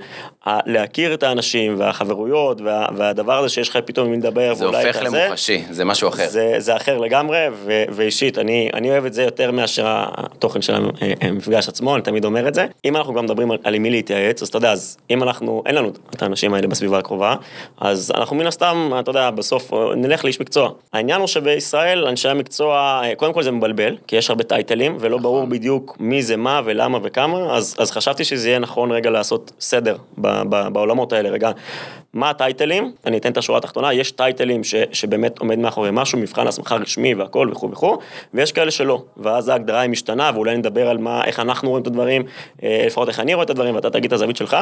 להכיר 0.66 1.14
את 1.14 1.24
האנשים 1.24 1.76
והחברויות 1.78 2.62
וה, 2.62 2.86
והדבר 2.96 3.38
הזה 3.38 3.50
שיש 3.50 3.70
לך 3.70 3.78
פתאום 3.86 4.06
עם 4.06 4.12
מי 4.12 4.18
לדבר, 4.18 4.54
זה 4.54 4.66
הופך 4.66 5.02
למוחשי, 5.02 5.64
זה 5.70 5.86
משהו 5.86 6.10
אחר. 6.10 6.28
זה, 6.28 6.56
זה 6.58 6.76
אחר 6.76 6.98
לגמרי, 6.98 7.40
ו, 7.52 7.84
ואישית, 7.90 8.38
אני, 8.38 8.70
אני 8.74 8.90
אוהב 8.90 9.06
את 9.06 9.14
זה 9.14 9.24
יותר 9.24 9.52
מאשר 9.52 10.04
התוכן 10.18 10.62
של 10.62 10.76
המפגש 11.22 11.70
עצמו, 11.70 11.96
אני 11.96 12.04
תמיד 12.04 12.26
אומר 12.26 12.48
את 12.48 12.54
זה. 12.54 12.66
אם 12.86 12.98
אנחנו 12.98 13.14
גם 13.14 13.26
מדברים 13.26 13.52
על, 13.52 13.58
על 13.64 13.80
מי 13.80 13.90
להתייעץ, 13.90 14.42
אז 14.42 14.48
אתה 14.48 14.58
יודע, 14.58 14.72
אז 14.72 14.98
אם 15.10 15.24
אנחנו, 15.24 15.64
אין 15.66 15.76
לנו 15.76 15.90
את 16.16 16.22
האנשים 16.22 16.54
האלה 16.54 16.68
בסביבה 16.68 16.98
הקרובה, 17.00 17.36
אז 17.78 18.12
אנחנו 18.16 18.36
מן 18.36 18.48
הסתם, 18.48 18.92
אתה 19.00 19.10
יודע, 19.10 19.32
בסוף 19.32 19.74
נלך 19.96 20.26
לאיש 20.26 20.42
מקצוע. 20.42 20.70
העניין 20.94 21.20
הוא 21.20 21.28
שבישראל, 21.28 22.08
אנשי 22.08 22.30
המקצוע, 22.30 23.02
קודם 23.18 23.34
כל 23.34 23.44
זה 23.44 23.52
מבלבל, 23.52 23.98
כי 24.08 24.16
יש 24.16 24.30
הרבה 24.30 24.44
טייטלים, 24.44 24.98
ולא 25.00 25.10
נכון. 25.10 25.24
ברור 25.24 25.46
בדיוק 25.46 25.98
מי 26.00 26.24
זה 26.24 26.38
מה 26.38 26.62
ולמה 26.66 26.98
וכמה, 27.04 27.56
אז, 27.56 27.76
אז 27.80 27.92
חשבתי 27.92 28.24
שזה 28.24 28.50
יהיה 28.50 28.60
נכון 28.60 28.92
רגע 28.92 29.10
לעשות 29.10 29.52
סדר 29.60 29.96
ב, 30.18 30.42
ב, 30.50 30.68
בעולמות 30.68 31.14
האלה. 31.14 31.30
רגע, 31.30 31.52
מה 32.14 32.30
הטייטלים? 32.30 32.92
אני 33.06 33.18
אתן 33.18 33.32
את 33.32 33.38
השורה 33.38 33.58
התחתונה, 33.58 33.94
יש 33.94 34.12
טייטלים 34.12 34.64
ש, 34.64 34.76
שבאמת 34.92 35.40
עומד 35.40 35.60
מאחורי 35.60 35.90
משהו, 35.92 36.20
מבחן 36.20 36.48
הסמכה 36.48 36.76
רשמי 36.76 37.14
והכל 37.14 37.50
וכו' 37.52 37.72
וכו', 37.72 37.98
ויש 38.34 38.52
כאלה 38.52 38.72
שלא, 38.72 39.04
ואז 39.18 39.50
ההגדרה 39.50 39.82
היא 39.82 39.90
משתנה, 39.90 40.32
ואולי 40.34 40.58
נדבר 40.58 40.90
על 40.90 40.98
מה, 40.98 41.26
איך 41.26 41.40
אנחנו 41.40 41.70
רואים 41.70 41.82
את 41.82 41.88
הדברים, 41.88 42.24
אה, 42.64 42.84
לפחות 42.86 43.10
איך 43.10 43.20
אני 43.20 43.34
רואה 43.34 43.46
את 43.46 43.50
הדברים, 43.50 43.76
ואתה 43.76 43.90
תגיד 43.90 44.06
את 44.06 44.14
הזווית 44.14 44.38
שלך, 44.38 44.58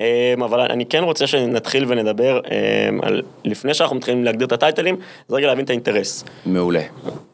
אה, 0.00 0.34
אבל 0.38 0.60
אני 0.60 0.86
כן 0.86 1.04
רוצה 1.04 1.26
שנתחיל 1.26 1.84
ונדבר 1.88 2.40
אה, 2.50 2.88
על, 3.02 3.22
לפני 3.44 3.74
שאנחנו 3.74 3.96
מתחילים 3.96 4.24
להגדיר 4.24 4.46
את 4.46 4.52
הטייטלים, 4.52 4.96
אז 5.28 5.34
רגע 5.34 5.46
להבין 5.46 5.64
את 5.64 5.70
האינטרס. 5.70 6.24
מעולה. 6.46 6.82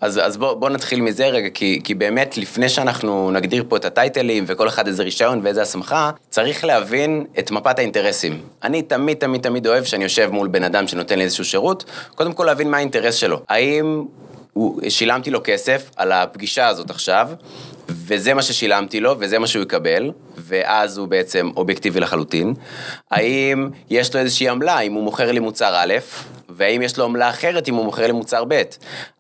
אז, 0.01 0.21
אז 0.25 0.37
בוא, 0.37 0.55
בוא 0.55 0.69
נתחיל 0.69 1.01
מזה 1.01 1.27
רגע, 1.27 1.49
כי, 1.51 1.81
כי 1.85 1.95
באמת 1.95 2.39
לפני 2.39 2.69
שאנחנו 2.69 3.31
נגדיר 3.31 3.65
פה 3.69 3.77
את 3.77 3.85
הטייטלים, 3.85 4.45
וכל 4.47 4.69
אחד 4.69 4.87
איזה 4.87 5.03
רישיון 5.03 5.41
ואיזה 5.43 5.63
הסמכה, 5.63 6.11
צריך 6.31 6.65
להבין 6.65 7.25
את 7.39 7.51
מפת 7.51 7.79
האינטרסים. 7.79 8.41
אני 8.65 8.83
תמיד 8.83 9.17
תמיד 9.17 9.43
תמיד 9.49 9.67
אוהב 9.67 9.85
שאני 9.85 10.05
יושב 10.05 10.31
מול 10.33 10.49
בן 10.49 10.65
אדם 10.65 10.89
שנותן 10.89 11.19
לי 11.19 11.25
איזשהו 11.25 11.45
שירות, 11.45 11.85
קודם 12.15 12.33
כל 12.33 12.45
להבין 12.45 12.71
מה 12.71 12.77
האינטרס 12.77 13.15
שלו. 13.15 13.41
האם 13.49 14.05
הוא, 14.53 14.81
שילמתי 14.89 15.31
לו 15.31 15.41
כסף 15.45 15.91
על 15.97 16.13
הפגישה 16.13 16.67
הזאת 16.67 16.91
עכשיו, 16.91 17.29
וזה 17.89 18.35
מה 18.35 18.43
ששילמתי 18.43 19.01
לו, 19.01 19.15
וזה 19.19 19.39
מה 19.39 19.47
שהוא 19.47 19.63
יקבל, 19.63 20.11
ואז 20.37 20.99
הוא 20.99 21.09
בעצם 21.09 21.51
אובייקטיבי 21.57 22.01
לחלוטין. 22.01 22.55
האם 23.11 23.69
יש 23.91 24.15
לו 24.15 24.21
איזושהי 24.21 24.49
עמלה, 24.49 24.81
אם 24.81 24.93
הוא 24.93 25.03
מוכר 25.03 25.33
לי 25.33 25.41
מוצר 25.41 25.75
א', 25.77 25.95
והאם 26.59 26.83
יש 26.83 26.99
לו 26.99 27.05
עמלה 27.05 27.29
אחרת 27.31 27.69
אם 27.69 27.75
הוא 27.75 27.85
מוכר 27.85 28.07
לי 28.07 28.13
מוצר 28.13 28.45
ב'? 28.49 28.63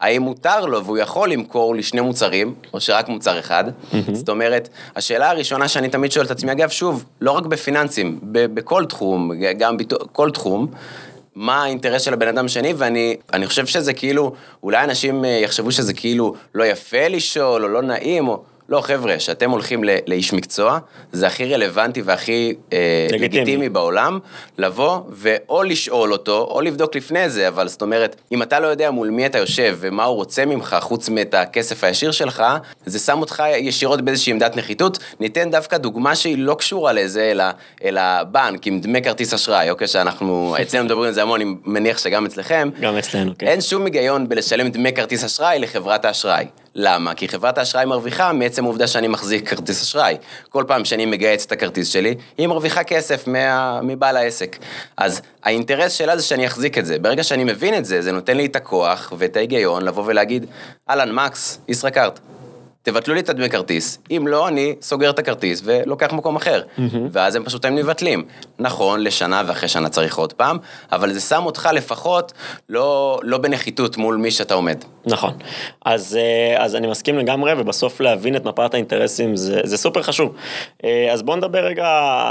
האם 0.00 0.22
מותר 0.22 0.66
לו 0.66 0.84
והוא 0.84 0.98
יכול 0.98 1.32
למכור 1.32 1.74
לי 1.74 1.82
שני 1.82 2.00
מוצרים, 2.00 2.54
או 2.72 2.80
שרק 2.80 3.08
מוצר 3.08 3.38
אחד? 3.38 3.64
זאת 4.12 4.28
אומרת, 4.28 4.68
השאלה 4.96 5.30
הראשונה 5.30 5.68
שאני 5.68 5.88
תמיד 5.88 6.12
שואל 6.12 6.26
את 6.26 6.30
עצמי, 6.30 6.52
אגב, 6.52 6.68
שוב, 6.68 7.04
לא 7.20 7.30
רק 7.30 7.46
בפיננסים, 7.46 8.18
בכל 8.32 8.84
תחום, 8.84 9.30
גם 9.58 9.76
בכל 9.76 10.30
תחום, 10.30 10.66
מה 11.34 11.62
האינטרס 11.62 12.02
של 12.02 12.12
הבן 12.12 12.28
אדם 12.28 12.48
שני, 12.48 12.74
ואני 12.76 13.46
חושב 13.46 13.66
שזה 13.66 13.92
כאילו, 13.92 14.32
אולי 14.62 14.84
אנשים 14.84 15.24
אה, 15.24 15.30
יחשבו 15.30 15.72
שזה 15.72 15.94
כאילו 15.94 16.34
לא 16.54 16.64
יפה 16.64 17.08
לשאול, 17.08 17.64
או 17.64 17.68
לא 17.68 17.82
נעים, 17.82 18.28
או... 18.28 18.42
לא, 18.68 18.80
חבר'ה, 18.80 19.16
כשאתם 19.16 19.50
הולכים 19.50 19.84
לאיש 20.06 20.32
מקצוע, 20.32 20.78
זה 21.12 21.26
הכי 21.26 21.54
רלוונטי 21.54 22.02
והכי 22.02 22.54
אה, 22.72 23.06
לגיטימי. 23.10 23.40
לגיטימי 23.40 23.68
בעולם, 23.68 24.18
לבוא 24.58 25.00
ואו 25.10 25.62
לשאול 25.62 26.12
אותו, 26.12 26.48
או 26.50 26.60
לבדוק 26.60 26.96
לפני 26.96 27.30
זה, 27.30 27.48
אבל 27.48 27.68
זאת 27.68 27.82
אומרת, 27.82 28.16
אם 28.32 28.42
אתה 28.42 28.60
לא 28.60 28.66
יודע 28.66 28.90
מול 28.90 29.10
מי 29.10 29.26
אתה 29.26 29.38
יושב 29.38 29.76
ומה 29.80 30.04
הוא 30.04 30.16
רוצה 30.16 30.46
ממך, 30.46 30.76
חוץ 30.80 31.08
מאת 31.08 31.34
הכסף 31.34 31.84
הישיר 31.84 32.10
שלך, 32.10 32.44
זה 32.86 32.98
שם 32.98 33.20
אותך 33.20 33.42
ישירות 33.56 34.00
באיזושהי 34.00 34.32
עמדת 34.32 34.56
נחיתות. 34.56 34.98
ניתן 35.20 35.50
דווקא 35.50 35.76
דוגמה 35.76 36.16
שהיא 36.16 36.38
לא 36.38 36.54
קשורה 36.54 36.92
לזה, 36.92 37.30
אלא, 37.30 37.44
אלא 37.84 38.22
בנק, 38.22 38.66
עם 38.66 38.80
דמי 38.80 39.02
כרטיס 39.02 39.34
אשראי, 39.34 39.70
אוקיי, 39.70 39.86
שאנחנו, 39.86 40.54
אצלנו 40.62 40.84
מדברים 40.84 41.06
על 41.06 41.14
זה 41.14 41.22
המון, 41.22 41.40
אני 41.40 41.50
מניח 41.64 41.98
שגם 41.98 42.26
אצלכם. 42.26 42.70
גם 42.80 42.96
אצלנו, 42.96 43.32
כן. 43.38 43.46
אין 43.46 43.60
שום 43.60 43.84
היגיון 43.84 44.28
בלשלם 44.28 44.68
דמי 44.68 44.92
כרטיס 44.92 45.24
אשראי 45.24 45.58
לחברת 45.58 46.04
האשראי. 46.04 46.46
למה? 46.74 47.14
כי 47.14 47.28
חברת 47.28 47.58
האשראי 47.58 47.84
מרוויחה 47.84 48.32
מעצם 48.32 48.64
העובדה 48.64 48.86
שאני 48.86 49.08
מחזיק 49.08 49.48
כרטיס 49.48 49.82
אשראי. 49.82 50.16
כל 50.48 50.64
פעם 50.66 50.84
שאני 50.84 51.06
מגייס 51.06 51.46
את 51.46 51.52
הכרטיס 51.52 51.88
שלי, 51.88 52.14
היא 52.38 52.46
מרוויחה 52.46 52.84
כסף 52.84 53.26
מה... 53.26 53.80
מבעל 53.82 54.16
העסק. 54.16 54.56
אז 54.96 55.20
האינטרס 55.44 55.92
שלה 55.92 56.16
זה 56.16 56.22
שאני 56.22 56.46
אחזיק 56.46 56.78
את 56.78 56.86
זה. 56.86 56.98
ברגע 56.98 57.22
שאני 57.22 57.44
מבין 57.44 57.74
את 57.74 57.84
זה, 57.84 58.02
זה 58.02 58.12
נותן 58.12 58.36
לי 58.36 58.46
את 58.46 58.56
הכוח 58.56 59.12
ואת 59.18 59.36
ההיגיון 59.36 59.82
לבוא 59.84 60.02
ולהגיד, 60.06 60.46
אהלן, 60.90 61.12
מקס, 61.12 61.58
ישראכרט. 61.68 62.20
תבטלו 62.82 63.14
לי 63.14 63.20
את 63.20 63.28
הדמי 63.28 63.50
כרטיס. 63.50 63.98
אם 64.10 64.24
לא, 64.28 64.48
אני 64.48 64.74
סוגר 64.82 65.10
את 65.10 65.18
הכרטיס 65.18 65.60
ולוקח 65.64 66.12
מקום 66.12 66.36
אחר. 66.36 66.62
ואז 67.12 67.34
הם 67.34 67.44
פשוט 67.44 67.64
הם 67.64 67.74
מבטלים. 67.74 68.24
נכון, 68.58 69.00
לשנה 69.00 69.42
ואחרי 69.46 69.68
שנה 69.68 69.88
צריך 69.88 70.18
עוד 70.18 70.32
פעם, 70.32 70.58
אבל 70.92 71.12
זה 71.12 71.20
שם 71.20 71.42
אותך 71.46 71.68
לפחות 71.72 72.32
לא, 72.68 73.20
לא 73.22 73.38
בנחיתות 73.38 73.96
מול 73.96 74.16
מי 74.16 74.30
שאתה 74.30 74.54
עומד. 74.54 74.84
נכון. 75.08 75.32
אז, 75.84 76.18
אה, 76.20 76.64
אז 76.64 76.76
אני 76.76 76.86
מסכים 76.86 77.18
לגמרי, 77.18 77.52
ובסוף 77.58 78.00
להבין 78.00 78.36
את 78.36 78.44
מפת 78.44 78.74
האינטרסים 78.74 79.36
זה, 79.36 79.60
זה 79.64 79.76
סופר 79.76 80.02
חשוב. 80.02 80.34
אה, 80.84 81.08
אז 81.12 81.22
בואו 81.22 81.36
נדבר 81.36 81.64
רגע 81.64 81.86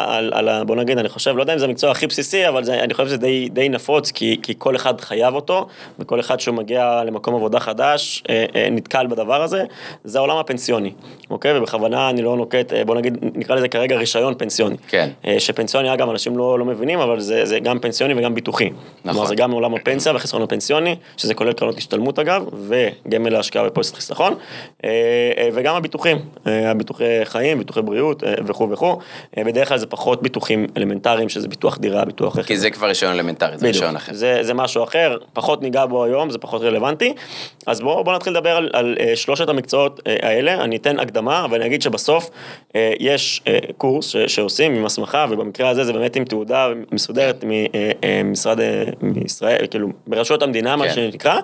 על, 0.08 0.32
על, 0.34 0.64
בוא 0.64 0.76
נגיד, 0.76 0.98
אני 0.98 1.10
חושב, 1.10 1.38
לא 1.38 1.42
יודע 1.42 1.54
אם 1.54 1.60
זה 1.60 1.66
המקצוע 1.66 1.92
הכי 1.92 2.08
בסיסי, 2.08 2.48
אבל 2.48 2.64
זה, 2.64 2.80
אני 2.84 2.94
חושב 2.94 3.08
שזה 3.08 3.18
די, 3.18 3.50
די 3.50 3.70
נפוץ, 3.70 4.12
כי, 4.12 4.40
כי 4.44 4.54
כל 4.58 4.76
אחד 4.76 5.02
חייב 5.02 5.34
אותו, 5.34 5.68
וכל 6.00 6.20
אחד 6.20 6.40
שהוא 6.40 6.56
מגיע 6.56 7.04
למקום 7.06 7.36
עבודה 7.36 7.60
חדש, 7.60 8.24
אה, 8.30 8.46
נתקל 8.72 9.08
בדבר 9.08 9.42
הזה, 9.42 9.64
זה 10.04 10.18
העולם 10.18 10.38
הפנסיוני, 10.38 10.92
אוקיי? 11.30 11.58
ובכוונה 11.58 12.10
אני 12.10 12.22
לא 12.22 12.38
נוקט, 12.38 12.74
בוא 12.86 12.96
נגיד, 12.96 13.18
נקרא 13.36 13.56
לזה 13.56 13.68
כרגע 13.68 13.96
רישיון 13.96 14.34
פנסיוני. 14.38 14.76
כן. 14.88 15.10
שפנסיוני, 15.40 15.94
אגב, 15.94 16.10
אנשים 16.10 16.38
לא, 16.38 16.60
לא 16.60 16.66
מבינים, 16.66 17.00
אבל 17.00 17.20
זה, 17.20 17.46
זה 17.46 17.60
גם 17.60 17.80
פנסיוני 17.80 18.14
וגם 18.14 18.36
ביטוחי. 18.36 18.70
נכון. 18.70 19.14
כלומר, 19.14 19.28
זה 19.28 19.36
גם 19.36 19.50
מעולם 19.50 19.74
הפנסיה 19.76 20.12
והחיסכון 20.12 20.42
הפנסיוני, 20.42 20.96
שזה 21.18 21.34
כולל 21.34 21.54
קרנות 21.54 21.78
השתלמות 21.78 22.20
אגב, 22.20 22.44
וגמל 22.68 23.30
להשקעה 23.30 23.64
בפוליסת 23.64 23.96
חיסכון, 23.96 24.36
אה, 24.84 24.90
אה, 25.38 25.50
וגם 25.54 25.76
הביטוחים, 25.76 26.18
אה, 26.48 26.72
הביטוחי 26.72 27.26
חיים, 27.26 27.58
ביטוחי 27.58 27.82
בריאות 27.82 28.24
וכו' 28.46 28.70
וכו', 28.72 29.00
בדרך 29.38 29.68
כלל 29.68 29.78
זה 29.78 29.86
פחות 29.86 30.22
ביטוחים 30.22 30.68
אלמנטריים, 30.78 31.30
שזה 31.30 31.48
ביטוח 31.48 31.78
דירה, 31.78 32.06
ביטוח 32.06 32.38
רכב. 32.38 32.48
כי 32.48 32.58
זה 32.58 32.70
כבר 32.70 32.88
רישיון 32.88 33.14
אלמנטרי, 33.14 33.58
זה 33.58 33.68
רישיון 33.68 33.96
אחר. 33.96 34.14
זה, 34.14 34.40
זה 34.42 34.54
משהו 34.54 34.84
אחר, 34.84 35.18
פחות 35.34 35.62
ניגע 35.62 35.86
בו 35.86 36.04
היום, 36.04 36.30
זה 36.30 36.38
פחות 36.38 36.62
רלוונטי. 36.62 37.14
אז 37.66 37.82
בואו 37.82 38.04
בוא 38.04 38.16
נתחיל 38.16 38.34
לדבר 38.34 38.56
על, 38.56 38.70
על 38.74 38.98
שלושת 39.16 39.50
המקצועות 39.50 40.00
האלה, 40.06 40.64
אני 40.64 40.76
אתן 40.76 41.00
הקדמה, 41.00 41.46
ואני 41.52 41.66
אגיד 41.66 41.82
שבסוף 41.82 42.30
יש 43.00 43.44
קורס 43.78 44.10
ש, 44.10 44.18
שעושים 44.18 44.76
עם 44.76 44.86
הסמכה, 44.86 45.26
ובמקרה 45.30 45.70
הזה 45.70 45.84
זה 45.84 45.94
באמת 45.94 46.16
עם 46.16 46.26
תעודה 46.26 46.68
מסודרת 46.92 47.44
ממשרד, 47.48 48.60
מישראל, 49.02 49.68
כאילו, 49.72 49.88
ברשויות 50.08 50.44
המדינה, 50.44 50.74
כן. 50.74 50.80
מה 50.80 50.90
שנקרא, 50.90 51.40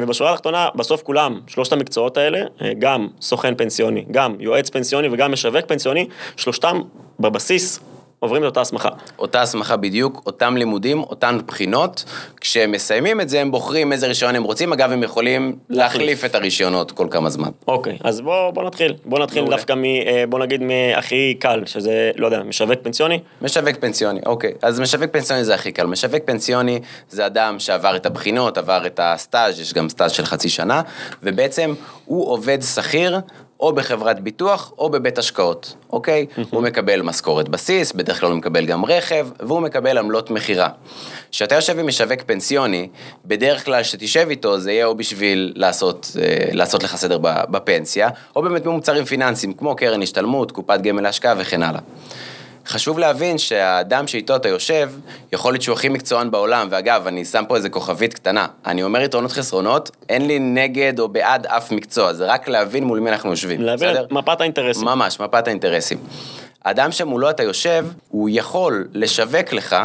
ובשורה 0.00 0.29
התחתונה, 0.32 0.68
בסוף 0.74 1.02
כולם, 1.02 1.40
שלושת 1.46 1.72
המקצועות 1.72 2.16
האלה, 2.16 2.38
אה, 2.62 2.72
גם 2.78 3.08
סוכן 3.20 3.54
פנסיוני, 3.54 4.04
גם 4.10 4.36
יועץ 4.40 4.70
פנסיוני 4.70 5.08
וגם 5.12 5.32
משווק 5.32 5.66
פנסיוני, 5.66 6.06
שלושתם 6.36 6.80
בבסיס 7.20 7.80
עוברים 8.20 8.42
את 8.42 8.46
אותה 8.46 8.60
הסמכה. 8.60 8.88
אותה 9.18 9.42
הסמכה 9.42 9.76
בדיוק, 9.76 10.22
אותם 10.26 10.56
לימודים, 10.56 11.02
אותן 11.02 11.38
בחינות. 11.46 12.04
כשהם 12.40 12.72
מסיימים 12.72 13.20
את 13.20 13.28
זה, 13.28 13.40
הם 13.40 13.50
בוחרים 13.50 13.92
איזה 13.92 14.06
רישיון 14.06 14.36
הם 14.36 14.42
רוצים. 14.42 14.72
אגב, 14.72 14.92
הם 14.92 15.02
יכולים 15.02 15.56
להחליף 15.70 16.24
את 16.24 16.34
הרישיונות 16.34 16.92
כל 16.92 17.06
כמה 17.10 17.30
זמן. 17.30 17.48
אוקיי, 17.68 17.98
אז 18.04 18.20
בוא, 18.20 18.50
בוא 18.50 18.64
נתחיל. 18.64 18.94
בוא 19.04 19.18
נתחיל 19.18 19.42
מעולה. 19.42 19.56
דווקא 19.56 19.72
מ... 19.72 19.84
אה, 19.84 20.24
בוא 20.28 20.38
נגיד 20.38 20.62
מהכי 20.62 21.34
קל, 21.38 21.62
שזה, 21.66 22.10
לא 22.16 22.26
יודע, 22.26 22.42
משווק 22.42 22.78
פנסיוני? 22.82 23.20
משווק 23.42 23.76
פנסיוני, 23.80 24.20
אוקיי. 24.26 24.52
אז 24.62 24.80
משווק 24.80 25.10
פנסיוני 25.12 25.44
זה 25.44 25.54
הכי 25.54 25.72
קל. 25.72 25.86
משווק 25.86 26.22
פנסיוני 26.24 26.80
זה 27.08 27.26
אדם 27.26 27.58
שעבר 27.58 27.96
את 27.96 28.06
הבחינות, 28.06 28.58
עבר 28.58 28.86
את 28.86 29.00
הסטאז', 29.02 29.60
יש 29.60 29.74
גם 29.74 29.88
סטאז' 29.88 30.12
של 30.12 30.24
חצי 30.24 30.48
שנה, 30.48 30.82
ובעצם 31.22 31.74
הוא 32.04 32.30
עובד 32.30 32.58
שכיר 32.62 33.20
או 33.60 33.72
בחברת 33.72 34.20
ביטוח 34.20 34.72
או 34.78 34.90
בבית 34.90 35.18
השקעות, 35.18 35.74
אוקיי? 35.92 36.26
הוא 36.50 36.62
מקבל 36.62 37.02
משכורת 37.02 37.48
בסיס, 37.48 37.92
בדרך 37.92 38.20
כלל 38.20 38.30
הוא 38.30 38.38
מקבל 38.38 38.66
גם 38.66 38.84
רכב, 38.84 39.28
והוא 39.40 39.60
מקבל 39.60 39.98
עמלות 39.98 40.30
מכירה. 40.30 40.68
כשאתה 41.30 41.54
יושב 41.54 41.78
עם 41.78 41.86
משווק 41.86 42.22
פנסיוני, 42.26 42.88
בדרך 43.24 43.64
כלל 43.64 43.82
כשתשב 43.82 44.26
איתו 44.30 44.58
זה 44.58 44.72
יהיה 44.72 44.86
או 44.86 44.94
בשביל 44.94 45.52
לעשות, 45.56 46.16
אה, 46.20 46.48
לעשות 46.52 46.82
לך 46.82 46.96
סדר 46.96 47.18
בפנסיה, 47.22 48.08
או 48.36 48.42
באמת 48.42 48.62
במוצרים 48.62 49.04
פיננסיים, 49.04 49.52
כמו 49.52 49.76
קרן 49.76 50.02
השתלמות, 50.02 50.52
קופת 50.52 50.80
גמל 50.80 51.02
להשקעה 51.02 51.34
וכן 51.38 51.62
הלאה. 51.62 51.80
חשוב 52.70 52.98
להבין 52.98 53.38
שהאדם 53.38 54.06
שאיתו 54.06 54.36
אתה 54.36 54.48
יושב, 54.48 54.90
יכול 55.32 55.52
להיות 55.52 55.62
שהוא 55.62 55.72
הכי 55.72 55.88
מקצוען 55.88 56.30
בעולם, 56.30 56.68
ואגב, 56.70 57.06
אני 57.06 57.24
שם 57.24 57.44
פה 57.48 57.56
איזה 57.56 57.68
כוכבית 57.68 58.14
קטנה. 58.14 58.46
אני 58.66 58.82
אומר 58.82 59.00
יתרונות 59.00 59.32
חסרונות, 59.32 59.90
אין 60.08 60.26
לי 60.26 60.38
נגד 60.38 61.00
או 61.00 61.08
בעד 61.08 61.46
אף 61.46 61.72
מקצוע, 61.72 62.12
זה 62.12 62.26
רק 62.26 62.48
להבין 62.48 62.84
מול 62.84 63.00
מי 63.00 63.10
אנחנו 63.10 63.30
יושבים, 63.30 63.62
להבין 63.62 63.88
בסדר? 63.90 64.06
מפת 64.10 64.40
האינטרסים. 64.40 64.84
ממש, 64.84 65.20
מפת 65.20 65.46
האינטרסים. 65.46 65.98
האדם 66.64 66.92
שמולו 66.92 67.30
אתה 67.30 67.42
יושב, 67.42 67.86
הוא 68.08 68.28
יכול 68.32 68.88
לשווק 68.92 69.52
לך 69.52 69.76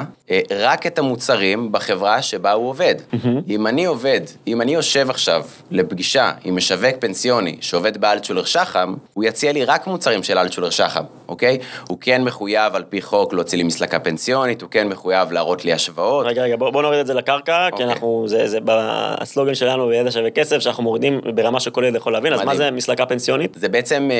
רק 0.52 0.88
את 0.88 1.00
המוצרים 1.00 1.72
בחברה 1.72 2.22
שבה 2.22 2.52
הוא 2.52 2.70
עובד. 2.70 2.96
Mm-hmm. 2.96 3.28
אם 3.50 3.68
אני 3.68 3.86
עובד, 3.86 4.22
אם 4.48 4.62
אני 4.62 4.74
יושב 4.74 5.10
עכשיו 5.10 5.44
לפגישה 5.72 6.32
עם 6.44 6.56
משווק 6.56 6.96
פנסיוני 7.00 7.58
שעובד 7.62 7.98
באלטשולר 7.98 8.44
שחם, 8.44 8.94
הוא 9.14 9.24
יציע 9.24 9.52
לי 9.52 9.66
רק 9.66 9.88
מוצרים 9.88 10.24
של 10.24 10.38
אלטשולר 10.38 10.70
שחם, 10.70 11.04
אוקיי? 11.28 11.58
הוא 11.88 11.98
כן 12.02 12.24
מחויב 12.24 12.76
על 12.76 12.84
פי 12.90 13.02
חוק 13.02 13.34
להוציא 13.34 13.58
לי 13.58 13.64
מסלקה 13.64 14.00
פנסיונית, 14.00 14.62
הוא 14.62 14.70
כן 14.70 14.88
מחויב 14.88 15.32
להראות 15.32 15.66
לי 15.66 15.74
השוואות. 15.74 16.26
רגע, 16.26 16.44
רגע, 16.44 16.56
בוא, 16.56 16.70
בוא 16.70 16.82
נוריד 16.82 17.00
את 17.00 17.08
זה 17.08 17.14
לקרקע, 17.14 17.66
אוקיי. 17.66 17.78
כי 17.78 17.92
אנחנו, 17.92 18.24
זה, 18.28 18.48
זה 18.48 18.60
בסלוגן 18.66 19.56
שלנו 19.56 19.88
בידע 19.88 20.12
שווה 20.12 20.30
כסף, 20.30 20.60
שאנחנו 20.60 20.84
מורידים 20.84 21.22
ברמה 21.36 21.60
שכל 21.60 21.84
ילד 21.84 21.96
יכול 21.96 22.14
להבין, 22.14 22.34
מדהים. 22.34 22.50
אז 22.50 22.58
מה 22.58 22.66
זה 22.66 22.72
מסלקה 22.72 23.06
פנסיונית? 23.06 23.58
זה 23.60 23.70
בעצם 23.70 24.10
אה, 24.12 24.16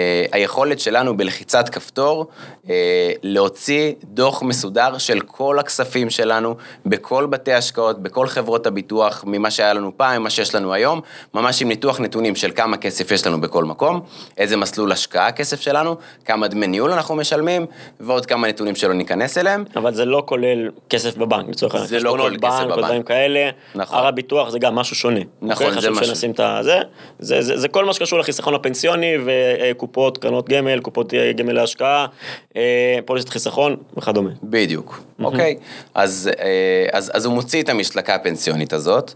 אה, 0.00 0.24
היכולת 0.32 0.80
שלנו 0.80 1.16
בלחיצת 1.16 1.68
כפתור 1.68 2.26
אה, 2.70 3.12
להוציא 3.22 3.92
דוח 4.04 4.42
מסודר 4.42 4.98
של 4.98 5.20
כל 5.36 5.58
הכספים 5.58 6.10
שלנו, 6.10 6.54
בכל 6.86 7.26
בתי 7.26 7.52
השקעות, 7.52 8.02
בכל 8.02 8.26
חברות 8.26 8.66
הביטוח, 8.66 9.24
ממה 9.26 9.50
שהיה 9.50 9.74
לנו 9.74 9.92
פעם, 9.96 10.20
ממה 10.20 10.30
שיש 10.30 10.54
לנו 10.54 10.72
היום, 10.74 11.00
ממש 11.34 11.62
עם 11.62 11.68
ניתוח 11.68 12.00
נתונים 12.00 12.36
של 12.36 12.50
כמה 12.50 12.76
כסף 12.76 13.10
יש 13.10 13.26
לנו 13.26 13.40
בכל 13.40 13.64
מקום, 13.64 14.00
איזה 14.38 14.56
מסלול 14.56 14.92
השקעה 14.92 15.26
הכסף 15.26 15.60
שלנו, 15.60 15.96
כמה 16.24 16.48
דמי 16.48 16.66
ניהול 16.66 16.92
אנחנו 16.92 17.14
משלמים, 17.14 17.66
ועוד 18.00 18.26
כמה 18.26 18.48
נתונים 18.48 18.74
שלא 18.74 18.94
ניכנס 18.94 19.38
אליהם. 19.38 19.64
אבל 19.76 19.94
זה 19.94 20.04
לא 20.04 20.22
כולל 20.26 20.70
כסף 20.90 21.16
בבנק, 21.16 21.48
לצורך 21.48 21.74
העניין. 21.74 21.88
זה 21.88 22.00
לא 22.00 22.10
כולל 22.10 22.36
כסף 22.36 22.64
בבנק. 22.64 22.78
ודברים 22.78 23.02
כאלה. 23.02 23.50
נכון. 23.74 23.98
הר 23.98 24.06
הביטוח 24.06 24.48
זה 24.48 24.58
גם 24.58 24.74
משהו 24.74 24.96
שונה. 24.96 25.20
נכון, 25.42 25.66
אוקיי? 25.66 25.80
זה 25.80 25.90
משהו. 25.90 26.02
חשוב 26.02 26.14
שנשים 26.14 26.30
את 26.30 26.40
זה. 26.62 26.78
זה, 27.18 27.42
זה, 27.42 27.56
זה 27.58 27.68
כל 27.68 27.84
מה 27.84 27.92
שקשור 27.92 28.18
לחיסכון 28.18 28.54
הפנסיוני 28.54 29.14
וקופות, 29.24 30.18
קרנות 30.18 30.48
גמל, 30.48 30.80
קופות 30.80 31.14
גמל 31.36 31.52
להשקעה, 31.52 32.06
אה, 32.56 32.98
פוליסת 33.04 33.28
חיסכון 33.28 33.76
וכדומה. 33.96 34.30
בדיוק, 34.42 35.00
אוקיי. 35.24 35.56
אז, 35.94 36.30
אה, 36.38 36.86
אז, 36.92 37.10
אז 37.14 37.24
הוא 37.24 37.34
מוציא 37.34 37.62
את 37.62 37.68
המשלקה 37.68 38.14
הפנסיונית 38.14 38.72
הזאת. 38.72 39.12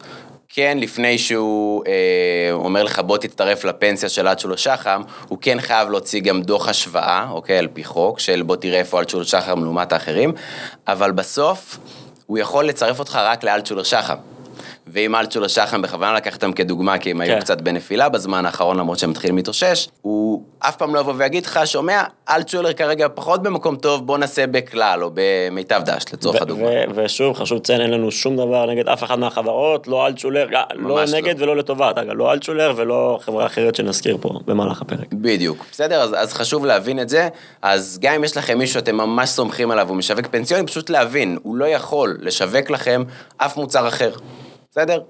כן, 0.49 0.79
לפני 0.81 1.19
שהוא 1.19 1.85
אה, 1.87 2.53
אומר 2.53 2.83
לך 2.83 2.99
בוא 2.99 3.19
תצטרף 3.19 3.65
לפנסיה 3.65 4.09
של 4.09 4.29
אלטשולר 4.29 4.57
שחם, 4.57 5.03
הוא 5.29 5.39
כן 5.41 5.61
חייב 5.61 5.91
להוציא 5.91 6.21
גם 6.21 6.43
דוח 6.43 6.69
השוואה, 6.69 7.27
אוקיי, 7.31 7.59
על 7.59 7.69
פי 7.73 7.85
חוק, 7.85 8.21
של 8.21 8.43
בוא 8.43 8.57
תראה 8.57 8.79
איפה 8.79 9.01
אלטשולר 9.01 9.25
שחם 9.25 9.65
לעומת 9.65 9.93
האחרים, 9.93 10.33
אבל 10.89 11.13
בסוף 11.13 11.79
הוא 12.27 12.39
יכול 12.39 12.65
לצרף 12.65 12.99
אותך 12.99 13.19
רק 13.23 13.45
לאלטשולר 13.45 13.83
שחם. 13.83 14.15
ואם 14.99 15.15
אלטשולר 15.15 15.49
שחם, 15.49 15.83
בכוונה 15.83 16.15
לקח 16.15 16.35
אותם 16.35 16.53
כדוגמה, 16.53 16.99
כי 16.99 17.11
הם 17.11 17.17
כן. 17.17 17.31
היו 17.31 17.41
קצת 17.41 17.61
בנפילה 17.61 18.09
בזמן 18.09 18.47
האחרון, 18.47 18.77
למרות 18.77 18.99
שהם 18.99 19.11
מתחילים 19.11 19.37
להתאושש, 19.37 19.89
הוא 20.03 20.43
אף 20.59 20.77
פעם 20.77 20.95
לא 20.95 21.01
יבוא 21.01 21.13
ויגיד 21.17 21.47
לך, 21.47 21.61
שומע, 21.65 22.03
אלטשולר 22.31 22.73
כרגע 22.73 23.07
פחות 23.15 23.43
במקום 23.43 23.77
טוב, 23.77 24.07
בוא 24.07 24.19
נעשה 24.19 24.47
בכלל, 24.47 25.03
או 25.03 25.11
במיטב 25.15 25.81
דש, 25.85 26.03
לצורך 26.13 26.43
הדוגמה. 26.43 26.71
ושוב, 26.95 27.37
חשוב 27.37 27.59
לציין, 27.59 27.81
אין 27.81 27.91
לנו 27.91 28.11
שום 28.11 28.37
דבר 28.37 28.67
נגד 28.67 28.89
אף 28.89 29.05
אחת 29.05 29.19
מהחברות, 29.19 29.89
לא 29.89 30.07
אלטשולר, 30.07 30.49
אה, 30.55 30.63
לא 30.75 31.05
נגד 31.15 31.39
לא. 31.39 31.43
ולא 31.43 31.57
לטובת, 31.57 31.99
אגב, 31.99 32.13
לא 32.13 32.33
אלטשולר 32.33 32.73
ולא 32.77 33.19
חברה 33.23 33.47
אחרת 33.47 33.75
שנזכיר 33.75 34.17
פה 34.21 34.31
במהלך 34.47 34.83
הפרק. 34.83 35.13
בדיוק, 35.13 35.65
בסדר, 35.73 36.01
אז, 36.01 36.15
אז 36.19 36.33
חשוב 36.33 36.67
להבין 36.67 37.01
את 37.01 37.09
זה, 37.09 37.29
אז 37.63 37.99
גם 38.03 38.15
אם 38.15 38.25
יש 38.25 38.37
לכם 38.37 38.59
מישהו 38.59 38.75
שאתם 38.75 38.97
ממש 38.97 39.29
סומכים 39.29 39.71
עליו, 39.71 39.89
הוא 39.89 39.97
משווק 39.97 40.27
פנסיוני, 40.27 40.67
פשוט 40.67 40.91
להבין, 40.91 41.39
הוא 41.43 41.57
לא 41.57 41.65
יכול 41.65 42.19
לשווק 42.21 42.71
לכם 42.71 43.03
אף 43.37 43.57
מוצר 43.57 43.89
אחר. 43.89 44.11
בסדר? 44.71 45.01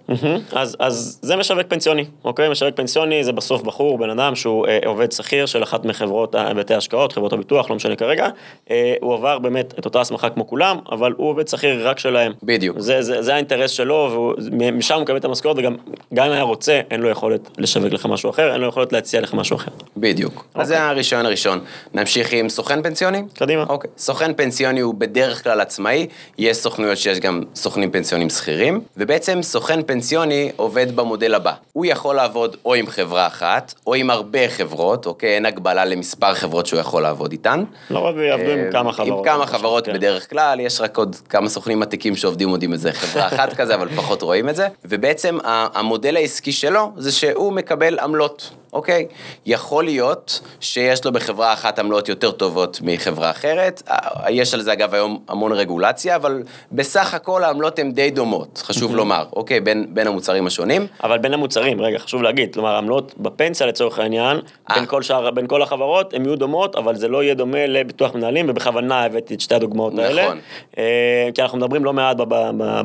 אז, 0.52 0.76
אז 0.78 1.18
זה 1.22 1.36
משווק 1.36 1.66
פנסיוני, 1.68 2.04
אוקיי? 2.24 2.48
משווק 2.48 2.76
פנסיוני 2.76 3.24
זה 3.24 3.32
בסוף 3.32 3.62
בחור, 3.62 3.98
בן 3.98 4.10
אדם 4.10 4.34
שהוא 4.34 4.66
אה, 4.66 4.78
עובד 4.86 5.12
שכיר 5.12 5.46
של 5.46 5.62
אחת 5.62 5.84
מחברות 5.84 6.34
בתי 6.56 6.74
ההשקעות, 6.74 7.12
חברות 7.12 7.32
הביטוח, 7.32 7.70
לא 7.70 7.76
משנה 7.76 7.96
כרגע. 7.96 8.28
אה, 8.70 8.94
הוא 9.00 9.14
עבר 9.14 9.38
באמת 9.38 9.74
את 9.78 9.84
אותה 9.84 10.00
הסמכה 10.00 10.30
כמו 10.30 10.46
כולם, 10.46 10.78
אבל 10.92 11.12
הוא 11.16 11.30
עובד 11.30 11.48
שכיר 11.48 11.88
רק 11.88 11.98
שלהם. 11.98 12.32
בדיוק. 12.42 12.78
זה, 12.80 13.02
זה, 13.02 13.22
זה 13.22 13.34
האינטרס 13.34 13.70
שלו, 13.70 14.34
ומשם 14.38 14.94
הוא 14.94 15.02
מקבל 15.02 15.16
את 15.16 15.24
המשכורת, 15.24 15.58
וגם 15.58 15.76
גם 16.14 16.26
אם 16.26 16.32
היה 16.32 16.42
רוצה, 16.42 16.80
אין 16.90 17.00
לו 17.00 17.08
יכולת 17.08 17.40
לשווק 17.58 17.92
לך 17.92 18.06
משהו 18.06 18.30
אחר, 18.30 18.52
אין 18.52 18.60
לו 18.60 18.68
יכולת 18.68 18.92
להציע 18.92 19.20
לך 19.20 19.34
משהו 19.34 19.56
אחר. 19.56 19.70
בדיוק. 19.96 20.34
אוקיי. 20.34 20.62
אז 20.62 20.68
זה 20.68 20.82
הראשון 20.82 21.26
הראשון. 21.26 21.60
נמשיך 21.94 22.32
עם 22.32 22.48
סוכן 22.48 22.82
פנסיוני? 22.82 23.22
קדימה. 23.34 23.64
אוקיי. 23.68 23.90
סוכן 23.98 24.34
פנסיוני 24.34 24.80
הוא 24.80 24.94
בדרך 24.94 25.44
כלל 25.44 25.60
עצמאי, 25.60 26.06
יש 26.38 26.56
סוכנויות 26.56 26.98
שיש 26.98 27.20
גם 27.20 27.42
סוכנים 27.54 27.90
פנסיונים 27.90 28.30
שכירים, 28.30 28.80
ובעצם 28.96 29.42
סוכן 29.48 29.82
פנסיוני 29.82 30.50
עובד 30.56 30.96
במודל 30.96 31.34
הבא. 31.34 31.52
הוא 31.72 31.87
יכול 31.87 32.16
לעבוד 32.16 32.56
או 32.64 32.74
עם 32.74 32.87
חברה 32.87 33.26
אחת, 33.26 33.74
או 33.87 33.94
עם 33.94 34.11
הרבה 34.11 34.48
חברות, 34.48 35.06
אוקיי? 35.06 35.34
אין 35.34 35.46
הגבלה 35.46 35.84
למספר 35.84 36.34
חברות 36.34 36.66
שהוא 36.66 36.80
יכול 36.80 37.02
לעבוד 37.02 37.32
איתן. 37.32 37.64
לא 37.90 37.98
רק 37.98 38.14
יעבדו 38.16 38.50
עם 38.50 38.58
אה, 38.58 38.72
כמה 38.72 38.92
חברות. 38.92 39.26
עם 39.26 39.34
כמה 39.34 39.46
חברות 39.46 39.87
כן. 39.87 39.92
בדרך 39.92 40.30
כלל, 40.30 40.61
יש 40.61 40.80
רק 40.80 40.96
עוד 40.96 41.16
כמה 41.28 41.48
סוכנים 41.48 41.82
עתיקים 41.82 42.16
שעובדים 42.16 42.48
עוד 42.48 42.62
עם 42.62 42.72
איזה 42.72 42.92
חברה 42.92 43.26
אחת 43.26 43.52
כזה, 43.52 43.74
אבל 43.74 43.88
פחות 43.96 44.22
רואים 44.22 44.48
את 44.48 44.56
זה. 44.56 44.68
ובעצם 44.84 45.38
המודל 45.44 46.16
העסקי 46.16 46.52
שלו 46.52 46.92
זה 46.96 47.12
שהוא 47.12 47.52
מקבל 47.52 47.98
עמלות. 47.98 48.50
אוקיי, 48.72 49.06
יכול 49.46 49.84
להיות 49.84 50.40
שיש 50.61 51.04
לו 51.04 51.12
בחברה 51.12 51.52
אחת 51.52 51.78
עמלות 51.78 52.08
יותר 52.08 52.30
טובות 52.30 52.80
מחברה 52.82 53.30
אחרת, 53.30 53.82
יש 54.28 54.54
על 54.54 54.62
זה 54.62 54.72
אגב 54.72 54.94
היום 54.94 55.18
המון 55.28 55.52
רגולציה, 55.52 56.16
אבל 56.16 56.42
בסך 56.72 57.14
הכל 57.14 57.44
העמלות 57.44 57.78
הן 57.78 57.92
די 57.92 58.11
דומות, 58.11 58.62
חשוב 58.64 58.96
לומר, 58.96 59.24
אוקיי, 59.38 59.61
בין, 59.61 59.87
בין 59.88 60.07
המוצרים 60.07 60.46
השונים. 60.46 60.87
אבל 61.05 61.18
בין 61.18 61.35
המוצרים, 61.35 61.81
רגע, 61.81 61.98
חשוב 61.98 62.22
להגיד, 62.22 62.55
כלומר, 62.55 62.77
עמלות 62.77 63.14
בפנסיה 63.18 63.66
לצורך 63.66 63.98
העניין, 63.98 64.37
אה. 64.70 64.74
בין 64.74 64.87
כל, 64.87 65.03
שאר, 65.03 65.31
בין 65.31 65.46
כל 65.46 65.62
החברות, 65.62 66.14
הן 66.14 66.24
יהיו 66.24 66.37
דומות, 66.37 66.77
אבל 66.77 66.94
זה 66.94 67.09
לא 67.09 67.22
יהיה 67.22 67.35
דומה 67.35 67.66
לביטוח 67.66 68.14
מנהלים, 68.14 68.46
ובכוונה 68.48 69.05
הבאתי 69.05 69.35
את 69.35 69.40
שתי 69.40 69.55
הדוגמאות 69.55 69.92
נכון. 69.92 70.05
האלה. 70.05 70.33
אה, 70.79 71.29
כי 71.35 71.42
אנחנו 71.42 71.59
מדברים 71.59 71.85
לא 71.85 71.92
מעט 71.92 72.16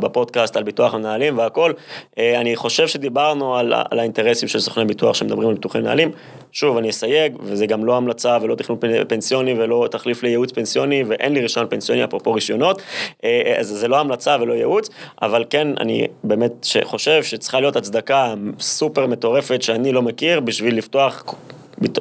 בפודקאסט 0.02 0.58
על 0.58 0.64
ביטוח 0.64 0.94
מנהלים 0.94 1.38
והכל. 1.38 1.74
אה, 2.18 2.42
אני 2.42 2.56
חושב 2.56 2.88
שדיברנו 2.88 3.56
על, 3.58 3.74
על 3.92 4.00
האינטרסים 4.00 4.48
של 4.48 4.60
סוכני 4.60 4.86
ביטוח 4.86 5.16
שמדברים 5.16 5.50
על 5.50 5.56
ביטוחי 5.56 5.80
מנהלים. 5.80 6.12
שוב, 6.54 6.78
אני 6.78 6.90
אסייג, 6.90 7.34
וזה 7.40 7.66
גם 7.66 7.86
לא 7.86 7.98
המלצה 7.98 8.38
ולא 8.42 8.56
תכנון 8.56 8.78
פנ- 8.82 9.06
פנסיוני 9.08 9.54
ולא 9.54 9.88
תחליף 9.92 10.24
לייעוץ 10.24 10.52
פנסיוני, 10.52 11.04
ואין 11.08 11.34
לי 11.34 11.42
רישיון 11.42 11.68
פנסיוני, 11.70 12.04
אפרופו 12.04 12.34
רישיונות, 12.34 12.82
אה, 13.24 13.54
אז 13.58 13.68
זה 13.68 13.88
לא 13.88 14.00
המלצה 14.00 14.38
ולא 14.42 14.54
ייעוץ, 14.54 14.90
אבל 15.22 15.46
כן, 15.50 15.68
אני 15.80 16.08
באמת 16.24 16.52
חושב 16.84 17.24
שצריכה 17.24 17.60
להיות 17.60 17.76
הצדקה 17.76 18.34
סופר 18.60 19.08
מטורפת 19.08 19.62
שאני 19.62 19.92
לא 19.92 20.02
מכיר 20.02 20.40
בשביל 20.40 20.78
לפתוח 20.78 21.24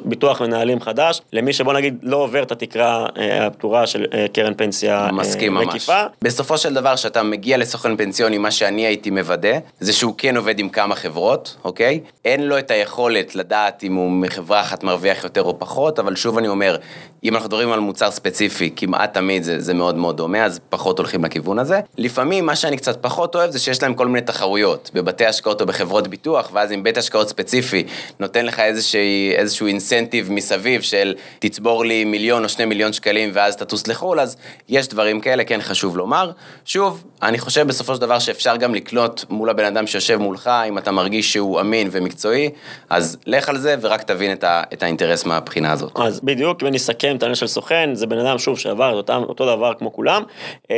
ביטוח 0.05 0.41
מנהלים 0.41 0.81
חדש, 0.81 1.21
למי 1.33 1.53
שבוא 1.53 1.73
נגיד 1.73 1.97
לא 2.01 2.17
עובר 2.17 2.43
את 2.43 2.51
התקרה 2.51 3.05
אה, 3.17 3.45
הפטורה 3.47 3.87
של 3.87 4.05
אה, 4.13 4.25
קרן 4.33 4.53
פנסיה 4.53 5.05
אה, 5.05 5.11
מסכים 5.11 5.53
ממש. 5.53 5.67
מקיפה. 5.67 6.03
בסופו 6.21 6.57
של 6.57 6.73
דבר, 6.73 6.95
כשאתה 6.95 7.23
מגיע 7.23 7.57
לסוכן 7.57 7.97
פנסיוני, 7.97 8.37
מה 8.37 8.51
שאני 8.51 8.85
הייתי 8.85 9.09
מוודא, 9.09 9.57
זה 9.79 9.93
שהוא 9.93 10.13
כן 10.17 10.37
עובד 10.37 10.59
עם 10.59 10.69
כמה 10.69 10.95
חברות, 10.95 11.57
אוקיי? 11.63 11.99
אין 12.25 12.47
לו 12.47 12.57
את 12.57 12.71
היכולת 12.71 13.35
לדעת 13.35 13.83
אם 13.83 13.93
הוא 13.93 14.11
מחברה 14.11 14.61
אחת 14.61 14.83
מרוויח 14.83 15.23
יותר 15.23 15.43
או 15.43 15.59
פחות, 15.59 15.99
אבל 15.99 16.15
שוב 16.15 16.37
אני 16.37 16.47
אומר, 16.47 16.77
אם 17.23 17.33
אנחנו 17.33 17.47
מדברים 17.47 17.71
על 17.71 17.79
מוצר 17.79 18.11
ספציפי, 18.11 18.73
כמעט 18.75 19.13
תמיד 19.13 19.43
זה, 19.43 19.59
זה 19.59 19.73
מאוד 19.73 19.95
מאוד 19.95 20.17
דומה, 20.17 20.45
אז 20.45 20.59
פחות 20.69 20.99
הולכים 20.99 21.25
לכיוון 21.25 21.59
הזה. 21.59 21.79
לפעמים, 21.97 22.45
מה 22.45 22.55
שאני 22.55 22.77
קצת 22.77 22.97
פחות 23.01 23.35
אוהב, 23.35 23.51
זה 23.51 23.59
שיש 23.59 23.83
להם 23.83 23.93
כל 23.93 24.07
מיני 24.07 24.21
תחרויות, 24.21 24.91
בבתי 24.93 25.25
השקעות 25.25 25.61
או 25.61 25.65
בחברות 25.65 26.07
ביטוח, 26.07 26.49
ואז 26.53 26.71
אם 26.71 26.83
בית 26.83 26.97
השקעות 26.97 27.29
ספציפי 27.29 27.83
נותן 28.19 28.45
לך 28.45 28.59
איזושהי, 28.59 29.33
איזשהו 29.35 29.67
אינסנטיב 29.73 30.31
מסביב 30.31 30.81
של 30.81 31.15
תצבור 31.39 31.85
לי 31.85 32.05
מיליון 32.05 32.43
או 32.43 32.49
שני 32.49 32.65
מיליון 32.65 32.93
שקלים 32.93 33.29
ואז 33.33 33.55
תטוס 33.55 33.87
לחו"ל, 33.87 34.19
אז 34.19 34.37
יש 34.69 34.87
דברים 34.87 35.21
כאלה, 35.21 35.43
כן 35.43 35.61
חשוב 35.61 35.97
לומר. 35.97 36.31
שוב, 36.65 37.03
אני 37.21 37.39
חושב 37.39 37.67
בסופו 37.67 37.95
של 37.95 38.01
דבר 38.01 38.19
שאפשר 38.19 38.55
גם 38.55 38.75
לקלוט 38.75 39.25
מול 39.29 39.49
הבן 39.49 39.65
אדם 39.65 39.87
שיושב 39.87 40.17
מולך, 40.17 40.51
אם 40.67 40.77
אתה 40.77 40.91
מרגיש 40.91 41.33
שהוא 41.33 41.61
אמין 41.61 41.89
ומקצועי, 41.91 42.49
אז 42.89 43.17
לך 43.25 43.49
על 43.49 43.57
זה 43.57 43.75
ורק 43.81 44.03
תבין 44.03 44.31
את, 44.31 44.43
ה, 44.43 44.63
את 44.73 44.83
האינטרס 44.83 45.25
מהבחינה 45.25 45.71
הזאת. 45.71 45.91
אז 45.95 46.19
בדיוק, 46.23 46.61
אם 46.61 46.67
אני 46.67 46.77
אסכם 46.77 47.15
את 47.15 47.23
העניין 47.23 47.35
של 47.35 47.47
סוכן, 47.47 47.89
זה 47.93 48.07
בן 48.07 48.17
אדם 48.17 48.37
שוב 48.37 48.59
שעבר 48.59 48.89
את 48.89 48.95
אותם, 48.95 49.23
אותו 49.27 49.55
דבר 49.55 49.73
כמו 49.73 49.93
כולם, 49.93 50.23
אה, 50.71 50.75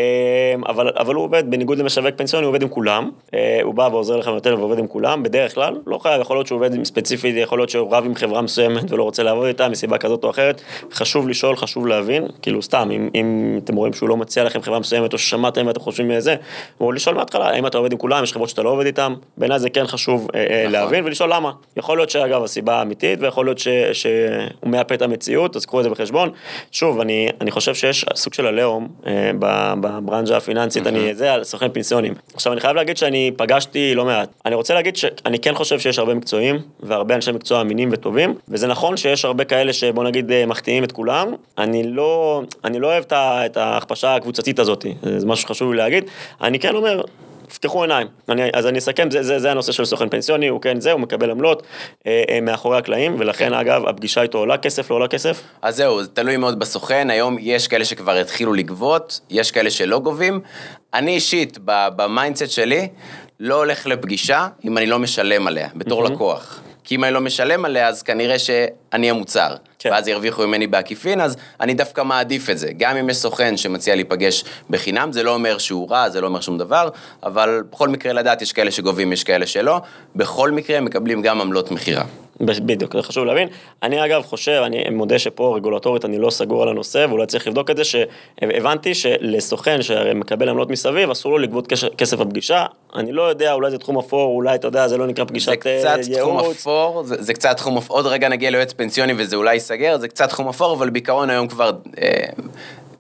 אבל, 0.68 0.90
אבל 0.98 1.16
הוא 1.16 1.24
עובד, 1.24 1.52
בניגוד 1.52 1.78
למשווק 1.78 2.16
פנסיוני, 2.16 2.46
הוא 2.46 2.50
עובד 2.50 2.62
עם 2.62 2.70
כולם, 2.70 3.10
אה, 3.34 3.60
הוא 3.64 3.74
בא 3.74 3.90
ועוזר 3.92 4.18
לך 4.18 4.28
ונותן 4.28 4.54
ועובד 4.54 4.80
עם 4.80 4.88
כולם, 4.88 5.24
בדרך 5.24 5.56
כלל, 5.56 5.78
לא 5.88 5.98
חייב, 5.98 6.22
יכול 6.22 6.38
להיות 6.38 6.48
שהוא 6.48 6.58
עובד 6.58 6.84
ספציפית, 6.84 7.36
יכול 7.38 7.60
להיות 7.60 7.70
שהוא 7.70 7.96
רב 7.96 8.06
עם 8.06 8.16
חברה 8.16 8.42
מסוימת 8.42 8.75
ולא 8.90 9.04
רוצה 9.04 9.24
לעבוד 9.24 9.48
איתה 9.48 9.70
מסיבה 9.70 9.98
כזאת 9.98 10.24
או 10.24 10.30
אחרת, 10.30 10.62
חשוב 10.94 11.30
לשאול, 11.30 11.56
חשוב 11.56 11.88
להבין, 11.88 12.28
כאילו 12.42 12.62
סתם, 12.62 12.90
אם, 12.92 13.10
אם 13.16 13.60
אתם 13.64 13.76
רואים 13.76 13.94
שהוא 13.94 14.10
לא 14.10 14.18
מציע 14.18 14.44
לכם 14.44 14.62
חברה 14.62 14.80
מסוימת 14.80 15.14
או 15.14 15.18
ששמעתם 15.18 15.68
ואתם 15.68 15.80
חושבים 15.80 16.08
מזה, 16.08 16.36
או 16.80 16.92
לשאול 16.92 17.16
מההתחלה, 17.16 17.50
האם 17.50 17.68
אתה 17.68 17.78
עובד 17.78 17.92
עם 17.92 17.98
כולם, 17.98 18.24
יש 18.24 18.34
חברות 18.34 18.50
שאתה 18.50 18.64
לא 18.64 18.70
עובד 18.70 18.86
איתם, 18.86 19.14
בעיניי 19.38 19.60
זה 19.60 19.70
כן 19.70 19.88
חשוב 19.88 20.28
אה, 20.36 20.40
אה, 20.40 20.60
נכון. 20.62 20.72
להבין 20.72 21.06
ולשאול 21.06 21.34
למה. 21.34 21.52
יכול 21.78 21.98
להיות 21.98 22.10
שאגב 22.10 22.44
הסיבה 22.44 22.80
האמיתית, 22.80 23.20
ויכול 23.22 23.46
להיות 23.46 23.60
ש, 23.60 23.68
שהוא 23.94 24.12
מאפה 24.66 24.96
את 24.96 25.02
המציאות, 25.02 25.56
אז 25.56 25.66
קחו 25.66 25.80
את 25.80 25.84
זה 25.84 25.90
בחשבון. 25.90 26.30
שוב, 26.72 27.00
אני, 27.00 27.30
אני 27.42 27.52
חושב 27.52 27.76
שיש 27.76 28.06
סוג 28.16 28.34
של 28.34 28.48
עליהום 28.48 28.88
אה, 29.08 29.32
בברנז'ה 29.80 30.38
הפיננסית, 30.38 30.88
אני 30.88 31.16
זה 31.16 31.34
על 31.34 31.44
סוכני 31.44 31.70
פנסיונים. 31.70 32.14
עכשיו, 32.34 32.54
אני 32.54 32.62
חייב 32.62 32.76
להגיד 32.76 32.98
שאני 32.98 33.32
פגשתי 33.38 33.96
לא 33.96 34.06
מעט. 34.06 34.30
אני 34.46 34.56
רוצה 34.56 34.74
להגיד 34.74 34.96
שאני 34.96 35.40
כן 35.40 35.54
חושב 35.54 35.80
שיש 35.80 36.00
הרבה 36.00 36.14
מקצועים, 36.14 36.60
והרבה 36.80 37.16
אנשי 37.16 37.32
מקצוע 37.32 37.62
אמינים 37.62 37.90
וטובים, 37.92 38.36
וזה 38.50 38.65
נכון 38.68 38.98
שיש 38.98 39.26
הרבה 39.26 39.44
כאלה 39.44 39.74
שבוא 39.74 40.04
נגיד 40.04 40.32
אה, 40.32 40.46
מחטיאים 40.46 40.84
את 40.84 40.92
כולם. 40.92 41.34
אני 41.58 41.84
לא, 41.84 42.42
אני 42.64 42.80
לא 42.80 42.88
אוהב 42.88 43.04
את 43.14 43.58
ההכפשה 43.58 44.16
הקבוצתית 44.16 44.60
הזאת, 44.60 44.86
זה 45.18 45.26
משהו 45.26 45.48
שחשוב 45.48 45.72
לי 45.72 45.78
להגיד. 45.78 46.04
אני 46.42 46.60
כן 46.60 46.76
אומר, 46.76 47.02
תפתחו 47.48 47.82
עיניים. 47.82 48.08
אני, 48.30 48.42
אז 48.54 48.68
אני 48.68 48.78
אסכם, 48.80 49.12
זה, 49.12 49.24
זה, 49.24 49.40
זה 49.40 49.52
הנושא 49.52 49.72
של 49.72 49.86
סוכן 49.86 50.10
פנסיוני, 50.10 50.48
הוא 50.48 50.62
כן 50.62 50.80
זה, 50.80 50.92
הוא 50.92 51.00
מקבל 51.00 51.32
עמלות 51.32 51.64
אה, 52.08 52.24
אה, 52.30 52.42
מאחורי 52.42 52.78
הקלעים, 52.78 53.16
ולכן 53.20 53.54
אגב, 53.54 53.88
הפגישה 53.88 54.22
איתו 54.22 54.38
עולה 54.38 54.58
כסף, 54.58 54.92
לא 54.92 54.96
עולה 54.96 55.08
כסף. 55.08 55.42
אז 55.62 55.76
זהו, 55.76 56.04
זה 56.04 56.10
תלוי 56.10 56.38
מאוד 56.38 56.60
בסוכן, 56.60 57.10
היום 57.10 57.38
יש 57.40 57.68
כאלה 57.68 57.86
שכבר 57.86 58.12
התחילו 58.12 58.54
לגבות, 58.54 59.20
יש 59.30 59.52
כאלה 59.52 59.70
שלא 59.70 60.00
גובים. 60.00 60.40
אני 60.94 61.12
אישית, 61.12 61.58
ב 61.66 61.76
mindset 61.76 62.50
שלי, 62.50 62.88
לא 63.40 63.56
הולך 63.56 63.88
לפגישה 63.88 64.48
אם 64.66 64.78
אני 64.78 64.86
לא 64.86 65.00
משלם 65.00 65.48
עליה, 65.48 65.68
בתור 65.76 66.04
לקוח. 66.04 66.62
כי 66.86 66.96
אם 66.96 67.04
אני 67.04 67.14
לא 67.14 67.22
משלם 67.22 67.66
עליה, 67.66 67.88
אז 67.88 68.04
כנראה 68.04 68.40
שאני 68.40 69.10
המוצר. 69.10 69.56
כן. 69.80 69.90
ואז 69.92 70.08
ירוויחו 70.08 70.48
ממני 70.48 70.68
בעקיפין, 70.68 71.22
אז 71.22 71.38
אני 71.60 71.74
דווקא 71.74 72.04
מעדיף 72.04 72.50
את 72.50 72.58
זה. 72.58 72.70
גם 72.78 72.98
אם 72.98 73.10
יש 73.10 73.18
סוכן 73.18 73.58
שמציע 73.58 73.96
להיפגש 73.96 74.44
בחינם, 74.70 75.12
זה 75.12 75.24
לא 75.24 75.34
אומר 75.34 75.58
שהוא 75.58 75.90
רע, 75.92 76.10
זה 76.10 76.22
לא 76.22 76.28
אומר 76.28 76.42
שום 76.42 76.58
דבר, 76.58 76.90
אבל 77.24 77.64
בכל 77.72 77.90
מקרה 77.90 78.14
לדעת, 78.14 78.42
יש 78.42 78.54
כאלה 78.54 78.72
שגובים, 78.72 79.14
יש 79.14 79.24
כאלה 79.24 79.48
שלא. 79.48 79.82
בכל 80.16 80.52
מקרה 80.52 80.82
מקבלים 80.82 81.22
גם 81.22 81.42
עמלות 81.42 81.72
מכירה. 81.72 82.04
בדיוק, 82.42 82.94
זה 82.94 83.04
חשוב 83.04 83.26
להבין. 83.26 83.48
אני 83.84 84.06
אגב 84.06 84.22
חושב, 84.22 84.62
אני 84.66 84.84
מודה 84.92 85.20
שפה 85.20 85.56
רגולטורית 85.56 86.06
אני 86.06 86.18
לא 86.18 86.30
סגור 86.30 86.64
על 86.64 86.70
הנושא, 86.70 87.06
ואולי 87.10 87.26
צריך 87.26 87.48
לבדוק 87.48 87.70
את 87.70 87.78
זה, 87.78 87.84
שהבנתי 87.84 88.94
שלסוכן 88.94 89.82
שמקבל 89.82 90.50
עמלות 90.50 90.70
מסביב, 90.70 91.10
אסור 91.12 91.32
לו 91.32 91.38
לגבות 91.38 91.74
כסף 91.98 92.18
בפגישה. 92.18 92.66
אני 92.96 93.12
לא 93.12 93.22
יודע, 93.22 93.54
אולי 93.54 93.72
זה 93.72 93.78
תחום 93.78 93.98
אפור, 93.98 94.36
אולי, 94.36 94.56
אתה 94.56 94.68
יודע, 94.68 94.88
זה 94.88 94.98
לא 94.98 95.08
נקרא 95.08 95.26
פגישת 95.26 95.64
זה 95.64 95.70
אה, 95.70 95.98
קצת 95.98 96.12
תחום 96.14 96.40
ייעוץ. 96.40 96.58
אפור, 96.58 97.04
זה, 97.04 97.16
זה 97.24 97.34
קצת 97.34 97.58
תחום 97.58 97.78
אפור, 97.78 97.98
עוד 97.98 98.06
רגע 98.06 98.30
נגיע 98.30 98.50
ליועץ 98.50 98.74
פנסיוני 98.74 99.14
וזה 99.18 99.36
אולי 99.36 99.54
ייסגר, 99.54 99.98
זה 99.98 100.08
קצת 100.08 100.30
תחום 100.30 100.48
אפור, 100.48 100.74
אבל 100.74 100.90
בעיקרון 100.90 101.30
היום 101.30 101.48
כבר 101.48 101.72
אה, 102.02 102.26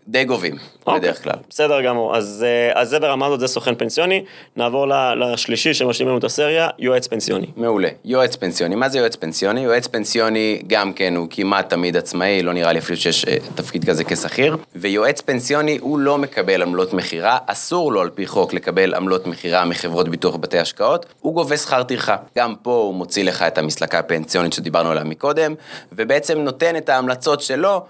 די 0.08 0.24
גובים, 0.24 0.56
אוקיי, 0.88 1.00
בדרך 1.00 1.24
כלל. 1.24 1.34
בסדר 1.50 1.82
גמור, 1.82 2.18
אז, 2.18 2.46
אה, 2.48 2.82
אז 2.82 2.90
זה 2.90 3.00
ברמה 3.00 3.26
הזאת, 3.26 3.40
זה 3.40 3.48
סוכן 3.48 3.76
פנסיוני. 3.76 4.24
נעבור 4.56 4.88
לשלישי 5.18 5.74
שמשלים 5.74 6.08
לנו 6.08 6.18
את 6.18 6.24
הסריה, 6.24 6.70
יועץ 6.80 7.08
פנסיוני. 7.08 7.48
מעולה. 7.56 7.90
יועץ 8.06 8.36
פנסיוני. 8.36 8.76
מה 8.76 8.90
זה 8.90 9.00
יועץ 9.00 9.16
פנסיוני? 9.16 9.62
יועץ 9.62 9.88
פנסיוני 9.88 10.62
גם 10.68 10.94
כן 10.94 11.16
הוא 11.16 11.28
כמעט 11.30 11.70
תמיד 11.70 11.98
עצמאי, 11.98 12.44
לא 12.44 12.54
נראה 12.54 12.74
לי 12.74 12.80
אפילו 12.80 12.98
שיש 12.98 13.26
אה, 13.26 13.38
תפקיד 13.56 13.90
כזה 13.90 14.04
כשכיר. 14.04 14.58
ויועץ 14.76 15.22
פנסיוני 15.22 15.78
הוא 15.82 16.00
לא 16.00 16.18
מקבל 16.18 16.62
עמלות 16.62 16.94
מכירה, 16.94 17.38
אסור 17.46 17.92
לו 17.92 18.02
על 18.02 18.10
פי 18.10 18.28
חוק 18.28 18.54
לקבל 18.54 18.94
עמלות 18.94 19.28
מכירה 19.28 19.66
מחברות 19.66 20.10
ביטוח 20.10 20.36
בתי 20.36 20.60
השקעות, 20.60 21.06
הוא 21.22 21.34
גובה 21.34 21.58
שכר 21.58 21.84
טרחה. 21.84 22.16
גם 22.38 22.54
פה 22.62 22.72
הוא 22.72 22.96
מוציא 22.96 23.24
לך 23.24 23.42
את 23.42 23.58
המסלקה 23.58 24.00
הפנסיונית 24.00 24.54
שדיברנו 24.54 24.92
עליה 24.92 25.04
מקודם, 25.04 25.54
ובעצם 25.92 26.38
נותן 26.38 26.76
את 26.76 26.90
ההמלצות 26.90 27.42
שלו 27.42 27.82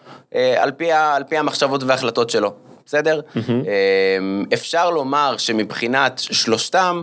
על 0.58 0.72
פי, 0.72 0.92
על 0.92 1.24
פי 1.24 1.38
המחשבות 1.38 1.84
וההחלטות 1.84 2.30
שלו. 2.30 2.54
בסדר? 2.86 3.22
אמ, 3.36 4.46
אפשר 4.54 4.90
לומר 4.90 5.38
שמבחינת 5.38 6.20
שלושתם, 6.20 7.02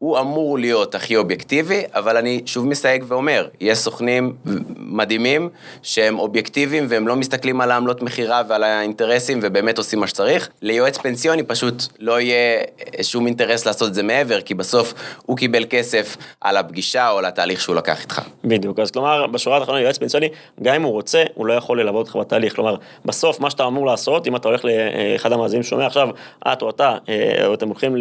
הוא 0.00 0.18
אמור 0.18 0.58
להיות 0.58 0.94
הכי 0.94 1.16
אובייקטיבי, 1.16 1.82
אבל 1.94 2.16
אני 2.16 2.42
שוב 2.46 2.66
מסתייג 2.66 3.04
ואומר, 3.08 3.48
יש 3.60 3.78
סוכנים 3.78 4.36
מדהימים 4.76 5.48
שהם 5.82 6.18
אובייקטיביים 6.18 6.86
והם 6.88 7.08
לא 7.08 7.16
מסתכלים 7.16 7.60
על 7.60 7.70
העמלות 7.70 8.02
מכירה 8.02 8.42
ועל 8.48 8.64
האינטרסים 8.64 9.40
ובאמת 9.42 9.78
עושים 9.78 10.00
מה 10.00 10.06
שצריך. 10.06 10.48
ליועץ 10.62 10.98
פנסיוני 10.98 11.42
פשוט 11.42 11.82
לא 11.98 12.20
יהיה 12.20 12.62
שום 13.02 13.26
אינטרס 13.26 13.66
לעשות 13.66 13.88
את 13.88 13.94
זה 13.94 14.02
מעבר, 14.02 14.40
כי 14.40 14.54
בסוף 14.54 14.94
הוא 15.26 15.36
קיבל 15.36 15.64
כסף 15.70 16.16
על 16.40 16.56
הפגישה 16.56 17.10
או 17.10 17.18
על 17.18 17.24
התהליך 17.24 17.60
שהוא 17.60 17.76
לקח 17.76 18.02
איתך. 18.02 18.20
בדיוק, 18.44 18.78
אז 18.78 18.90
כלומר, 18.90 19.26
בשורה 19.26 19.56
התחתונה, 19.56 19.80
יועץ 19.80 19.98
פנסיוני, 19.98 20.28
גם 20.62 20.74
אם 20.74 20.82
הוא 20.82 20.92
רוצה, 20.92 21.22
הוא 21.34 21.46
לא 21.46 21.52
יכול 21.52 21.80
ללוות 21.80 22.06
אותך 22.06 22.16
בתהליך. 22.16 22.54
כלומר, 22.54 22.76
בסוף, 23.04 23.40
מה 23.40 23.50
שאתה 23.50 23.66
אמור 23.66 23.86
לעשות, 23.86 24.26
אם 24.26 24.36
אתה 24.36 24.48
הולך 24.48 24.64
לאחד 24.64 25.32
המאזינים 25.32 25.62
שומע 25.62 25.86
עכשיו, 25.86 26.08
את 26.52 26.62
או 26.62 26.70
אתה, 26.70 26.96
אה, 27.08 27.46
או 27.46 27.54
אתם 27.54 27.68
הולכים 27.68 27.96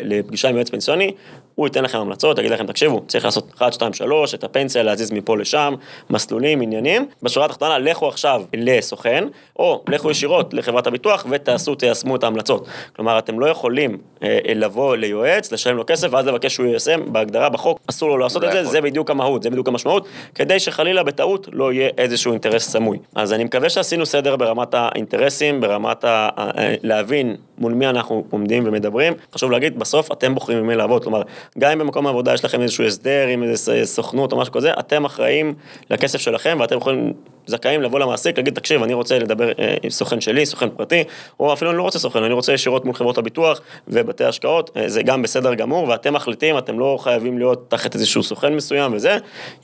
לפגישה 0.00 0.48
עם 0.48 0.56
יועץ 0.56 0.70
פנסיוני, 0.70 1.12
הוא 1.54 1.66
ייתן 1.66 1.84
לכם 1.84 1.98
המלצות, 1.98 2.38
יגיד 2.38 2.50
לכם, 2.50 2.66
תקשיבו, 2.66 3.02
צריך 3.06 3.24
לעשות 3.24 3.52
1, 3.56 3.72
2, 3.72 3.92
3, 3.92 4.34
את 4.34 4.44
הפנסיה, 4.44 4.82
להזיז 4.82 5.12
מפה 5.12 5.36
לשם, 5.36 5.74
מסלולים, 6.10 6.60
עניינים. 6.60 7.06
בשורה 7.22 7.46
התחתונה, 7.46 7.78
לכו 7.78 8.08
עכשיו 8.08 8.42
לסוכן, 8.54 9.24
או 9.58 9.84
לכו 9.88 10.10
ישירות 10.10 10.54
לחברת 10.54 10.86
הביטוח 10.86 11.26
ותעשו, 11.30 11.74
תיישמו 11.74 12.16
את 12.16 12.24
ההמלצות. 12.24 12.68
כלומר, 12.96 13.18
אתם 13.18 13.40
לא 13.40 13.46
יכולים 13.46 13.98
אה, 14.22 14.38
לבוא 14.54 14.96
ליועץ, 14.96 15.52
לשלם 15.52 15.76
לו 15.76 15.84
כסף, 15.86 16.08
ואז 16.10 16.26
לבקש 16.26 16.54
שהוא 16.54 16.66
יישם, 16.66 17.12
בהגדרה 17.12 17.48
בחוק, 17.48 17.80
אסור 17.90 18.08
לו 18.08 18.18
לעשות 18.18 18.42
לא 18.42 18.48
את 18.48 18.52
זה, 18.52 18.58
יכול. 18.58 18.72
זה 18.72 18.80
בדיוק 18.80 19.10
המהות, 19.10 19.42
זה 19.42 19.50
בדיוק 19.50 19.68
המשמעות, 19.68 20.06
כדי 20.34 20.60
שחלילה 20.60 21.02
בטעות 21.02 21.48
לא 21.52 21.72
יהיה 21.72 21.88
איזשהו 21.98 22.32
אינטרס 22.32 22.68
סמוי. 22.70 22.98
אז 23.14 23.32
אני 23.32 23.44
מקווה 23.44 23.68
שעשינו 23.68 24.06
סדר 24.06 24.36
ברמת 24.36 24.74
האינטרסים, 24.74 25.60
ברמת 25.60 26.04
ה... 26.04 26.28
ה- 26.36 26.50
להבין 26.82 27.36
מול 27.58 27.72
מי 27.72 27.86
אנחנו 27.86 28.24
עומדים 28.30 28.62
ומדברים. 28.66 29.12
חשוב 29.34 29.50
להגיד, 29.50 29.78
בסוף 29.78 30.12
אתם 30.12 30.34
בוחרים 30.34 30.58
עם 30.58 30.66
מי 30.66 30.74
לעבוד, 30.74 31.02
כלומר, 31.02 31.22
גם 31.58 31.70
אם 31.70 31.78
במקום 31.78 32.06
העבודה 32.06 32.34
יש 32.34 32.44
לכם 32.44 32.62
איזשהו 32.62 32.84
הסדר 32.84 33.26
עם 33.26 33.42
איזה 33.42 33.80
סוכנות 33.84 34.32
או 34.32 34.38
משהו 34.38 34.52
כזה, 34.52 34.72
אתם 34.78 35.04
אחראים 35.04 35.54
לכסף 35.90 36.18
שלכם 36.18 36.56
ואתם 36.60 36.76
יכולים 36.76 37.12
זכאים 37.46 37.82
לבוא 37.82 37.98
למעסיק, 37.98 38.36
להגיד, 38.38 38.54
תקשיב, 38.54 38.82
אני 38.82 38.94
רוצה 38.94 39.18
לדבר 39.18 39.48
אה, 39.58 39.74
עם 39.82 39.90
סוכן 39.90 40.20
שלי, 40.20 40.46
סוכן 40.46 40.68
פרטי, 40.70 41.04
או 41.40 41.52
אפילו 41.52 41.70
אני 41.70 41.78
לא 41.78 41.82
רוצה 41.82 41.98
סוכן, 41.98 42.22
אני 42.22 42.34
רוצה 42.34 42.52
ישירות 42.52 42.84
מול 42.84 42.94
חברות 42.94 43.18
הביטוח 43.18 43.60
ובתי 43.88 44.24
השקעות, 44.24 44.70
אה, 44.76 44.88
זה 44.88 45.02
גם 45.02 45.22
בסדר 45.22 45.54
גמור, 45.54 45.88
ואתם 45.88 46.14
מחליטים, 46.14 46.58
אתם 46.58 46.78
לא 46.78 46.98
חייבים 47.00 47.38
להיות 47.38 47.64
תחת 47.70 47.94
איזשהו 47.94 48.22
סוכן 48.22 48.54
מסוים 48.54 48.94
וזה. 48.94 49.16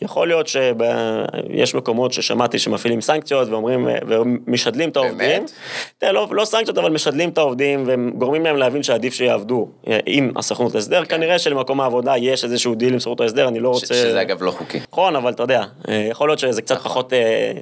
יכול 0.03 0.29
להיות 0.29 0.47
שיש 0.47 1.75
מקומות 1.75 2.12
ששמעתי 2.12 2.59
שמפעילים 2.59 3.01
סנקציות 3.01 3.49
ואומרים, 3.49 3.88
אה, 3.88 3.95
ומשדלים 4.09 4.88
את 4.88 4.97
העובדים. 4.97 5.19
באמת? 5.19 5.53
תראה, 5.99 6.12
לא, 6.12 6.29
לא 6.31 6.45
סנקציות, 6.45 6.79
אבל 6.79 6.90
משדלים 6.90 7.29
את 7.29 7.38
העובדים 7.38 7.85
וגורמים 7.87 8.45
להם 8.45 8.57
להבין 8.57 8.83
שעדיף 8.83 9.14
שיעבדו 9.14 9.69
עם 10.07 10.33
הסוכנות 10.37 10.75
הסדר. 10.75 11.05
כן. 11.05 11.16
כנראה 11.16 11.38
שלמקום 11.38 11.81
העבודה 11.81 12.16
יש 12.16 12.45
איזשהו 12.45 12.75
דיל 12.75 12.93
עם 12.93 12.99
סוכנות 12.99 13.21
ההסדר, 13.21 13.49
אני 13.49 13.61
לא 13.61 13.69
רוצה... 13.69 13.95
שזה 13.95 14.21
אגב 14.21 14.43
לא 14.43 14.51
חוקי. 14.51 14.81
נכון, 14.93 15.16
אבל 15.16 15.33
אתה 15.33 15.43
יודע, 15.43 15.64
יכול 16.11 16.29
להיות 16.29 16.38
שזה 16.38 16.62
קצת 16.62 16.75
נכון. 16.75 16.90
פחות 16.90 17.12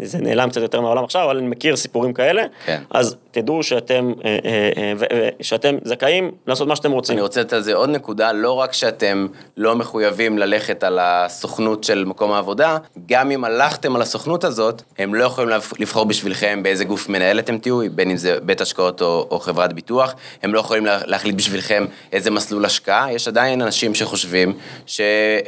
זה 0.09 0.19
נעלם 0.19 0.51
קצת 0.51 0.61
יותר 0.61 0.81
מהעולם 0.81 1.05
עכשיו, 1.05 1.25
אבל 1.25 1.37
אני 1.37 1.47
מכיר 1.47 1.77
סיפורים 1.77 2.13
כאלה, 2.13 2.43
כן. 2.65 2.83
אז 2.91 3.17
תדעו 3.31 3.63
שאתם, 3.63 4.13
אה, 4.25 4.39
אה, 4.45 4.93
אה, 5.13 5.29
שאתם 5.41 5.77
זכאים 5.85 6.31
לעשות 6.47 6.69
מה 6.69 6.77
שאתם 6.77 6.91
רוצים. 6.91 7.13
אני 7.13 7.23
רוצה 7.23 7.41
לתת 7.41 7.53
על 7.53 7.63
זה 7.63 7.75
עוד 7.75 7.91
נקודה, 7.91 8.33
לא 8.33 8.53
רק 8.53 8.73
שאתם 8.73 9.27
לא 9.57 9.77
מחויבים 9.77 10.39
ללכת 10.39 10.85
על 10.85 10.99
הסוכנות 11.03 11.85
של 11.85 12.05
מקום 12.05 12.33
העבודה, 12.33 12.79
גם 13.07 13.31
אם 13.31 13.45
הלכתם 13.45 13.97
על 13.97 14.03
הסוכנות 14.03 14.45
הזאת, 14.45 14.83
הם 14.99 15.15
לא 15.15 15.25
יכולים 15.25 15.51
לבחור 15.79 16.05
בשבילכם 16.05 16.63
באיזה 16.63 16.85
גוף 16.85 17.09
מנהל 17.09 17.39
אתם 17.39 17.59
תהיו, 17.59 17.81
בין 17.93 18.11
אם 18.11 18.17
זה 18.17 18.39
בית 18.43 18.61
השקעות 18.61 19.03
או, 19.03 19.27
או 19.31 19.41
חברת 19.41 19.73
ביטוח, 19.73 20.15
הם 20.43 20.55
לא 20.55 20.61
יכולים 20.61 20.87
להחליט 20.87 21.35
בשבילכם 21.35 21.87
איזה 22.13 22.31
מסלול 22.31 22.65
השקעה, 22.65 23.13
יש 23.13 23.29
עדיין 23.29 23.63
אנשים 23.63 23.95
שחושבים 23.95 24.53
ש, 24.87 25.01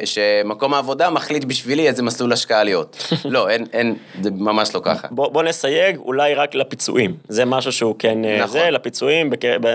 שמקום 0.05 0.75
העבודה 0.75 1.11
מחליט 1.11 1.45
בשבילי 1.45 1.89
איזה 1.89 2.03
מסלול 2.03 2.33
השקעה 2.33 2.65
להיות. 2.65 3.13
לא, 3.25 3.49
אין, 3.49 3.67
אין, 3.73 3.97
זה 4.23 4.31
ממש 4.53 4.75
לא 4.75 4.81
ככה. 4.85 5.09
בוא, 5.11 5.29
בוא 5.29 5.43
נסייג 5.43 5.97
אולי 5.97 6.35
רק 6.35 6.55
לפיצויים, 6.55 7.17
זה 7.29 7.45
משהו 7.45 7.73
שהוא 7.73 7.95
כן, 7.99 8.25
אה, 8.25 8.39
נכון. 8.39 8.49
זה, 8.49 8.71
לפיצויים 8.71 9.31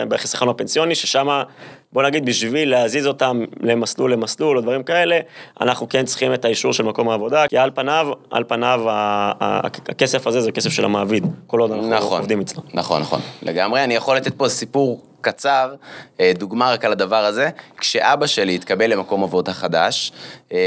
בחיסכון 0.09 0.49
הפנסיוני, 0.49 0.95
ששם, 0.95 1.41
בוא 1.93 2.03
נגיד, 2.03 2.25
בשביל 2.25 2.69
להזיז 2.69 3.07
אותם 3.07 3.45
למסלול 3.61 4.13
למסלול 4.13 4.57
או 4.57 4.61
דברים 4.61 4.83
כאלה, 4.83 5.19
אנחנו 5.61 5.89
כן 5.89 6.05
צריכים 6.05 6.33
את 6.33 6.45
האישור 6.45 6.73
של 6.73 6.83
מקום 6.83 7.09
העבודה, 7.09 7.47
כי 7.47 7.57
על 7.57 7.71
פניו, 7.75 8.07
על 8.31 8.43
פניו 8.47 8.81
הכסף 9.89 10.27
הזה 10.27 10.41
זה 10.41 10.51
כסף 10.51 10.69
של 10.69 10.85
המעביד, 10.85 11.25
כל 11.47 11.59
עוד 11.59 11.71
אנחנו 11.71 11.89
נכון, 11.89 12.19
עובדים 12.19 12.41
אצלו. 12.41 12.61
נכון, 12.73 13.01
נכון, 13.01 13.19
לגמרי. 13.41 13.83
אני 13.83 13.95
יכול 13.95 14.15
לתת 14.15 14.33
פה 14.33 14.49
סיפור 14.49 15.01
קצר, 15.25 15.75
אה, 16.19 16.31
דוגמה 16.37 16.71
רק 16.71 16.85
על 16.85 16.91
הדבר 16.91 17.25
הזה, 17.25 17.49
כשאבא 17.77 18.27
שלי 18.27 18.55
התקבל 18.55 18.91
למקום 18.91 19.23
עבודה 19.23 19.53
חדש, 19.53 20.11
אה, 20.53 20.57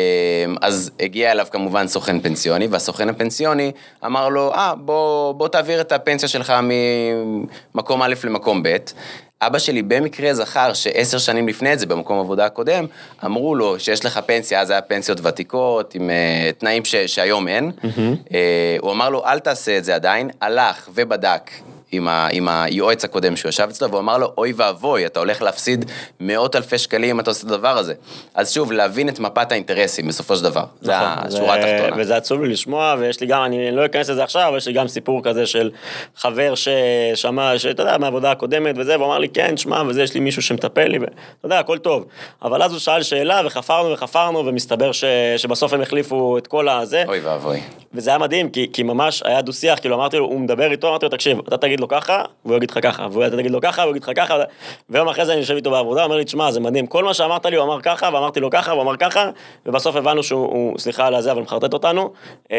אז 0.63 0.91
הגיע 1.01 1.33
אליו 1.33 1.47
כמובן 1.51 1.87
סוכן 1.87 2.21
פנסיוני, 2.21 2.67
והסוכן 2.67 3.09
הפנסיוני 3.09 3.73
אמר 4.05 4.29
לו, 4.29 4.55
אה, 4.55 4.75
בוא, 4.75 5.33
בוא 5.33 5.49
תעביר 5.49 5.81
את 5.81 5.93
הפנסיה 5.93 6.29
שלך 6.29 6.53
ממקום 7.75 8.03
א' 8.03 8.15
למקום 8.25 8.63
ב'. 8.63 8.77
אבא 9.43 9.59
שלי 9.59 9.83
במקרה 9.83 10.35
זכר 10.35 10.73
שעשר 10.73 11.19
שנים 11.19 11.49
לפני 11.49 11.79
זה, 11.79 11.87
במקום 11.87 12.19
עבודה 12.19 12.47
הקודם, 12.47 12.87
אמרו 13.25 13.55
לו 13.55 13.81
שיש 13.81 14.05
לך 14.05 14.21
פנסיה, 14.27 14.61
אז 14.61 14.71
היה 14.71 14.81
פנסיות 14.81 15.19
ותיקות, 15.23 15.95
עם 15.95 16.11
uh, 16.11 16.61
תנאים 16.61 16.85
ש, 16.85 16.95
שהיום 16.97 17.49
אין. 17.49 17.71
Mm-hmm. 17.71 18.29
Uh, 18.29 18.33
הוא 18.81 18.93
אמר 18.93 19.11
לו, 19.11 19.25
אל 19.27 19.39
תעשה 19.39 19.79
את 19.79 19.85
זה 19.85 19.95
עדיין, 19.95 20.31
הלך 20.41 20.89
ובדק 20.95 21.51
עם, 21.93 22.09
ה, 22.09 22.29
עם 22.33 22.49
היועץ 22.49 23.05
הקודם 23.05 23.37
שהוא 23.37 23.49
ישב 23.49 23.67
אצלו, 23.71 23.89
והוא 23.91 24.01
אמר 24.01 24.19
לו, 24.19 24.33
אוי 24.39 24.53
ואבוי, 24.57 25.07
אתה 25.07 25.21
הולך 25.21 25.43
להפסיד 25.43 25.85
מאות 26.21 26.57
אלפי 26.57 26.79
שקלים 26.79 27.11
אם 27.11 27.21
אתה 27.21 27.31
עושה 27.31 27.47
את 27.47 27.53
הדבר 27.53 27.79
הזה. 27.79 27.95
אז 28.35 28.53
שוב, 28.53 28.73
להבין 28.73 29.09
את 29.09 29.19
מפת 29.19 29.53
האינטרסים 29.53 30.09
בסופו 30.09 30.37
של 30.37 30.45
דבר. 30.45 30.61
נכון, 30.61 30.83
זה 30.83 30.97
השורה 31.37 31.55
התחתונה. 31.55 32.03
וזה 32.03 32.17
עצוב 32.17 32.43
לי 32.43 32.49
לשמוע, 32.49 32.95
ויש 32.99 33.21
לי 33.21 33.27
גם, 33.27 33.45
אני 33.45 33.71
לא 33.71 33.85
אכנס 33.87 34.11
לזה 34.11 34.25
עכשיו, 34.25 34.49
אבל 34.49 34.57
יש 34.57 34.67
לי 34.67 34.73
גם 34.73 34.89
סיפור 34.89 35.23
כזה 35.25 35.47
של 35.47 35.71
חבר 36.17 36.55
ששמע, 36.55 37.59
שאתה 37.59 37.83
יודע, 37.83 37.99
מהעבודה 37.99 38.31
הקודמת 38.31 38.75
וזה, 38.79 38.97
והוא 38.97 39.07
אמר 39.07 39.19
לי, 39.19 39.29
כן, 39.29 39.57
שמע, 39.57 39.83
וזה, 39.89 40.03
יש 40.03 40.15
לי 40.15 40.21
מישהו 40.21 40.43
שמטפל 40.43 40.87
לי, 40.87 40.99
ואתה 40.99 41.13
יודע, 41.45 41.59
הכל 41.59 41.79
טוב. 41.79 42.05
אבל 42.43 42.63
אז 42.63 42.73
הוא 42.73 42.81
שאל 42.81 43.03
שאלה, 43.03 43.41
וחפרנו 43.45 43.93
וחפרנו, 43.93 44.47
ומסתבר 44.47 44.93
ש, 44.93 45.05
שבסוף 45.37 45.73
הם 45.73 45.81
החליפו 45.81 46.39
את 46.39 46.47
כל 46.47 46.69
הזה. 46.69 47.05
אוי 47.09 47.21
ואבוי. 47.21 47.61
וזה 47.93 48.11
היה 48.11 48.19
מדהים, 48.19 48.51
כי, 48.51 48.71
כי 48.73 48.83
ממש 48.83 49.23
היה 49.25 49.43
דו-שיח, 49.43 49.79
כאילו 49.79 49.95
אמרתי 49.95 50.17
לו, 50.17 50.25
הוא 50.25 50.41
מדבר 50.41 50.71
איתו, 50.71 50.89
אמרתי 50.89 51.07
לו, 51.07 51.11
תקשיב, 51.11 51.39
אתה 51.49 51.57
תגיד 51.57 51.81
לו 51.81 51.89
ככה, 51.89 52.23
והוא 52.45 52.57
יגיד 52.57 52.71
לך 52.71 52.79
ככה, 52.83 53.09
ואתה 53.13 53.37
תגיד 53.37 53.51
לו 53.51 53.61
ככה, 53.61 53.83
והוא 53.83 53.91
יגיד 53.91 54.03
לך 54.03 54.11
ככה, 54.17 54.39
ויום 54.91 55.09
אחרי 55.09 55.25
זה 55.25 55.33
אני 55.33 55.41
יושב 55.41 55.55
איתו 55.55 55.71
בעבודה, 55.71 56.05
אומר 56.05 56.17
לי, 56.17 56.25
תשמע, 56.25 56.51
זה 56.51 56.61
מדהים, 56.61 56.87
כל 56.87 57.05
מה 57.05 57.15
שאמרת 57.15 57.47
לי 57.47 57.57
הוא 57.57 57.65
אמר 57.65 57.81
ככה, 57.81 58.11
ואמרתי 58.13 58.41
לו 58.41 58.51
ככה, 58.51 58.73
והוא 58.73 58.83
אמר 58.83 58.97
ככה, 58.97 59.31
ובסוף 59.67 59.97
הבנו 59.97 60.23
שהוא, 60.23 60.79
סליחה 60.79 61.07
על 61.07 61.15
הזה, 61.15 61.33
אבל 61.33 61.43
מחרטט 61.43 61.73
אותנו, 61.73 62.13
אמ, 62.51 62.57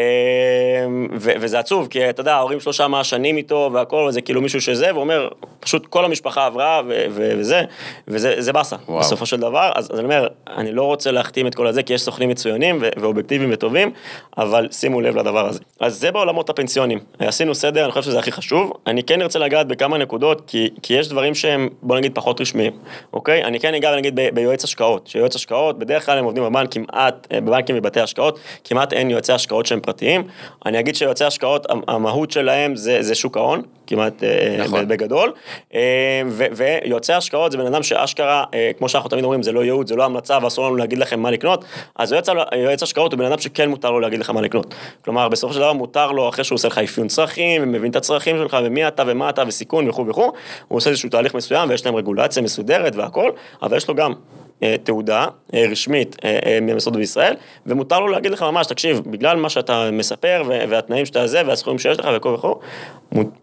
ו- 1.18 1.32
וזה 1.40 1.58
עצוב, 1.58 1.88
כי 1.90 2.10
אתה 2.10 2.20
יודע, 2.20 2.34
ההורים 2.34 2.60
שלו 2.60 2.72
שם 2.72 2.92
שנים 3.02 3.36
איתו, 3.36 3.70
והכל, 3.72 4.06
וזה 4.08 4.20
כאילו 4.20 4.40
מישהו 4.40 4.60
שזה, 4.60 4.94
ואומר, 4.94 5.28
פשוט 5.60 5.86
כל 5.86 6.04
המשפחה 6.04 6.46
עברה, 6.46 6.80
ו- 6.88 7.04
ו- 7.10 7.32
וזה, 7.38 7.62
וזה 8.08 8.52
באסה, 8.52 8.76
בסופו 8.98 9.26
של 9.26 9.40
דבר, 9.40 9.70
אז, 9.74 9.84
אז 9.84 9.98
אני 9.98 10.04
אומר, 10.04 10.28
אני 10.56 10.72
לא 10.72 10.82
רוצה 10.82 11.10
להחתים 11.10 11.46
את 11.46 11.54
כל 11.54 11.66
הזה, 11.66 11.82
כי 11.82 11.94
יש 11.94 12.02
סוכנים 12.02 12.28
מצוינים 12.28 12.78
ואובייקטיביים 13.00 13.50
וטובים, 13.52 13.92
אבל 14.38 14.68
שימו 14.70 15.00
לב 15.00 15.19
לדבר 15.20 15.48
הזה. 15.48 15.60
אז 15.80 16.00
זה 16.00 16.10
בעולמות 16.10 16.50
הפנסיונים. 16.50 16.98
עשינו 17.18 17.54
סדר, 17.54 17.84
אני 17.84 17.92
חושב 17.92 18.02
שזה 18.02 18.18
הכי 18.18 18.32
חשוב. 18.32 18.72
אני 18.86 19.02
כן 19.02 19.22
ארצה 19.22 19.38
לגעת 19.38 19.66
בכמה 19.66 19.98
נקודות, 19.98 20.42
כי, 20.46 20.68
כי 20.82 20.94
יש 20.94 21.08
דברים 21.08 21.34
שהם, 21.34 21.68
בוא 21.82 21.96
נגיד, 21.96 22.14
פחות 22.14 22.40
רשמיים, 22.40 22.72
אוקיי? 23.12 23.44
אני 23.44 23.60
כן 23.60 23.74
אגע, 23.74 23.96
נגיד, 23.96 24.20
ב, 24.20 24.28
ביועץ 24.34 24.64
השקעות. 24.64 25.06
שיועץ 25.06 25.34
השקעות, 25.34 25.78
בדרך 25.78 26.06
כלל 26.06 26.18
הם 26.18 26.24
עובדים 26.24 26.44
בבנק 26.44 26.74
כמעט, 26.74 27.26
אה, 27.32 27.40
בבנקים 27.40 27.76
ובתי 27.78 28.00
השקעות, 28.00 28.38
כמעט 28.64 28.92
אין 28.92 29.10
יועצי 29.10 29.32
השקעות 29.32 29.66
שהם 29.66 29.80
פרטיים. 29.80 30.22
אני 30.66 30.80
אגיד 30.80 30.94
שיועצי 30.94 31.24
השקעות, 31.24 31.66
המהות 31.88 32.30
שלהם 32.30 32.76
זה, 32.76 33.02
זה 33.02 33.14
שוק 33.14 33.36
ההון, 33.36 33.62
כמעט 33.90 34.24
אה, 34.24 34.56
נכון. 34.58 34.88
בגדול. 34.88 35.32
אה, 35.74 36.22
ו, 36.28 36.44
ויועצי 36.52 37.12
השקעות 37.12 37.52
זה 37.52 37.58
בן 37.58 37.66
אדם 37.66 37.82
שאשכרה, 37.82 38.44
כמו 38.78 38.88
שאנחנו 38.88 39.10
תמיד 39.10 39.24
אומרים, 39.24 39.42
זה 39.42 39.52
לא 39.52 39.64
ייעוד, 39.64 39.86
זה 39.86 39.96
לא 39.96 40.04
המלצה 40.04 40.38
ואסור 40.42 40.66
לנו 40.66 40.76
להגיד 40.76 40.98
לכם 40.98 41.20
מה 41.20 41.30
לקנות. 41.30 41.64
אז 41.96 42.12
יועץ, 42.12 42.28
יועץ 42.56 42.82
השקעות 42.82 43.12
הוא 43.12 43.18
בן 43.18 43.24
אדם 43.24 43.38
שכן 43.38 43.68
מותר 43.68 43.90
לו 43.90 44.00
להגיד 44.00 44.20
לך 44.20 44.30
מה 44.30 44.40
לקנות. 44.40 44.74
כלומר, 45.04 45.28
בסופו 45.28 45.52
של 45.52 45.58
דבר 45.58 45.72
מותר 45.72 46.12
לו, 46.12 46.28
אחרי 46.28 46.44
שהוא 46.44 46.56
עושה 46.56 46.68
לך 46.68 46.78
אפיון 46.78 47.08
צרכים, 47.08 47.62
ומבין 47.62 47.90
את 47.90 47.96
הצרכים 47.96 48.36
שלך, 48.36 48.56
ומי 48.64 48.88
אתה 48.88 49.02
ומה 49.06 49.30
אתה 49.30 49.42
וסיכון 49.46 49.88
וכו' 49.88 50.06
וכו', 50.06 50.32
הוא 50.68 50.76
עושה 50.76 50.90
איזשהו 50.90 51.08
תהליך 51.10 51.34
מסוים 51.34 51.70
ויש 51.70 51.86
להם 51.86 51.96
רגולציה 51.96 52.42
מסודרת 52.42 52.96
והכל, 52.96 53.30
אבל 53.62 53.76
יש 53.76 53.88
לו 53.88 53.94
גם 53.94 54.12
אה, 54.12 54.39
תעודה 54.84 55.26
אה, 55.54 55.64
רשמית 55.70 56.16
אה, 56.24 56.58
ממסוד 56.62 56.96
בישראל, 56.96 57.34
ומותר 57.66 58.00
לו 58.00 58.08
להגיד 58.08 58.32
לך 58.32 58.42
ממש, 58.42 58.66
תקשיב, 58.66 59.02
בגלל 59.06 59.36
מה 59.36 59.48
שאתה 59.48 59.90
מספר 59.92 60.42
והתנאים 60.46 61.06
שאתה 61.06 61.26
זה 61.26 61.42
והסכומים 61.46 61.78
שיש 61.78 61.98
לך 61.98 62.08
וכו' 62.16 62.34
וכו', 62.34 62.60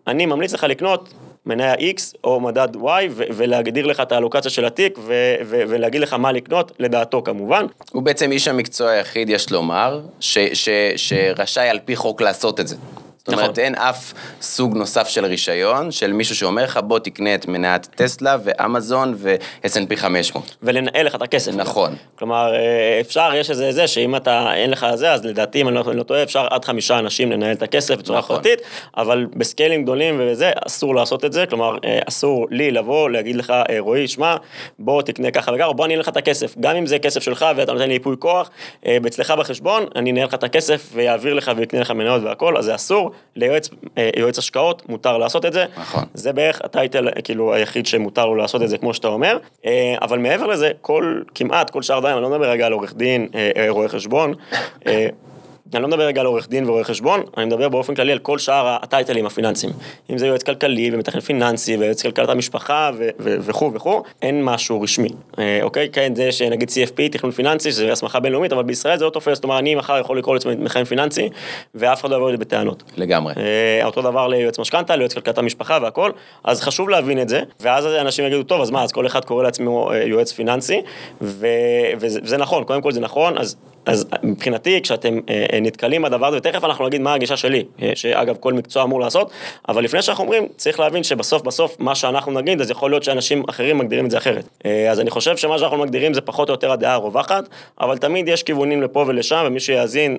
אני 0.08 0.26
ממליץ 0.26 0.54
לך 0.54 0.64
לקנות 0.64 1.14
מניה 1.46 1.74
X 1.74 2.18
או 2.24 2.40
מדד 2.40 2.76
Y 2.76 2.80
ולהגדיר 3.16 3.86
לך 3.86 4.00
את 4.00 4.12
האלוקציה 4.12 4.52
של 4.52 4.66
התיק 4.66 5.00
ולהגיד 5.48 6.02
לך 6.02 6.14
מה 6.14 6.32
לקנות, 6.32 6.72
לדעתו 6.80 7.22
כמובן. 7.24 7.66
הוא 7.92 8.04
בעצם 8.04 8.32
איש 8.32 8.48
המקצוע 8.48 8.90
היחיד, 8.90 9.30
יש 9.30 9.52
לומר, 9.52 10.02
שרשאי 10.96 11.70
על 11.70 11.80
פי 11.86 11.96
חוק 11.96 12.22
לעשות 12.22 12.60
את 12.60 12.68
זה. 12.68 12.76
זאת 13.28 13.34
אומרת, 13.34 13.50
נכון. 13.50 13.64
אין 13.64 13.76
אף 13.76 14.14
סוג 14.42 14.78
נוסף 14.78 15.08
של 15.08 15.26
רישיון, 15.26 15.92
של 15.92 16.14
מישהו 16.14 16.36
שאומר 16.36 16.64
לך, 16.64 16.80
בוא 16.84 17.00
תקנה 17.00 17.36
את 17.36 17.48
מניית 17.48 17.88
טסלה 17.96 18.38
ואמזון 18.44 19.14
ו-S&P 19.18 19.96
500. 19.96 20.56
ולנהל 20.64 21.06
לך 21.06 21.16
את 21.16 21.22
הכסף. 21.22 21.52
נכון. 21.56 21.96
כלומר, 22.16 22.54
אה, 22.56 23.00
אפשר, 23.02 23.30
יש 23.36 23.50
איזה 23.50 23.72
זה, 23.72 23.88
שאם 23.88 24.16
אתה, 24.16 24.54
אין 24.54 24.70
לך 24.70 24.88
זה, 24.96 25.12
אז 25.12 25.26
לדעתי, 25.26 25.62
אם 25.62 25.68
אני 25.68 25.76
לא, 25.76 25.84
לא 25.94 26.04
טועה, 26.04 26.24
אפשר 26.24 26.48
עד 26.50 26.66
חמישה 26.66 27.00
אנשים 27.00 27.32
לנהל 27.32 27.52
את 27.52 27.62
הכסף 27.62 27.96
בצורה 27.96 28.20
נכון. 28.20 28.36
פרטית, 28.36 28.60
אבל 28.98 29.26
בסקיילים 29.36 29.84
גדולים 29.84 30.18
וזה, 30.20 30.52
אסור 30.68 30.96
לעשות 30.96 31.26
את 31.26 31.34
זה, 31.34 31.46
כלומר, 31.46 31.78
אה, 31.86 32.00
אסור 32.08 32.48
לי 32.52 32.72
לבוא, 32.72 33.10
להגיד 33.10 33.36
לך, 33.36 33.54
אה, 33.70 33.80
רועי, 33.80 34.08
שמע, 34.08 34.36
בוא 34.80 35.02
תקנה 35.02 35.32
ככה 35.32 35.52
וככה, 35.56 35.74
בוא 35.74 35.86
אני 35.86 35.94
אנהל 35.94 36.02
לך 36.02 36.10
את 36.10 36.18
הכסף. 36.18 36.56
גם 36.60 36.76
אם 36.76 36.86
זה 36.86 37.00
כסף 37.00 37.24
שלך 37.24 37.46
ואתה 37.56 37.74
נותן 37.74 37.88
לי 37.88 37.94
ייפוי 37.94 38.16
כוח, 38.20 38.50
אצלך 39.08 39.32
בחשבון, 39.32 39.86
אני 39.96 40.12
אנהל 40.12 40.26
לך 40.26 40.34
את 40.34 40.44
הכסף 40.44 40.90
ויעביר 40.94 41.34
לך 41.34 41.52
ויקנה 41.56 41.82
לך 41.82 41.92
מניות 41.92 42.24
והכל, 42.24 42.58
אז 42.58 42.66
זה 42.66 42.76
אסור. 42.76 43.12
ליועץ 43.36 43.70
אה, 43.98 44.30
השקעות 44.38 44.90
מותר 44.90 45.18
לעשות 45.18 45.46
את 45.46 45.54
זה. 45.54 45.66
נכון. 45.78 46.04
זה 46.14 46.34
בערך 46.34 46.62
הטייטל 46.64 47.10
כאילו 47.24 47.54
היחיד 47.54 47.86
שמותר 47.86 48.26
לו 48.26 48.36
לעשות 48.36 48.62
את 48.62 48.70
זה 48.70 48.78
כמו 48.78 48.94
שאתה 48.94 49.08
אומר. 49.08 49.38
אה, 49.66 49.96
אבל 50.02 50.20
מעבר 50.20 50.48
לזה, 50.48 50.72
כל, 50.82 51.22
כמעט 51.36 51.70
כל 51.70 51.82
שאר 51.82 52.00
דברים, 52.00 52.16
אני 52.16 52.24
לא 52.24 52.30
מדבר 52.30 52.50
רגע 52.50 52.66
על 52.66 52.74
עורך 52.74 52.94
דין, 52.96 53.28
אה, 53.36 53.66
רואה 53.70 53.88
חשבון. 53.88 54.34
אני 55.74 55.82
לא 55.82 55.88
מדבר 55.88 56.04
רגע 56.04 56.22
על 56.22 56.28
עורך 56.28 56.50
דין 56.50 56.70
ורואה 56.70 56.84
חשבון, 56.84 57.22
אני 57.38 57.46
מדבר 57.46 57.70
באופן 57.70 57.96
כללי 57.96 58.12
על 58.12 58.20
כל 58.20 58.40
שאר 58.40 58.78
הטייטלים 58.82 59.26
הפיננסיים. 59.26 59.74
אם 60.10 60.18
זה 60.18 60.28
יועץ 60.28 60.44
כלכלי 60.44 60.90
ומתכנן 60.94 61.20
פיננסי 61.22 61.78
ויועץ 61.78 62.02
כלכלת 62.02 62.30
המשפחה 62.30 62.92
וכו' 63.20 63.74
וכו', 63.74 64.04
אין 64.22 64.44
משהו 64.44 64.82
רשמי, 64.82 65.10
אה, 65.40 65.60
אוקיי? 65.62 65.90
כן, 65.90 66.16
זה 66.16 66.32
שנגיד 66.32 66.70
CFP, 66.70 67.12
תכנון 67.12 67.32
פיננסי, 67.32 67.72
שזה 67.72 67.92
הסמכה 67.92 68.20
בינלאומית, 68.20 68.54
אבל 68.54 68.64
בישראל 68.64 68.98
זה 68.98 69.06
לא 69.06 69.10
תופס, 69.10 69.34
זאת 69.34 69.44
אומרת, 69.44 69.60
אני 69.60 69.76
מחר 69.76 69.98
יכול 70.00 70.18
לקרוא 70.18 70.36
לעצמי 70.36 70.56
מכהן 70.56 70.84
פיננסי, 70.84 71.30
ואף 71.76 72.02
אחד 72.02 72.10
לא 72.10 72.16
יבוא 72.16 72.32
לי 72.32 72.38
בטענות. 72.38 72.84
לגמרי. 72.98 73.34
אה, 73.38 73.86
אותו 73.86 74.02
דבר 74.02 74.28
ליועץ 74.28 74.60
משכנתה, 74.60 74.96
ליועץ 74.96 75.14
כלכלת 75.14 75.38
המשפחה 75.38 75.78
והכל, 75.82 76.12
אז 76.44 76.62
חשוב 76.62 76.90
להבין 76.90 77.22
את 77.22 77.30
זה, 77.30 77.42
ואז 77.60 77.86
אנשים 77.86 78.26
יגידו, 78.26 78.44
טוב, 78.44 78.62
אז 78.62 78.70
מה, 78.70 78.84
אז 78.84 78.92
כל 78.92 79.06
אחד 79.06 79.26
קורא 79.26 79.44
לעצמו 79.44 79.92
אה, 79.92 80.04
יועץ 80.04 80.32
פיננסי, 80.32 80.82
וזה 81.22 82.38
נכון, 82.38 82.64
קודם 82.64 82.82
כל 82.82 82.92
זה 82.92 83.00
נכון, 83.00 83.38
אז 83.38 83.56
אז 83.88 84.06
מבחינתי, 84.24 84.82
כשאתם 84.82 85.20
אה, 85.30 85.46
אה, 85.54 85.60
נתקלים 85.60 86.02
בדבר 86.02 86.28
הזה, 86.28 86.38
ותכף 86.38 86.64
אנחנו 86.64 86.88
נגיד 86.88 87.02
מה 87.02 87.14
הגישה 87.14 87.38
שלי, 87.38 87.64
אה, 87.82 87.92
שאגב, 87.96 88.36
כל 88.40 88.54
מקצוע 88.54 88.84
אמור 88.84 89.00
לעשות, 89.00 89.32
אבל 89.70 89.84
לפני 89.84 90.02
שאנחנו 90.02 90.24
אומרים, 90.24 90.48
צריך 90.58 90.80
להבין 90.80 91.04
שבסוף 91.04 91.42
בסוף, 91.42 91.76
מה 91.80 91.96
שאנחנו 91.96 92.32
נגיד, 92.32 92.62
אז 92.62 92.72
יכול 92.72 92.92
להיות 92.92 93.04
שאנשים 93.04 93.44
אחרים 93.50 93.78
מגדירים 93.78 94.06
את 94.06 94.12
זה 94.12 94.18
אחרת. 94.18 94.48
אז 94.92 95.00
אני 95.00 95.10
חושב 95.10 95.38
שמה 95.38 95.60
שאנחנו 95.60 95.78
מגדירים 95.78 96.14
זה 96.14 96.22
פחות 96.22 96.50
או 96.50 96.54
יותר 96.54 96.72
הדעה 96.72 96.94
הרווחת, 96.94 97.44
אבל 97.82 97.98
תמיד 97.98 98.28
יש 98.28 98.44
כיוונים 98.44 98.82
לפה 98.82 99.06
ולשם, 99.08 99.44
ומי 99.48 99.60
שיאזין 99.60 100.18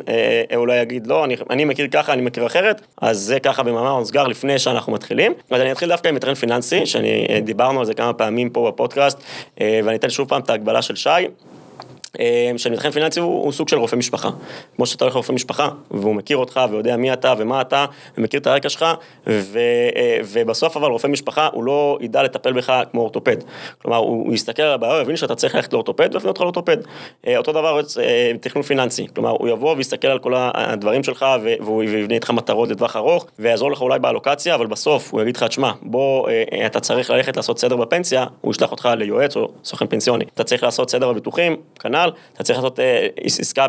אולי 0.57 0.81
יגיד, 0.81 1.07
לא, 1.07 1.25
אני, 1.25 1.37
אני 1.51 1.65
מכיר 1.65 1.87
ככה, 1.93 2.13
אני 2.13 2.23
מכיר 2.23 2.47
אחרת, 2.47 2.81
אז 3.03 3.19
זה 3.19 3.41
ככה 3.41 3.63
במאמר 3.63 3.99
מוסגר 3.99 4.27
לפני 4.27 4.59
שאנחנו 4.59 4.93
מתחילים. 4.93 5.33
אז 5.51 5.61
אני 5.61 5.73
אתחיל 5.73 5.89
דווקא 5.89 6.09
עם 6.09 6.19
טרנד 6.19 6.37
פיננסי, 6.37 6.87
שאני 6.87 7.41
דיברנו 7.43 7.81
על 7.81 7.87
זה 7.87 7.95
כמה 7.95 8.13
פעמים 8.13 8.51
פה 8.51 8.71
בפודקאסט, 8.73 9.19
ואני 9.61 9.97
אתן 9.97 10.11
שוב 10.11 10.29
פעם 10.29 10.41
את 10.41 10.51
ההגבלה 10.51 10.83
של 10.83 10.97
שי. 10.97 11.11
אה, 12.21 12.53
של 12.57 12.73
מתכנן 12.73 12.91
פיננסי 12.91 13.21
הוא, 13.21 13.45
הוא 13.45 13.53
סוג 13.53 13.69
של 13.69 13.79
רופא 13.79 13.97
משפחה. 13.97 14.31
כמו 14.77 14.87
שאתה 14.87 15.05
הולך 15.05 15.15
לרופא 15.15 15.33
משפחה, 15.33 15.69
והוא 15.91 16.15
מכיר 16.15 16.37
אותך 16.37 16.61
ויודע 16.71 16.97
מי 16.97 17.13
אתה 17.13 17.35
ומה 17.39 17.61
אתה, 17.61 17.85
ומכיר 18.19 18.41
את 18.41 18.47
הרקע 18.47 18.69
שלך, 18.69 18.87
ו, 19.27 19.59
אה, 19.97 20.21
ובסוף 20.25 20.77
אבל 20.77 20.91
רופא 20.91 21.07
משפחה 21.07 21.49
הוא 21.53 21.65
לא 21.65 21.99
ידע 22.01 22.23
לטפל 22.23 22.53
בך 22.53 22.83
כמו 22.91 23.01
אורתופד. 23.01 23.37
כלומר, 23.83 23.97
הוא, 23.97 24.27
הוא 24.27 24.35
יסתכל 24.35 24.63
על 24.63 24.73
הבעיה, 24.73 24.93
הוא 24.93 25.03
יבין 25.03 25.17
שאתה 25.17 25.35
צריך 25.35 25.55
ללכת 25.55 25.73
לאורתופד 25.73 26.15
ויפנה 26.15 26.29
אותך 26.29 26.41
לאורתופד. 26.41 26.77
אה, 27.27 27.37
אותו 27.37 27.53
דבר 27.53 27.81
תכנון 28.41 28.63
פיננסי, 28.63 29.07
כלומר, 29.15 29.31
הוא 29.31 29.49
יבוא 29.49 29.77
ויסתכל 29.77 30.09
על 30.09 30.19
כל 30.19 30.33
הדברים 30.37 31.03
שלך, 31.03 31.27
והוא 31.61 31.83
יבנה 31.83 32.15
איתך 32.15 32.31
מטרות 32.31 32.69
לטווח 32.69 32.97
ארוך, 32.97 33.27
ויעזור 33.39 33.71
לך 33.71 33.81
אולי 33.81 33.99
באלוקציה, 33.99 34.55
אבל 34.55 34.67
בסוף 34.67 35.13
הוא 35.13 35.23
יגיד 35.23 35.37
לך, 35.37 35.43
תשמע, 35.43 35.73
בוא, 35.83 36.29
אתה 36.67 36.81
צריך 36.81 37.11
ללכת 37.11 37.37
לעשות 37.37 37.59
סדר 37.59 37.77
בפנסיה, 37.77 38.27
הוא 38.41 38.53
ישלח 38.53 38.71
אותך 38.71 38.89
ליועץ 38.97 39.37
או 39.37 39.49
סוכן 39.65 39.87
פנסיוני. 39.87 40.25
אתה 40.35 40.45
צריך 40.45 40.63
לעשות 40.63 40.91
סדר 40.91 41.13
בביטוחים, 41.13 41.57
כנ"ל, 41.81 41.98
כנ"ל, 41.99 42.11
אתה 42.35 42.43
צריך 42.43 42.59
לעשות 42.59 42.81
אה, 42.81 43.09
עסקה 43.23 43.67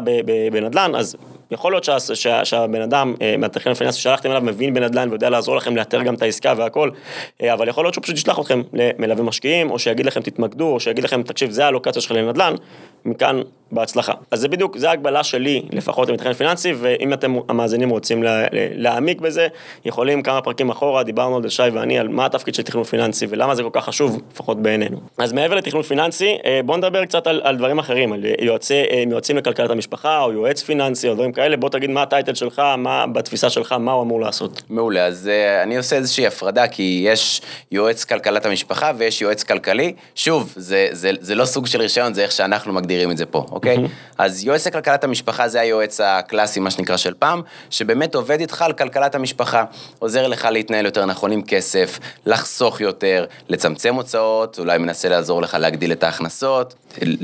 בנדל"ן, 0.52 0.96
אז 0.96 1.16
יכול 1.52 1.72
להיות 1.72 1.84
שה, 1.84 2.00
שה, 2.00 2.46
שהבן 2.46 2.82
אדם 2.82 3.16
אה, 3.22 3.36
מהתכנון 3.38 3.72
הפיננסי 3.72 4.02
שהלכתם 4.02 4.32
אליו 4.32 4.42
מבין 4.42 4.74
בנדל"ן 4.74 5.10
ויודע 5.10 5.30
לעזור 5.30 5.56
לכם 5.56 5.76
לאתר 5.76 6.04
גם 6.04 6.14
את 6.14 6.22
העסקה 6.22 6.54
והכל, 6.58 6.90
אה, 7.44 7.54
אבל 7.54 7.68
יכול 7.68 7.86
להיות 7.86 7.94
שהוא 7.94 8.04
פשוט 8.04 8.16
ישלח 8.16 8.40
אתכם 8.40 8.62
למלווה 8.74 9.24
משקיעים, 9.24 9.72
או 9.72 9.80
שיגיד 9.80 10.06
לכם 10.06 10.22
תתמקדו, 10.22 10.68
או 10.68 10.80
שיגיד 10.80 11.04
לכם, 11.04 11.24
תקשיב, 11.24 11.52
זה 11.52 11.66
האלוקציה 11.66 12.02
שלך 12.02 12.12
לנדל"ן, 12.12 12.54
מכאן 13.06 13.42
בהצלחה. 13.72 14.14
אז 14.32 14.40
זה 14.40 14.48
בדיוק, 14.48 14.78
זה 14.78 14.90
ההגבלה 14.90 15.24
שלי, 15.24 15.62
לפחות 15.72 16.10
למתכנן 16.10 16.34
פיננסי, 16.34 16.74
ואם 16.76 17.14
אתם 17.14 17.36
המאזינים 17.50 17.90
רוצים 17.90 18.24
לה, 18.24 18.46
להעמיק 18.52 19.22
בזה, 19.22 19.48
יכולים 19.86 20.22
כמה 20.22 20.42
פרקים 20.42 20.70
אחורה, 20.70 21.04
דיברנו 21.04 21.38
על 21.38 21.50
שי 21.50 21.64
ואני, 21.74 22.00
על 22.00 22.08
מה 22.08 22.26
התפקיד 22.26 22.56
של 22.56 22.64
תכנון 22.64 22.84
פיננסי 22.84 23.26
ולמה 23.30 23.56
זה 23.56 23.64
כל 23.64 23.70
כך 23.72 23.86
חשוב, 23.86 24.22
לפחות 24.34 24.62
בעינינו. 24.62 25.00
אז 25.18 25.34
מעבר 25.34 25.56
לתכנון 25.56 25.84
פיננסי, 25.84 26.38
אה, 26.46 26.60
בואו 26.66 26.78
נדבר 26.78 27.06
קצת 27.06 27.28
על, 27.28 27.42
על 27.44 27.58
דברים 27.58 27.80
אחרים, 27.80 28.14
על 28.14 28.26
יועצי, 28.42 28.84
יועצים 29.12 29.38
לכלכלת 29.38 29.70
המשפחה, 29.70 30.24
או 30.24 30.32
יועץ 30.32 30.64
פיננסי, 30.64 31.10
או 31.10 31.14
דברים 31.14 31.32
כאלה, 31.40 31.58
בוא 31.58 31.70
תגיד 31.70 31.90
מה 31.90 32.02
הטייטל 32.02 32.34
שלך, 32.34 32.62
מה 32.78 33.08
בתפיסה 33.08 33.50
שלך, 33.50 33.72
מה 33.72 33.92
הוא 33.92 34.04
אמור 34.04 34.22
לעשות. 34.22 34.62
מעולה, 34.70 35.06
אז 35.06 35.30
uh, 35.30 35.64
אני 35.64 35.78
עושה 35.78 35.96
איזושהי 35.96 36.28
הפרדה, 36.28 36.68
כי 36.68 37.02
יש 37.06 37.42
יועץ 37.72 38.04
כלכלת 38.04 38.46
המשפחה 38.46 38.92
ויש 38.98 39.22
יועץ 39.22 39.44
כלכלי. 39.44 39.94
שוב, 40.16 40.54
זה, 40.56 40.88
זה, 40.92 41.12
זה 41.20 41.36
לא 41.36 41.46
סוג 41.46 41.68
של 41.68 41.82
רישיון, 41.82 42.14
זה 42.14 42.24
איך 42.24 42.32
שאנחנו 42.32 42.74
מגדירים 42.74 43.12
את 43.12 43.18
זה 43.18 43.26
פה, 43.26 43.46
אוקיי? 43.52 43.78
Mm-hmm. 43.78 43.90
אז 44.18 44.46
יועץ 44.46 44.68
לכלכלת 44.68 45.04
המשפחה 45.04 45.48
זה 45.48 45.62
היועץ 45.62 46.02
הקלאסי, 46.04 46.60
מה 46.60 46.72
שנקרא, 46.72 46.98
של 46.98 47.14
פעם, 47.20 47.42
שבאמת 47.70 48.16
עובד 48.16 48.40
איתך 48.40 48.62
על 48.62 48.74
כלכלת 48.74 49.16
המשפחה. 49.16 49.64
עוזר 50.00 50.28
לך 50.28 50.48
להתנהל 50.52 50.86
יותר 50.86 51.06
נכון 51.06 51.32
עם 51.32 51.42
כסף, 51.42 52.00
לחסוך 52.26 52.82
יותר, 52.82 53.26
לצמצם 53.50 53.96
הוצאות, 53.96 54.60
אולי 54.60 54.78
מנסה 54.78 55.10
לעזור 55.10 55.42
לך 55.42 55.58
להגדיל 55.60 55.92
את 55.92 56.04
ההכנסות, 56.04 56.74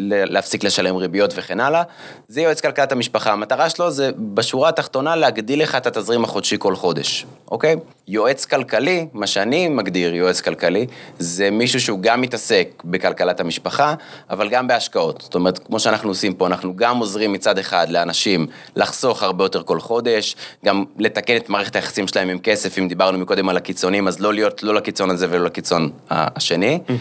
להפסיק 0.07 0.63
לשלם 0.63 0.95
ריביות 0.95 1.33
וכן 1.35 1.59
הלאה. 1.59 1.83
זה 2.27 2.41
יועץ 2.41 2.61
כלכלת 2.61 2.91
המשפחה. 2.91 3.31
המטרה 3.31 3.69
שלו 3.69 3.91
זה 3.91 4.04
בשורה 4.17 4.69
התחתונה 4.69 5.15
להגדיל 5.15 5.61
לך 5.61 5.75
את 5.75 5.87
התזרים 5.87 6.23
החודשי 6.23 6.55
כל 6.59 6.75
חודש, 6.75 7.25
אוקיי? 7.51 7.75
יועץ 8.07 8.45
כלכלי, 8.45 9.07
מה 9.13 9.27
שאני 9.27 9.67
מגדיר 9.67 10.15
יועץ 10.15 10.41
כלכלי, 10.41 10.87
זה 11.19 11.51
מישהו 11.51 11.81
שהוא 11.81 11.99
גם 12.01 12.21
מתעסק 12.21 12.83
בכלכלת 12.85 13.39
המשפחה, 13.39 13.93
אבל 14.29 14.49
גם 14.49 14.67
בהשקעות. 14.67 15.21
זאת 15.21 15.35
אומרת, 15.35 15.57
כמו 15.57 15.79
שאנחנו 15.79 16.09
עושים 16.09 16.33
פה, 16.33 16.47
אנחנו 16.47 16.75
גם 16.75 16.97
עוזרים 16.97 17.33
מצד 17.33 17.57
אחד 17.57 17.89
לאנשים 17.89 18.47
לחסוך 18.75 19.23
הרבה 19.23 19.45
יותר 19.45 19.63
כל 19.63 19.79
חודש, 19.79 20.35
גם 20.65 20.83
לתקן 20.99 21.35
את 21.35 21.49
מערכת 21.49 21.75
היחסים 21.75 22.07
שלהם 22.07 22.29
עם 22.29 22.39
כסף, 22.39 22.77
אם 22.77 22.87
דיברנו 22.87 23.17
מקודם 23.17 23.49
על 23.49 23.57
הקיצונים, 23.57 24.07
אז 24.07 24.19
לא 24.19 24.33
להיות 24.33 24.63
לא 24.63 24.73
לקיצון 24.73 25.09
הזה 25.09 25.27
ולא 25.29 25.45
לקיצון 25.45 25.89
השני. 26.09 26.79
Mm-hmm. 26.87 26.93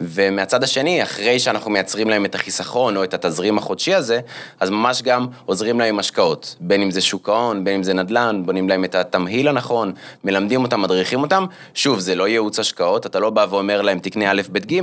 ומהצד 0.00 0.62
השני, 0.62 1.02
אחרי 1.02 1.38
שאנחנו 1.38 1.70
מייצרים 1.70 2.10
להם 2.10 2.24
את 2.24 2.34
החיסכון 2.34 2.96
או 2.96 3.04
את 3.04 3.14
התזרים 3.14 3.58
החודשי 3.58 3.94
הזה, 3.94 4.20
אז 4.60 4.70
ממש 4.70 5.02
גם 5.02 5.26
עוזרים 5.46 5.80
להם 5.80 5.88
עם 5.88 5.98
השקעות, 5.98 6.51
בין 6.60 6.82
אם 6.82 6.90
זה 6.90 7.00
שוק 7.00 7.28
ההון, 7.28 7.64
בין 7.64 7.74
אם 7.74 7.82
זה 7.82 7.94
נדל"ן, 7.94 8.42
בונים 8.44 8.68
להם 8.68 8.84
את 8.84 8.94
התמהיל 8.94 9.48
הנכון, 9.48 9.92
מלמדים 10.24 10.62
אותם, 10.62 10.82
מדריכים 10.82 11.22
אותם. 11.22 11.44
שוב, 11.74 11.98
זה 11.98 12.14
לא 12.14 12.28
ייעוץ 12.28 12.58
השקעות, 12.58 13.06
אתה 13.06 13.20
לא 13.20 13.30
בא 13.30 13.46
ואומר 13.50 13.82
להם 13.82 13.98
תקנה 13.98 14.30
א', 14.30 14.42
ב', 14.52 14.58
ג', 14.58 14.80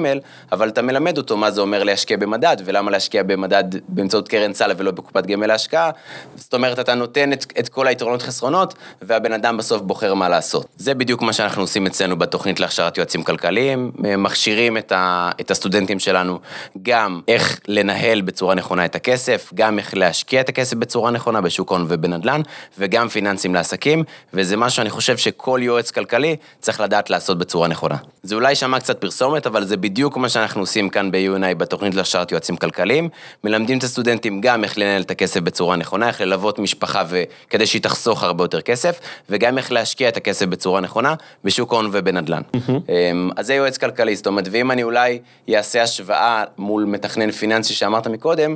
אבל 0.51 0.69
אתה 0.69 0.81
מלמד 0.81 1.17
אותו 1.17 1.37
מה 1.37 1.51
זה 1.51 1.61
אומר 1.61 1.83
להשקיע 1.83 2.17
במדד, 2.17 2.57
ולמה 2.65 2.91
להשקיע 2.91 3.23
במדד 3.23 3.63
באמצעות 3.87 4.27
קרן 4.27 4.53
סל 4.53 4.71
ולא 4.77 4.91
בקופת 4.91 5.25
גמל 5.25 5.47
להשקעה. 5.47 5.91
זאת 6.35 6.53
אומרת, 6.53 6.79
אתה 6.79 6.95
נותן 6.95 7.33
את, 7.33 7.45
את 7.59 7.69
כל 7.69 7.87
היתרונות 7.87 8.21
חסרונות, 8.21 8.73
והבן 9.01 9.33
אדם 9.33 9.57
בסוף 9.57 9.81
בוחר 9.81 10.13
מה 10.13 10.29
לעשות. 10.29 10.65
זה 10.77 10.93
בדיוק 10.93 11.21
מה 11.21 11.33
שאנחנו 11.33 11.61
עושים 11.61 11.85
אצלנו 11.85 12.17
בתוכנית 12.17 12.59
להכשרת 12.59 12.97
יועצים 12.97 13.23
כלכליים, 13.23 13.91
מכשירים 14.17 14.77
את, 14.77 14.91
ה, 14.91 15.29
את 15.41 15.51
הסטודנטים 15.51 15.99
שלנו 15.99 16.39
גם 16.81 17.21
איך 17.27 17.59
לנהל 17.67 18.21
בצורה 18.21 18.55
נכונה 18.55 18.85
את 18.85 18.95
הכסף, 18.95 19.51
גם 19.53 19.79
איך 19.79 19.93
להשקיע 19.97 20.41
את 20.41 20.49
הכסף 20.49 20.77
בצורה 20.77 21.11
נכונה 21.11 21.41
בשוק 21.59 21.71
הון 21.71 21.85
ובנדל"ן, 21.89 22.41
וגם 22.77 23.09
פיננסים 23.09 23.55
לעסקים, 23.55 24.03
וזה 24.33 24.57
מה 24.57 24.69
שאני 24.69 24.89
חושב 24.89 25.17
שכל 25.17 25.59
יועץ 25.63 25.91
כלכלי 25.91 26.35
צריך 26.59 26.81
לדעת 26.81 27.09
לעשות 27.09 27.37
בצורה 27.37 27.67
נכונה. 27.67 27.95
זה 28.23 28.35
אולי 28.35 28.49
יישמע 28.49 28.79
קצת 28.79 29.01
פרסומת, 29.01 29.47
אבל 29.47 29.65
זה 29.65 29.77
בדיוק 29.77 30.17
מה 30.17 30.29
שאנחנו 30.29 30.61
עושים 30.61 30.89
כאן 30.89 31.11
ב-UNI 31.11 31.55
בתוכנית 31.57 31.95
להכשרת 31.95 32.31
יועצים 32.31 32.57
כלכליים. 32.57 33.09
מלמדים 33.43 33.77
את 33.77 33.83
הסטודנטים 33.83 34.41
גם 34.41 34.63
איך 34.63 34.77
לנהל 34.77 35.01
את 35.01 35.11
הכסף 35.11 35.39
בצורה 35.39 35.75
נכונה, 35.75 36.07
איך 36.07 36.21
ללוות 36.21 36.59
משפחה 36.59 37.03
כדי 37.49 37.65
שהיא 37.65 37.81
תחסוך 37.81 38.23
הרבה 38.23 38.43
יותר 38.43 38.61
כסף, 38.61 38.99
וגם 39.29 39.57
איך 39.57 39.71
להשקיע 39.71 40.09
את 40.09 40.17
הכסף 40.17 40.45
בצורה 40.45 40.81
נכונה 40.81 41.15
בשוק 41.43 41.73
הון 41.73 41.89
ובנדל"ן. 41.91 42.41
Mm-hmm. 42.55 42.91
אז 43.35 43.47
זה 43.47 43.53
יועץ 43.53 43.77
כלכלי, 43.77 44.15
זאת 44.15 44.27
אומרת, 44.27 44.47
ואם 44.51 44.71
אני 44.71 44.83
אולי 44.83 45.19
אעשה 45.55 45.83
השוואה 45.83 46.43
מול 46.57 46.85
מתכנן 46.85 47.31
פיננסי 47.31 47.73
שאמרת 47.73 48.07
מקודם, 48.07 48.55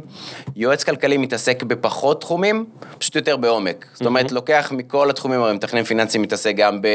יועץ 0.55 0.83
כלכלי 0.83 1.17
מתעסק 1.17 1.63
בפחות 1.63 2.21
תחומים, 2.21 2.65
פשוט 2.97 3.15
יותר 3.15 3.37
בעומק. 3.37 3.85
זאת 3.93 4.05
אומרת, 4.05 4.31
mm-hmm. 4.31 4.33
לוקח 4.33 4.71
מכל 4.75 5.09
התחומים, 5.09 5.41
הרי 5.41 5.53
מתכנן 5.53 5.83
פיננסי 5.83 6.17
מתעסק 6.17 6.55
גם 6.55 6.81
ב, 6.81 6.87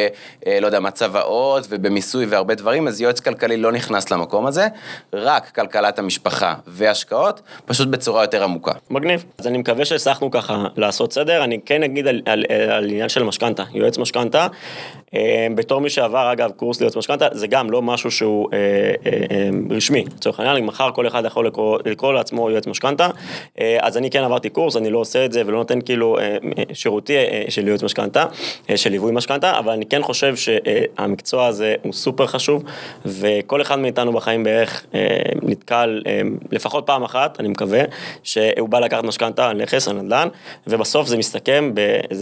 אה, 0.47 0.61
לא 0.61 0.67
יודע, 0.67 0.81
מצבאות 0.81 1.67
ובמיסוי 1.71 2.27
והרבה 2.27 2.58
דברים, 2.59 2.89
אז 2.89 3.01
יועץ 3.01 3.21
כלכלי 3.21 3.57
לא 3.57 3.73
נכנס 3.73 4.11
למקום 4.11 4.47
הזה, 4.47 4.69
רק 5.13 5.51
כלכלת 5.55 5.99
המשפחה 5.99 6.55
והשקעות, 6.67 7.41
פשוט 7.67 7.89
בצורה 7.89 8.23
יותר 8.23 8.45
עמוקה. 8.45 8.73
מגניב. 8.91 9.25
אז 9.39 9.47
אני 9.47 9.59
מקווה 9.59 9.85
שהצלחנו 9.85 10.31
ככה 10.31 10.67
לעשות 10.77 11.13
סדר. 11.13 11.45
אני 11.45 11.59
כן 11.65 11.83
אגיד 11.83 12.07
על, 12.07 12.23
על, 12.27 12.45
על 12.71 12.85
עניין 12.85 13.09
של 13.09 13.23
משכנתה, 13.23 13.63
יועץ 13.75 13.99
משכנתה. 13.99 14.47
אה, 15.15 15.47
בתור 15.55 15.81
מי 15.81 15.91
שעבר, 15.91 16.33
אגב, 16.33 16.51
קורס 16.51 16.81
ליועץ 16.81 16.97
משכנתה, 16.97 17.29
זה 17.33 17.47
גם 17.47 17.71
לא 17.71 17.83
משהו 17.83 18.11
שהוא 18.11 18.49
אה, 18.53 18.59
אה, 19.07 19.13
אה, 19.31 19.49
רשמי. 19.71 20.05
לצורך 20.17 20.41
העניין, 20.41 20.67
מחר 20.67 20.91
כל 20.91 21.07
אחד 21.07 21.25
יכול 21.25 21.47
לקרוא, 21.47 21.79
לקרוא 21.85 22.13
לעצמו 22.13 22.51
יועץ 22.51 22.67
משכנתה. 22.67 23.09
אה, 23.61 23.79
אז 23.81 23.97
אני 23.97 24.11
כן 24.11 24.25
עברתי 24.25 24.51
קורס, 24.51 24.77
אני 24.77 24.91
לא 24.91 24.99
עושה 24.99 25.25
את 25.25 25.33
זה 25.33 25.43
ולא 25.47 25.59
נותן 25.59 25.81
כאילו 25.81 26.19
אה, 26.19 26.37
שירותי 26.73 27.17
אה, 27.17 27.45
של 27.49 27.69
יועץ 27.69 27.83
משכנתה, 27.83 28.25
אה, 28.71 28.77
של 28.77 28.91
ליווי 28.91 29.13
משכנתה, 29.13 29.59
אבל 29.59 29.73
אני 29.73 29.87
כן 29.87 30.03
חושב 30.03 30.35
שהמקצוע 30.37 31.47
הזה 31.47 31.75
הוא 31.83 31.93
סופר 31.93 32.27
חשוב. 32.27 32.48
חשוב, 32.49 32.65
וכל 33.07 33.63
אחד 33.63 33.79
מאיתנו 33.79 34.13
בחיים 34.13 34.45
בערך 34.45 34.87
נתקל 35.43 36.03
לפחות 36.53 36.87
פעם 36.87 37.03
אחת, 37.03 37.41
אני 37.41 37.49
מקווה, 37.49 37.81
שהוא 38.23 38.69
בא 38.69 38.79
לקחת 38.79 39.05
משכנתה 39.05 39.49
על 39.49 39.63
נכס, 39.63 39.89
על 39.89 39.97
נדל"ן, 39.97 40.29
ובסוף 40.67 41.09
זה 41.09 41.17
מסתכם, 41.17 41.73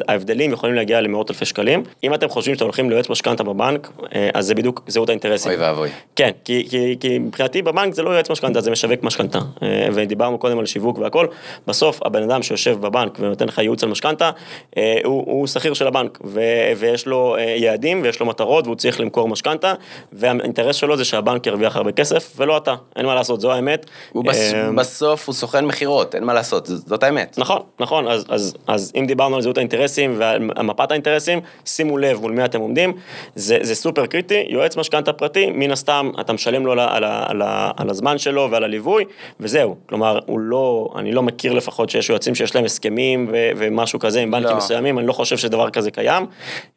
ההבדלים 0.09 0.53
יכולים 0.53 0.75
להגיע 0.75 1.01
למאות 1.01 1.31
אלפי 1.31 1.45
שקלים. 1.45 1.83
אם 2.05 2.15
אתם 2.15 2.29
חושבים 2.29 2.55
שאתם 2.55 2.65
הולכים 2.65 2.91
ליועץ 2.91 3.11
משכנתה 3.11 3.43
בבנק, 3.43 3.91
אז 4.35 4.47
זה 4.47 4.55
בדיוק 4.55 4.83
זהות 4.87 5.09
האינטרסים. 5.09 5.53
אוי 5.53 5.61
ואבוי. 5.61 5.89
כן, 6.17 6.31
כי, 6.45 6.67
כי, 6.71 6.97
כי 7.01 7.19
מבחינתי 7.19 7.63
בבנק 7.63 7.95
זה 7.95 8.03
לא 8.03 8.11
יועץ 8.11 8.31
משכנתה, 8.31 8.61
זה 8.61 8.71
משווק 8.71 9.03
משכנתה. 9.03 9.39
ודיברנו 9.93 10.39
קודם 10.39 10.59
על 10.59 10.67
שיווק 10.67 10.99
והכל, 10.99 11.27
בסוף 11.67 12.01
הבן 12.03 12.23
אדם 12.23 12.43
שיושב 12.43 12.77
בבנק 12.81 13.19
ונותן 13.21 13.47
לך 13.49 13.59
ייעוץ 13.59 13.83
על 13.83 13.89
משכנתה, 13.89 14.31
הוא, 14.77 14.83
הוא 15.05 15.47
שכיר 15.47 15.75
של 15.75 15.87
הבנק, 15.87 16.19
ו, 16.25 16.41
ויש 16.77 17.07
לו 17.07 17.37
יעדים 17.57 18.01
ויש 18.03 18.21
לו 18.21 18.27
מטרות 18.27 18.67
והוא 18.67 18.77
צריך 18.77 19.01
למכור 19.01 19.29
משכנתה, 19.29 19.75
והאינטרס 20.17 20.77
שלו 20.77 20.97
זה 20.97 21.05
שהבנק 21.05 21.47
ירוויח 21.47 21.77
הרבה 21.77 21.93
כסף, 21.93 22.33
ולא 22.37 22.57
אתה, 22.57 22.75
אין 22.97 23.07
מה 23.07 23.15
לעשות, 23.15 23.41
זו 23.41 23.53
האמת. 23.53 23.87
הוא 24.13 24.25
בסוף 24.77 25.27
הוא 25.27 25.35
סוכן 25.35 25.65
מכירות, 25.65 26.15
אין 26.15 26.25
מה 26.25 26.35
לעשות, 26.35 26.67
זאת 26.67 27.03
האמת. 27.03 27.39
נכון, 27.39 27.63
נכון, 27.81 28.09
אז, 28.09 28.25
אז, 28.29 28.57
אז 28.67 28.93
אם 28.97 29.07
דיברנו 29.07 29.37
על 29.37 29.43
זהות 29.43 29.59
האינטרסים 29.59 30.15
ועל 30.19 30.39
מפת 30.63 30.91
האינטרסים, 30.91 31.41
שימו 31.65 31.99
לב 31.99 32.21
מול 32.21 32.33
מי 32.33 32.45
אתם 32.45 32.61
עומדים, 32.61 32.93
זה, 33.35 33.59
זה 33.61 33.75
סופר 33.75 34.07
קריטי, 34.07 34.47
יועץ 34.49 34.77
משכנתה 34.77 35.13
פרטי, 35.13 35.51
מן 35.51 35.71
הסתם 35.71 36.11
אתה 36.21 36.33
משלם 36.33 36.67
לו 36.67 36.73
על, 36.73 36.81
על, 36.81 37.05
על, 37.05 37.43
על 37.77 37.91
הזמן 37.91 38.19
שלו 38.19 38.49
ועל 38.51 38.65
הליווי, 38.65 39.05
וזהו, 39.41 39.77
כלומר, 39.87 40.19
הוא 40.27 40.41
לא, 40.41 40.89
אני 40.97 41.13
לא 41.13 41.23
מכיר 41.23 41.53
לפחות 41.53 41.91
שיש 41.91 42.11
יועצים 42.11 42.35
שיש 42.35 42.55
להם 42.55 42.65
הסכמים 42.65 43.29
ו, 43.33 43.51
ומשהו 43.57 43.99
כזה 43.99 44.21
עם 44.21 44.31
בנקים 44.31 44.51
לא. 44.51 44.57
מסוימים, 44.57 44.99
אני 44.99 45.07
לא 45.07 45.13
חושב 45.13 45.37
שדבר 45.37 45.71
כזה 45.71 45.91
קיים, 45.91 46.27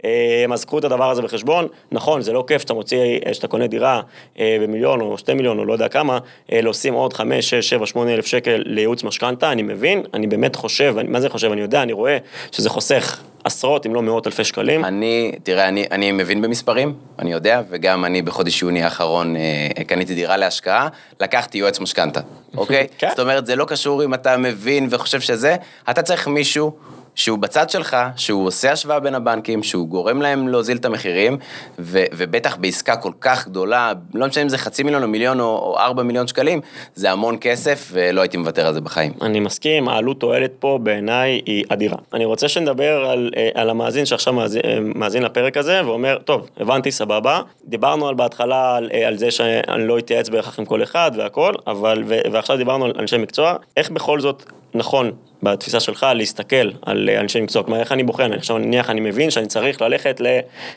אה, 0.05 0.45
אז 0.53 0.65
קחו 0.65 0.79
את 0.79 0.83
הדבר 0.83 1.09
הזה 1.09 1.21
בחשבון, 1.21 1.67
נכון, 1.91 2.21
זה 2.21 2.33
לא 2.33 2.43
כיף 2.47 2.61
שאתה 2.61 2.73
מוציא, 2.73 3.19
שאתה 3.33 3.47
קונה 3.47 3.67
דירה 3.67 4.01
אה, 4.39 4.57
במיליון 4.61 5.01
או 5.01 5.17
שתי 5.17 5.33
מיליון 5.33 5.59
או 5.59 5.65
לא 5.65 5.73
יודע 5.73 5.87
כמה, 5.87 6.19
אה, 6.51 6.61
להושים 6.61 6.93
עוד 6.93 7.13
חמש, 7.13 7.49
שש, 7.49 7.69
שבע, 7.69 7.85
שמונה 7.85 8.13
אלף 8.13 8.25
שקל 8.25 8.63
לייעוץ 8.65 9.03
משכנתה, 9.03 9.51
אני 9.51 9.61
מבין, 9.61 10.03
אני 10.13 10.27
באמת 10.27 10.55
חושב, 10.55 10.95
אני, 10.99 11.09
מה 11.09 11.21
זה 11.21 11.29
חושב, 11.29 11.51
אני 11.51 11.61
יודע, 11.61 11.83
אני 11.83 11.93
רואה 11.93 12.17
שזה 12.51 12.69
חוסך 12.69 13.21
עשרות 13.43 13.85
אם 13.85 13.95
לא 13.95 14.01
מאות 14.01 14.27
אלפי 14.27 14.43
שקלים. 14.43 14.85
אני, 14.85 15.31
תראה, 15.43 15.67
אני, 15.67 15.85
אני 15.91 16.11
מבין 16.11 16.41
במספרים, 16.41 16.93
אני 17.19 17.31
יודע, 17.31 17.61
וגם 17.69 18.05
אני 18.05 18.21
בחודש 18.21 18.61
יוני 18.61 18.83
האחרון 18.83 19.35
אה, 19.35 19.83
קניתי 19.87 20.15
דירה 20.15 20.37
להשקעה, 20.37 20.87
לקחתי 21.19 21.57
יועץ 21.57 21.79
משכנתה, 21.79 22.19
אוקיי? 22.57 22.87
כן. 22.97 23.09
זאת 23.09 23.19
אומרת, 23.19 23.45
זה 23.45 23.55
לא 23.55 23.65
קשור 23.65 24.03
אם 24.03 24.13
אתה 24.13 24.37
מבין 24.37 24.87
וחושב 24.91 25.19
שזה, 25.19 25.55
אתה 25.89 26.01
צריך 26.01 26.27
מישהו 26.27 26.71
שהוא 27.19 27.39
בצד 27.39 27.69
שלך, 27.69 27.97
שהוא 28.15 28.47
עושה 28.47 28.71
השוואה 28.71 28.99
בין 28.99 29.15
הבנקים, 29.15 29.63
שהוא 29.63 29.87
גורם 29.87 30.21
להם 30.21 30.47
להוזיל 30.47 30.77
את 30.77 30.85
המחירים, 30.85 31.37
ו- 31.79 32.05
ובטח 32.13 32.55
בעסקה 32.55 32.95
כל 32.95 33.11
כך 33.21 33.47
גדולה, 33.47 33.93
לא 34.13 34.27
משנה 34.27 34.43
אם 34.43 34.49
זה 34.49 34.57
חצי 34.57 34.83
מיליון 34.83 35.03
או 35.03 35.07
מיליון 35.07 35.39
או 35.39 35.75
ארבע 35.79 36.03
מיליון 36.03 36.27
שקלים, 36.27 36.61
זה 36.95 37.11
המון 37.11 37.37
כסף, 37.41 37.89
ולא 37.91 38.21
הייתי 38.21 38.37
מוותר 38.37 38.67
על 38.67 38.73
זה 38.73 38.81
בחיים. 38.81 39.13
אני 39.21 39.39
מסכים, 39.39 39.89
העלות 39.89 40.19
תועלת 40.19 40.51
פה 40.59 40.79
בעיניי 40.83 41.41
היא 41.45 41.63
אדירה. 41.69 41.97
אני 42.13 42.25
רוצה 42.25 42.47
שנדבר 42.47 43.05
על, 43.05 43.31
אה, 43.37 43.49
על 43.53 43.69
המאזין 43.69 44.05
שעכשיו 44.05 44.33
מאזין, 44.33 44.61
אה, 44.65 44.77
מאזין 44.81 45.23
לפרק 45.23 45.57
הזה, 45.57 45.81
ואומר, 45.85 46.17
טוב, 46.25 46.49
הבנתי, 46.57 46.91
סבבה, 46.91 47.41
דיברנו 47.65 48.07
על 48.07 48.15
בהתחלה 48.15 48.75
על, 48.75 48.89
אה, 48.93 49.07
על 49.07 49.17
זה 49.17 49.31
שאני 49.31 49.87
לא 49.87 49.97
אתייעץ 49.97 50.29
בהכרח 50.29 50.59
עם 50.59 50.65
כל 50.65 50.83
אחד 50.83 51.11
והכל, 51.17 51.53
אבל, 51.67 52.03
ועכשיו 52.31 52.57
דיברנו 52.57 52.85
על 52.85 52.93
אנשי 52.99 53.17
מקצוע, 53.17 53.55
איך 53.77 53.89
בכל 53.89 54.19
זאת 54.19 54.43
נכון 54.73 55.11
בתפיסה 55.43 55.79
שלך 55.79 56.05
להסתכל 56.15 56.69
על 56.81 57.09
אנשי 57.09 57.41
מקצוע, 57.41 57.63
כלומר 57.63 57.79
איך 57.79 57.91
אני 57.91 58.03
בוחן, 58.03 58.33
עכשיו 58.33 58.57
נניח 58.57 58.89
אני 58.89 59.01
מבין 59.01 59.31
שאני 59.31 59.47
צריך 59.47 59.81
ללכת 59.81 60.21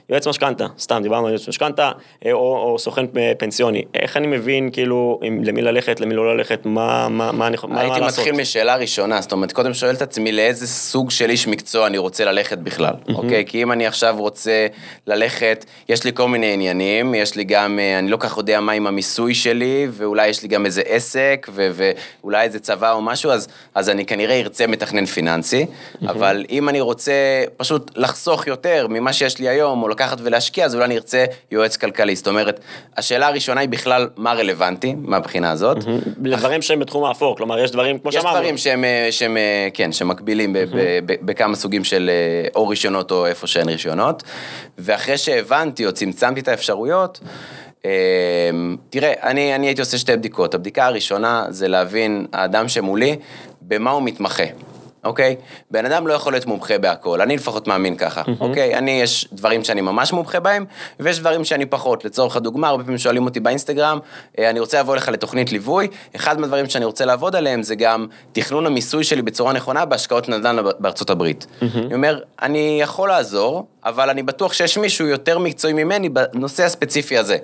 ליועץ 0.08 0.26
משכנתה, 0.26 0.66
סתם 0.78 1.00
דיברנו 1.02 1.26
על 1.26 1.32
יועץ 1.32 1.48
משכנתה, 1.48 1.90
או, 2.26 2.32
או 2.32 2.78
סוכן 2.78 3.06
פנסיוני, 3.38 3.82
איך 3.94 4.16
אני 4.16 4.26
מבין 4.26 4.70
כאילו 4.70 5.20
אם, 5.28 5.44
למי 5.44 5.62
ללכת, 5.62 6.00
למי 6.00 6.14
לא 6.14 6.36
ללכת, 6.36 6.66
מה, 6.66 7.08
מה, 7.08 7.32
מה 7.32 7.46
אני 7.46 7.54
יכול 7.54 7.70
לעשות? 7.70 7.90
הייתי 7.92 8.06
מתחיל 8.06 8.32
משאלה 8.32 8.76
ראשונה, 8.76 9.20
זאת 9.20 9.32
אומרת 9.32 9.52
קודם 9.52 9.74
שואל 9.74 9.94
את 9.94 10.02
עצמי 10.02 10.32
לאיזה 10.32 10.66
סוג 10.66 11.10
של 11.10 11.30
איש 11.30 11.46
מקצוע 11.46 11.86
אני 11.86 11.98
רוצה 11.98 12.24
ללכת 12.24 12.58
בכלל, 12.58 12.94
mm-hmm. 12.94 13.14
אוקיי? 13.14 13.44
כי 13.46 13.62
אם 13.62 13.72
אני 13.72 13.86
עכשיו 13.86 14.16
רוצה 14.18 14.66
ללכת, 15.06 15.64
יש 15.88 16.04
לי 16.04 16.10
כל 16.14 16.28
מיני 16.28 16.52
עניינים, 16.52 17.14
יש 17.14 17.36
לי 17.36 17.44
גם, 17.44 17.78
אה, 17.78 17.98
אני 17.98 18.10
לא 18.10 18.16
כך 18.20 18.36
יודע 18.36 18.60
מה 18.60 18.72
עם 18.72 18.86
המיסוי 18.86 19.34
שלי, 19.34 19.86
ואולי 19.90 20.28
יש 20.28 20.42
לי 20.42 20.48
גם 20.48 20.66
איזה 20.66 20.82
עסק, 20.86 21.46
ו- 21.52 21.92
ואולי 22.22 22.44
איזה 22.44 22.60
צבא 22.60 22.92
או 22.92 23.02
משהו, 23.02 23.30
אז, 23.30 23.48
אז 23.74 23.88
אני 23.88 24.04
כנראה 24.04 24.34
ארצה 24.52 24.66
מתכנן 24.66 25.06
פיננסי, 25.06 25.66
אבל 26.02 26.44
אם 26.50 26.68
אני 26.68 26.80
רוצה 26.80 27.12
פשוט 27.56 27.90
לחסוך 27.96 28.46
יותר 28.46 28.86
ממה 28.90 29.12
שיש 29.12 29.38
לי 29.38 29.48
היום, 29.48 29.82
או 29.82 29.88
לקחת 29.88 30.18
ולהשקיע, 30.22 30.64
אז 30.64 30.74
אולי 30.74 30.84
אני 30.84 30.94
ארצה 30.94 31.24
יועץ 31.50 31.76
כלכלי. 31.76 32.16
זאת 32.16 32.28
אומרת, 32.28 32.60
השאלה 32.96 33.26
הראשונה 33.26 33.60
היא 33.60 33.68
בכלל 33.68 34.08
מה 34.16 34.32
רלוונטי 34.32 34.94
מהבחינה 34.98 35.50
הזאת. 35.50 35.76
לדברים 36.22 36.62
שהם 36.62 36.78
בתחום 36.78 37.04
האפור, 37.04 37.36
כלומר, 37.36 37.58
יש 37.58 37.70
דברים, 37.70 37.98
כמו 37.98 38.12
שאמרנו. 38.12 38.28
יש 38.28 38.34
דברים 38.34 38.58
שהם, 38.58 38.84
אה, 38.84 39.08
שהם, 39.10 39.36
אה, 39.36 39.68
כן, 39.74 39.92
שמקבילים 39.92 40.56
בכמה 41.04 41.56
סוגים 41.56 41.84
של 41.84 42.10
אה, 42.10 42.48
או 42.54 42.68
רישיונות 42.68 43.10
או 43.10 43.26
איפה 43.26 43.46
שאין 43.46 43.68
רישיונות, 43.68 44.22
ואחרי 44.78 45.18
שהבנתי 45.18 45.86
או 45.86 45.92
צמצמתי 45.92 46.40
את 46.40 46.48
האפשרויות, 46.48 47.20
תראה, 48.90 49.12
אני, 49.22 49.54
אני 49.54 49.66
הייתי 49.66 49.80
עושה 49.80 49.98
שתי 49.98 50.16
בדיקות. 50.16 50.54
הבדיקה 50.54 50.86
הראשונה 50.86 51.46
זה 51.48 51.68
להבין, 51.68 52.26
האדם 52.32 52.68
שמולי, 52.68 53.16
במה 53.72 53.90
הוא 53.90 54.02
מתמחה. 54.02 54.44
אוקיי? 55.04 55.36
בן 55.70 55.86
אדם 55.86 56.06
לא 56.06 56.12
יכול 56.12 56.32
להיות 56.32 56.46
מומחה 56.46 56.78
בהכל, 56.78 57.20
אני 57.20 57.36
לפחות 57.36 57.68
מאמין 57.68 57.96
ככה, 57.96 58.22
mm-hmm. 58.22 58.40
אוקיי? 58.40 58.74
אני, 58.74 58.90
יש 58.90 59.28
דברים 59.32 59.64
שאני 59.64 59.80
ממש 59.80 60.12
מומחה 60.12 60.40
בהם, 60.40 60.64
ויש 61.00 61.20
דברים 61.20 61.44
שאני 61.44 61.66
פחות. 61.66 62.04
לצורך 62.04 62.36
הדוגמה, 62.36 62.68
הרבה 62.68 62.84
פעמים 62.84 62.98
שואלים 62.98 63.24
אותי 63.24 63.40
באינסטגרם, 63.40 63.98
אה, 64.38 64.50
אני 64.50 64.60
רוצה 64.60 64.80
לבוא 64.80 64.96
לך 64.96 65.08
לתוכנית 65.08 65.52
ליווי, 65.52 65.88
אחד 66.16 66.40
מהדברים 66.40 66.66
שאני 66.68 66.84
רוצה 66.84 67.04
לעבוד 67.04 67.36
עליהם 67.36 67.62
זה 67.62 67.74
גם 67.74 68.06
תכנון 68.32 68.66
המיסוי 68.66 69.04
שלי 69.04 69.22
בצורה 69.22 69.52
נכונה 69.52 69.84
בהשקעות 69.84 70.28
נדל"ן 70.28 70.56
בארצות 70.78 71.10
הברית. 71.10 71.46
Mm-hmm. 71.46 71.64
אני 71.78 71.94
אומר, 71.94 72.20
אני 72.42 72.78
יכול 72.82 73.08
לעזור, 73.08 73.66
אבל 73.84 74.10
אני 74.10 74.22
בטוח 74.22 74.52
שיש 74.52 74.78
מישהו 74.78 75.06
יותר 75.06 75.38
מקצועי 75.38 75.72
ממני 75.72 76.08
בנושא 76.08 76.64
הספציפי 76.64 77.18
הזה. 77.18 77.36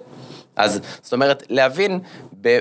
אז 0.56 0.80
זאת 1.02 1.12
אומרת, 1.12 1.42
להבין 1.50 2.00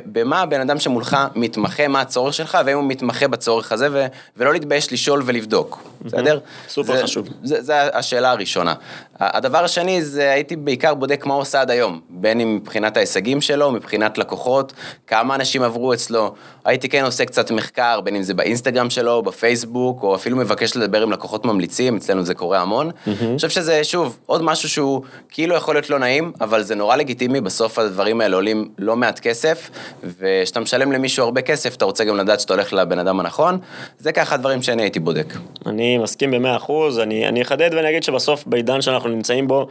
במה 0.06 0.42
הבן 0.42 0.62
אדם 0.62 0.80
שמולך 0.80 1.18
מתמחה, 1.36 1.88
מה 1.88 2.02
הצורך 2.02 2.34
שלך, 2.34 2.58
והאם 2.66 2.78
הוא 2.78 2.88
מתמחה 2.88 3.28
בצורך 3.28 3.72
הזה, 3.72 3.88
ו, 3.92 4.06
ולא 4.38 4.54
להתבייש 4.54 4.94
לשאול 4.94 5.24
ולבדוק, 5.26 5.84
בסדר? 6.02 6.40
סופר 6.68 6.96
זה, 6.96 7.04
חשוב. 7.04 7.28
זה, 7.44 7.62
זה 7.62 7.98
השאלה 7.98 8.32
הראשונה. 8.32 8.74
הדבר 9.20 9.64
השני 9.64 10.02
זה 10.02 10.32
הייתי 10.32 10.56
בעיקר 10.56 10.94
בודק 10.94 11.26
מה 11.26 11.34
הוא 11.34 11.42
עושה 11.42 11.62
עד 11.62 11.72
היום, 11.72 12.00
בין 12.10 12.40
אם 12.40 12.56
מבחינת 12.56 12.98
ההישגים 12.98 13.42
שלו, 13.42 13.72
מבחינת 13.72 14.18
לקוחות, 14.18 14.74
כמה 15.08 15.36
אנשים 15.36 15.64
עברו 15.64 15.94
אצלו. 15.94 16.34
הייתי 16.66 16.90
כן 16.90 17.06
עושה 17.06 17.26
קצת 17.26 17.52
מחקר, 17.52 18.02
בין 18.02 18.16
אם 18.16 18.24
זה 18.24 18.34
באינסטגרם 18.34 18.90
שלו, 18.90 19.22
בפייסבוק, 19.22 20.04
או 20.04 20.16
אפילו 20.16 20.38
מבקש 20.38 20.76
לדבר 20.76 21.02
עם 21.02 21.12
לקוחות 21.12 21.46
ממליצים, 21.46 21.96
אצלנו 21.98 22.26
זה 22.26 22.34
קורה 22.34 22.60
המון. 22.60 22.92
אני 23.08 23.36
חושב 23.36 23.50
שזה, 23.50 23.84
שוב, 23.84 24.18
עוד 24.26 24.42
משהו 24.42 24.70
שהוא 24.70 25.02
כאילו 25.30 25.56
יכול 25.56 25.76
להיות 25.76 25.90
לא 25.90 26.00
נעים, 26.00 26.32
אבל 26.42 26.64
זה 26.64 26.76
נורא 26.76 26.96
לגיטימי, 26.96 27.42
בסוף 27.42 27.80
הדברים 27.88 28.22
האלה 28.22 28.36
עולים 28.36 28.70
לא 28.78 28.96
מעט 28.96 29.20
כסף, 29.20 29.70
וכשאתה 30.04 30.60
משלם 30.60 30.92
למישהו 30.92 31.24
הרבה 31.26 31.42
כסף, 31.42 31.76
אתה 31.76 31.86
רוצה 31.86 32.04
גם 32.04 32.18
לדעת 32.18 32.40
שאתה 32.40 32.54
הולך 32.54 32.74
לבן 32.74 33.00
אדם 33.00 33.20
הנכון. 33.20 33.60
זה 34.00 34.12
ככה 34.12 34.36
הדברים 34.36 34.62
שאני 34.62 34.82
הייתי 34.82 35.00
בודק. 35.00 35.34
אני 35.66 35.98
מסכים 35.98 36.32
במאה 36.32 36.56
אחוז, 36.56 37.00
אני, 37.00 37.42
אחדד 37.42 37.70
ואני 37.74 37.90
אגיד 37.90 38.04
שבסוף 38.04 38.44
בעידן 38.46 38.82
שאנחנו 38.82 39.10
נמצאים 39.10 39.48
בו, 39.48 39.68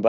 ב, 0.00 0.08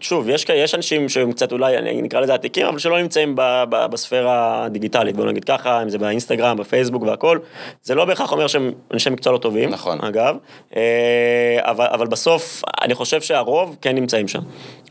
שוב, 0.00 0.28
יש, 0.28 0.46
יש 0.48 0.74
אנשים 0.74 1.08
שהם 1.08 1.32
קצת 1.32 1.52
אולי, 1.52 1.78
אני 1.78 2.02
נקרא 2.02 2.20
לזה 2.20 2.34
עתיקים, 2.34 2.66
אבל 2.66 2.78
שלא 2.78 2.98
נמצאים 2.98 3.34
ב, 3.36 3.64
ב, 3.68 3.86
בספירה 3.86 4.64
הדיגיטלית, 4.64 5.16
בוא 5.16 5.24
נגיד 5.24 5.44
ככה, 5.44 5.82
אם 5.82 5.88
זה 5.88 5.98
באינסטגרם, 5.98 6.56
בפייסבוק 6.56 7.02
והכל, 7.02 7.38
זה 7.82 7.94
לא 7.94 8.04
בהכרח 8.04 8.32
אומר 8.32 8.46
שהם 8.46 8.72
אנשי 8.92 9.10
מקצוע 9.10 9.32
לא 9.32 9.38
טובים, 9.38 9.70
נכון. 9.70 9.98
אגב, 10.00 10.36
אה, 10.76 10.82
אבל, 11.58 11.86
אבל 11.86 12.06
בסוף, 12.06 12.62
אני 12.82 12.94
חושב 12.94 13.20
שהרוב 13.20 13.76
כן 13.80 13.94
נמצאים 13.94 14.28
שם, 14.28 14.40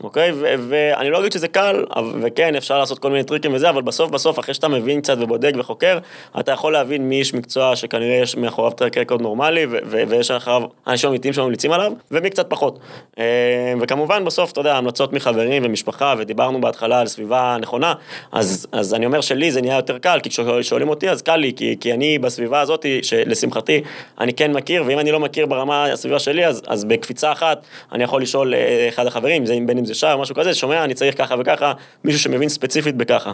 אוקיי? 0.02 0.32
ו, 0.32 0.54
ואני 0.68 1.10
לא 1.10 1.20
אגיד 1.20 1.32
שזה 1.32 1.48
קל, 1.48 1.84
וכן, 2.22 2.56
אפשר 2.56 2.78
לעשות 2.78 2.98
כל 2.98 3.10
מיני 3.10 3.24
טריקים 3.24 3.54
וזה, 3.54 3.70
אבל 3.70 3.82
בסוף 3.82 4.10
בסוף, 4.10 4.38
אחרי 4.38 4.54
שאתה 4.54 4.68
מבין 4.68 5.00
קצת 5.00 5.16
ובודק 5.20 5.52
וחוקר, 5.58 5.98
אתה 6.40 6.52
יכול 6.52 6.72
להבין 6.72 7.08
מי 7.08 7.18
איש 7.18 7.34
מקצוע 7.34 7.76
שכנראה 7.76 8.16
יש 8.16 8.36
מאחוריו 8.36 8.70
טרק 8.70 8.98
רקורד 8.98 9.22
נורמלי, 9.22 9.66
ו, 9.66 9.78
ו, 9.86 10.02
ויש 10.08 10.30
אחריו 10.30 10.62
אנשים 10.86 11.10
אמיתיים 11.10 11.34
שממליצים 11.34 11.72
עליו, 11.72 11.92
ומי 12.10 12.30
קצת 12.30 12.50
פחות. 12.50 12.78
אה, 13.18 13.74
וכמובן 13.94 14.24
בסוף, 14.24 14.52
אתה 14.52 14.60
יודע, 14.60 14.76
המלצות 14.76 15.12
מחברים 15.12 15.62
ומשפחה, 15.66 16.14
ודיברנו 16.18 16.60
בהתחלה 16.60 17.00
על 17.00 17.06
סביבה 17.06 17.56
נכונה, 17.60 17.94
אז, 18.32 18.66
אז 18.72 18.94
אני 18.94 19.06
אומר 19.06 19.20
שלי 19.20 19.52
זה 19.52 19.60
נהיה 19.60 19.76
יותר 19.76 19.98
קל, 19.98 20.18
כי 20.22 20.30
כששואלים 20.30 20.88
אותי 20.88 21.10
אז 21.10 21.22
קל 21.22 21.36
לי, 21.36 21.52
כי, 21.56 21.76
כי 21.80 21.92
אני 21.92 22.18
בסביבה 22.18 22.60
הזאת, 22.60 22.86
שלשמחתי, 23.02 23.82
אני 24.20 24.34
כן 24.34 24.52
מכיר, 24.52 24.84
ואם 24.86 24.98
אני 24.98 25.12
לא 25.12 25.20
מכיר 25.20 25.46
ברמה 25.46 25.84
הסביבה 25.84 26.18
שלי, 26.18 26.46
אז, 26.46 26.62
אז 26.66 26.84
בקפיצה 26.84 27.32
אחת 27.32 27.66
אני 27.92 28.04
יכול 28.04 28.22
לשאול 28.22 28.54
אה, 28.54 28.86
אחד 28.88 29.06
החברים, 29.06 29.46
זה, 29.46 29.56
בין 29.66 29.78
אם 29.78 29.84
זה 29.84 29.94
שער, 29.94 30.16
משהו 30.16 30.34
כזה, 30.34 30.54
שומע, 30.54 30.84
אני 30.84 30.94
צריך 30.94 31.18
ככה 31.18 31.34
וככה, 31.38 31.72
מישהו 32.04 32.20
שמבין 32.20 32.48
ספציפית 32.48 32.96
בככה. 32.96 33.32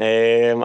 אה, 0.00 0.06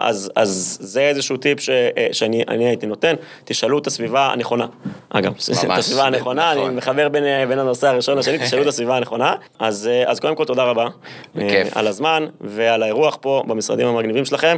אז, 0.00 0.30
אז 0.36 0.78
זה 0.80 1.00
איזשהו 1.00 1.36
טיפ 1.36 1.60
ש, 1.60 1.70
אה, 1.70 2.06
שאני 2.12 2.44
הייתי 2.66 2.86
נותן, 2.86 3.14
תשאלו 3.44 3.78
את 3.78 3.86
הסביבה 3.86 4.32
הנכונה. 4.32 4.66
אגב, 5.10 5.32
ממש, 5.32 5.64
את 5.64 5.78
הסביבה 5.78 6.06
הנכונה, 6.06 6.54
נכון. 6.54 6.66
אני 6.66 6.76
מחבר 6.76 7.08
בין, 7.08 7.48
בין 7.48 7.58
הנושא 7.58 7.88
הראשון 7.88 8.18
לשני, 8.18 8.38
תשאלו 8.38 8.62
את 8.62 8.66
הסביבה 8.66 8.96
הנכונה. 8.96 9.34
אז, 9.58 9.90
אז 10.06 10.20
קודם 10.20 10.34
כל 10.34 10.44
תודה 10.44 10.64
רבה. 10.64 10.86
בכיף. 11.34 11.76
על 11.76 11.86
הזמן 11.86 12.26
ועל 12.40 12.82
האירוח 12.82 13.18
פה 13.20 13.42
במשרדים 13.46 13.86
המגניבים 13.86 14.24
שלכם. 14.24 14.56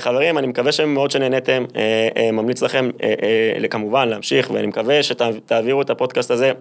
חברים, 0.00 0.38
אני 0.38 0.46
מקווה 0.46 0.72
שמאוד 0.72 1.10
שנהניתם, 1.10 1.64
ממליץ 2.32 2.62
לכם 2.62 2.90
כמובן 3.70 4.08
להמשיך, 4.08 4.50
ואני 4.50 4.66
מקווה 4.66 5.02
שתעבירו 5.02 5.82
את 5.82 5.90
הפודקאסט 5.90 6.30
הזה. 6.30 6.52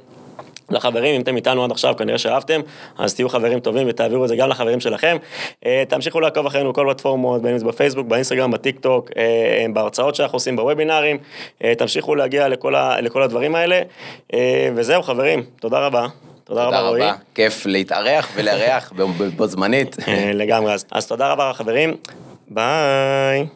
לחברים, 0.70 1.16
אם 1.16 1.22
אתם 1.22 1.36
איתנו 1.36 1.64
עד 1.64 1.72
עכשיו, 1.72 1.96
כנראה 1.98 2.18
שאהבתם, 2.18 2.62
אז 2.98 3.16
תהיו 3.16 3.30
חברים 3.30 3.60
טובים 3.60 3.88
ותעבירו 3.90 4.24
את 4.24 4.30
זה 4.30 4.36
גם 4.36 4.50
לחברים 4.50 4.80
שלכם. 4.80 5.18
אה, 5.66 5.84
תמשיכו 5.88 6.20
לעקוב 6.20 6.46
אחרינו 6.46 6.72
בכל 6.72 6.86
פלטפורמות, 6.88 7.42
בין 7.42 7.52
אם 7.52 7.58
זה 7.58 7.66
בפייסבוק, 7.66 8.08
באינסטגרם, 8.08 8.52
בטיק 8.52 8.80
טוק, 8.80 9.10
אה, 9.18 9.66
בהרצאות 9.74 10.16
שאנחנו 10.16 10.36
עושים, 10.36 10.56
בוובינארים. 10.56 11.18
אה, 11.64 11.76
תמשיכו 11.76 12.16
להגיע 12.16 12.48
לכל, 12.48 12.76
ה, 12.76 13.02
לכל 13.02 13.24
הדברים 13.24 13.56
האלה. 13.56 13.82
וזהו, 14.76 15.04
חברים, 15.04 15.44
תודה 15.60 15.80
רבה. 15.80 16.08
תודה 16.44 16.64
רבה, 16.64 16.80
רועי. 16.80 17.02
תודה 17.02 17.12
רבה, 17.12 17.22
כיף 17.36 17.66
להתארח 17.66 18.30
ולארח 18.36 18.94
בו 19.36 19.48
זמנית. 19.48 19.96
לגמרי, 20.40 20.74
אז, 20.74 20.86
אז 20.92 21.08
תודה 21.08 21.32
רבה, 21.32 21.52
חברים. 21.54 21.96
ביי. 22.48 23.48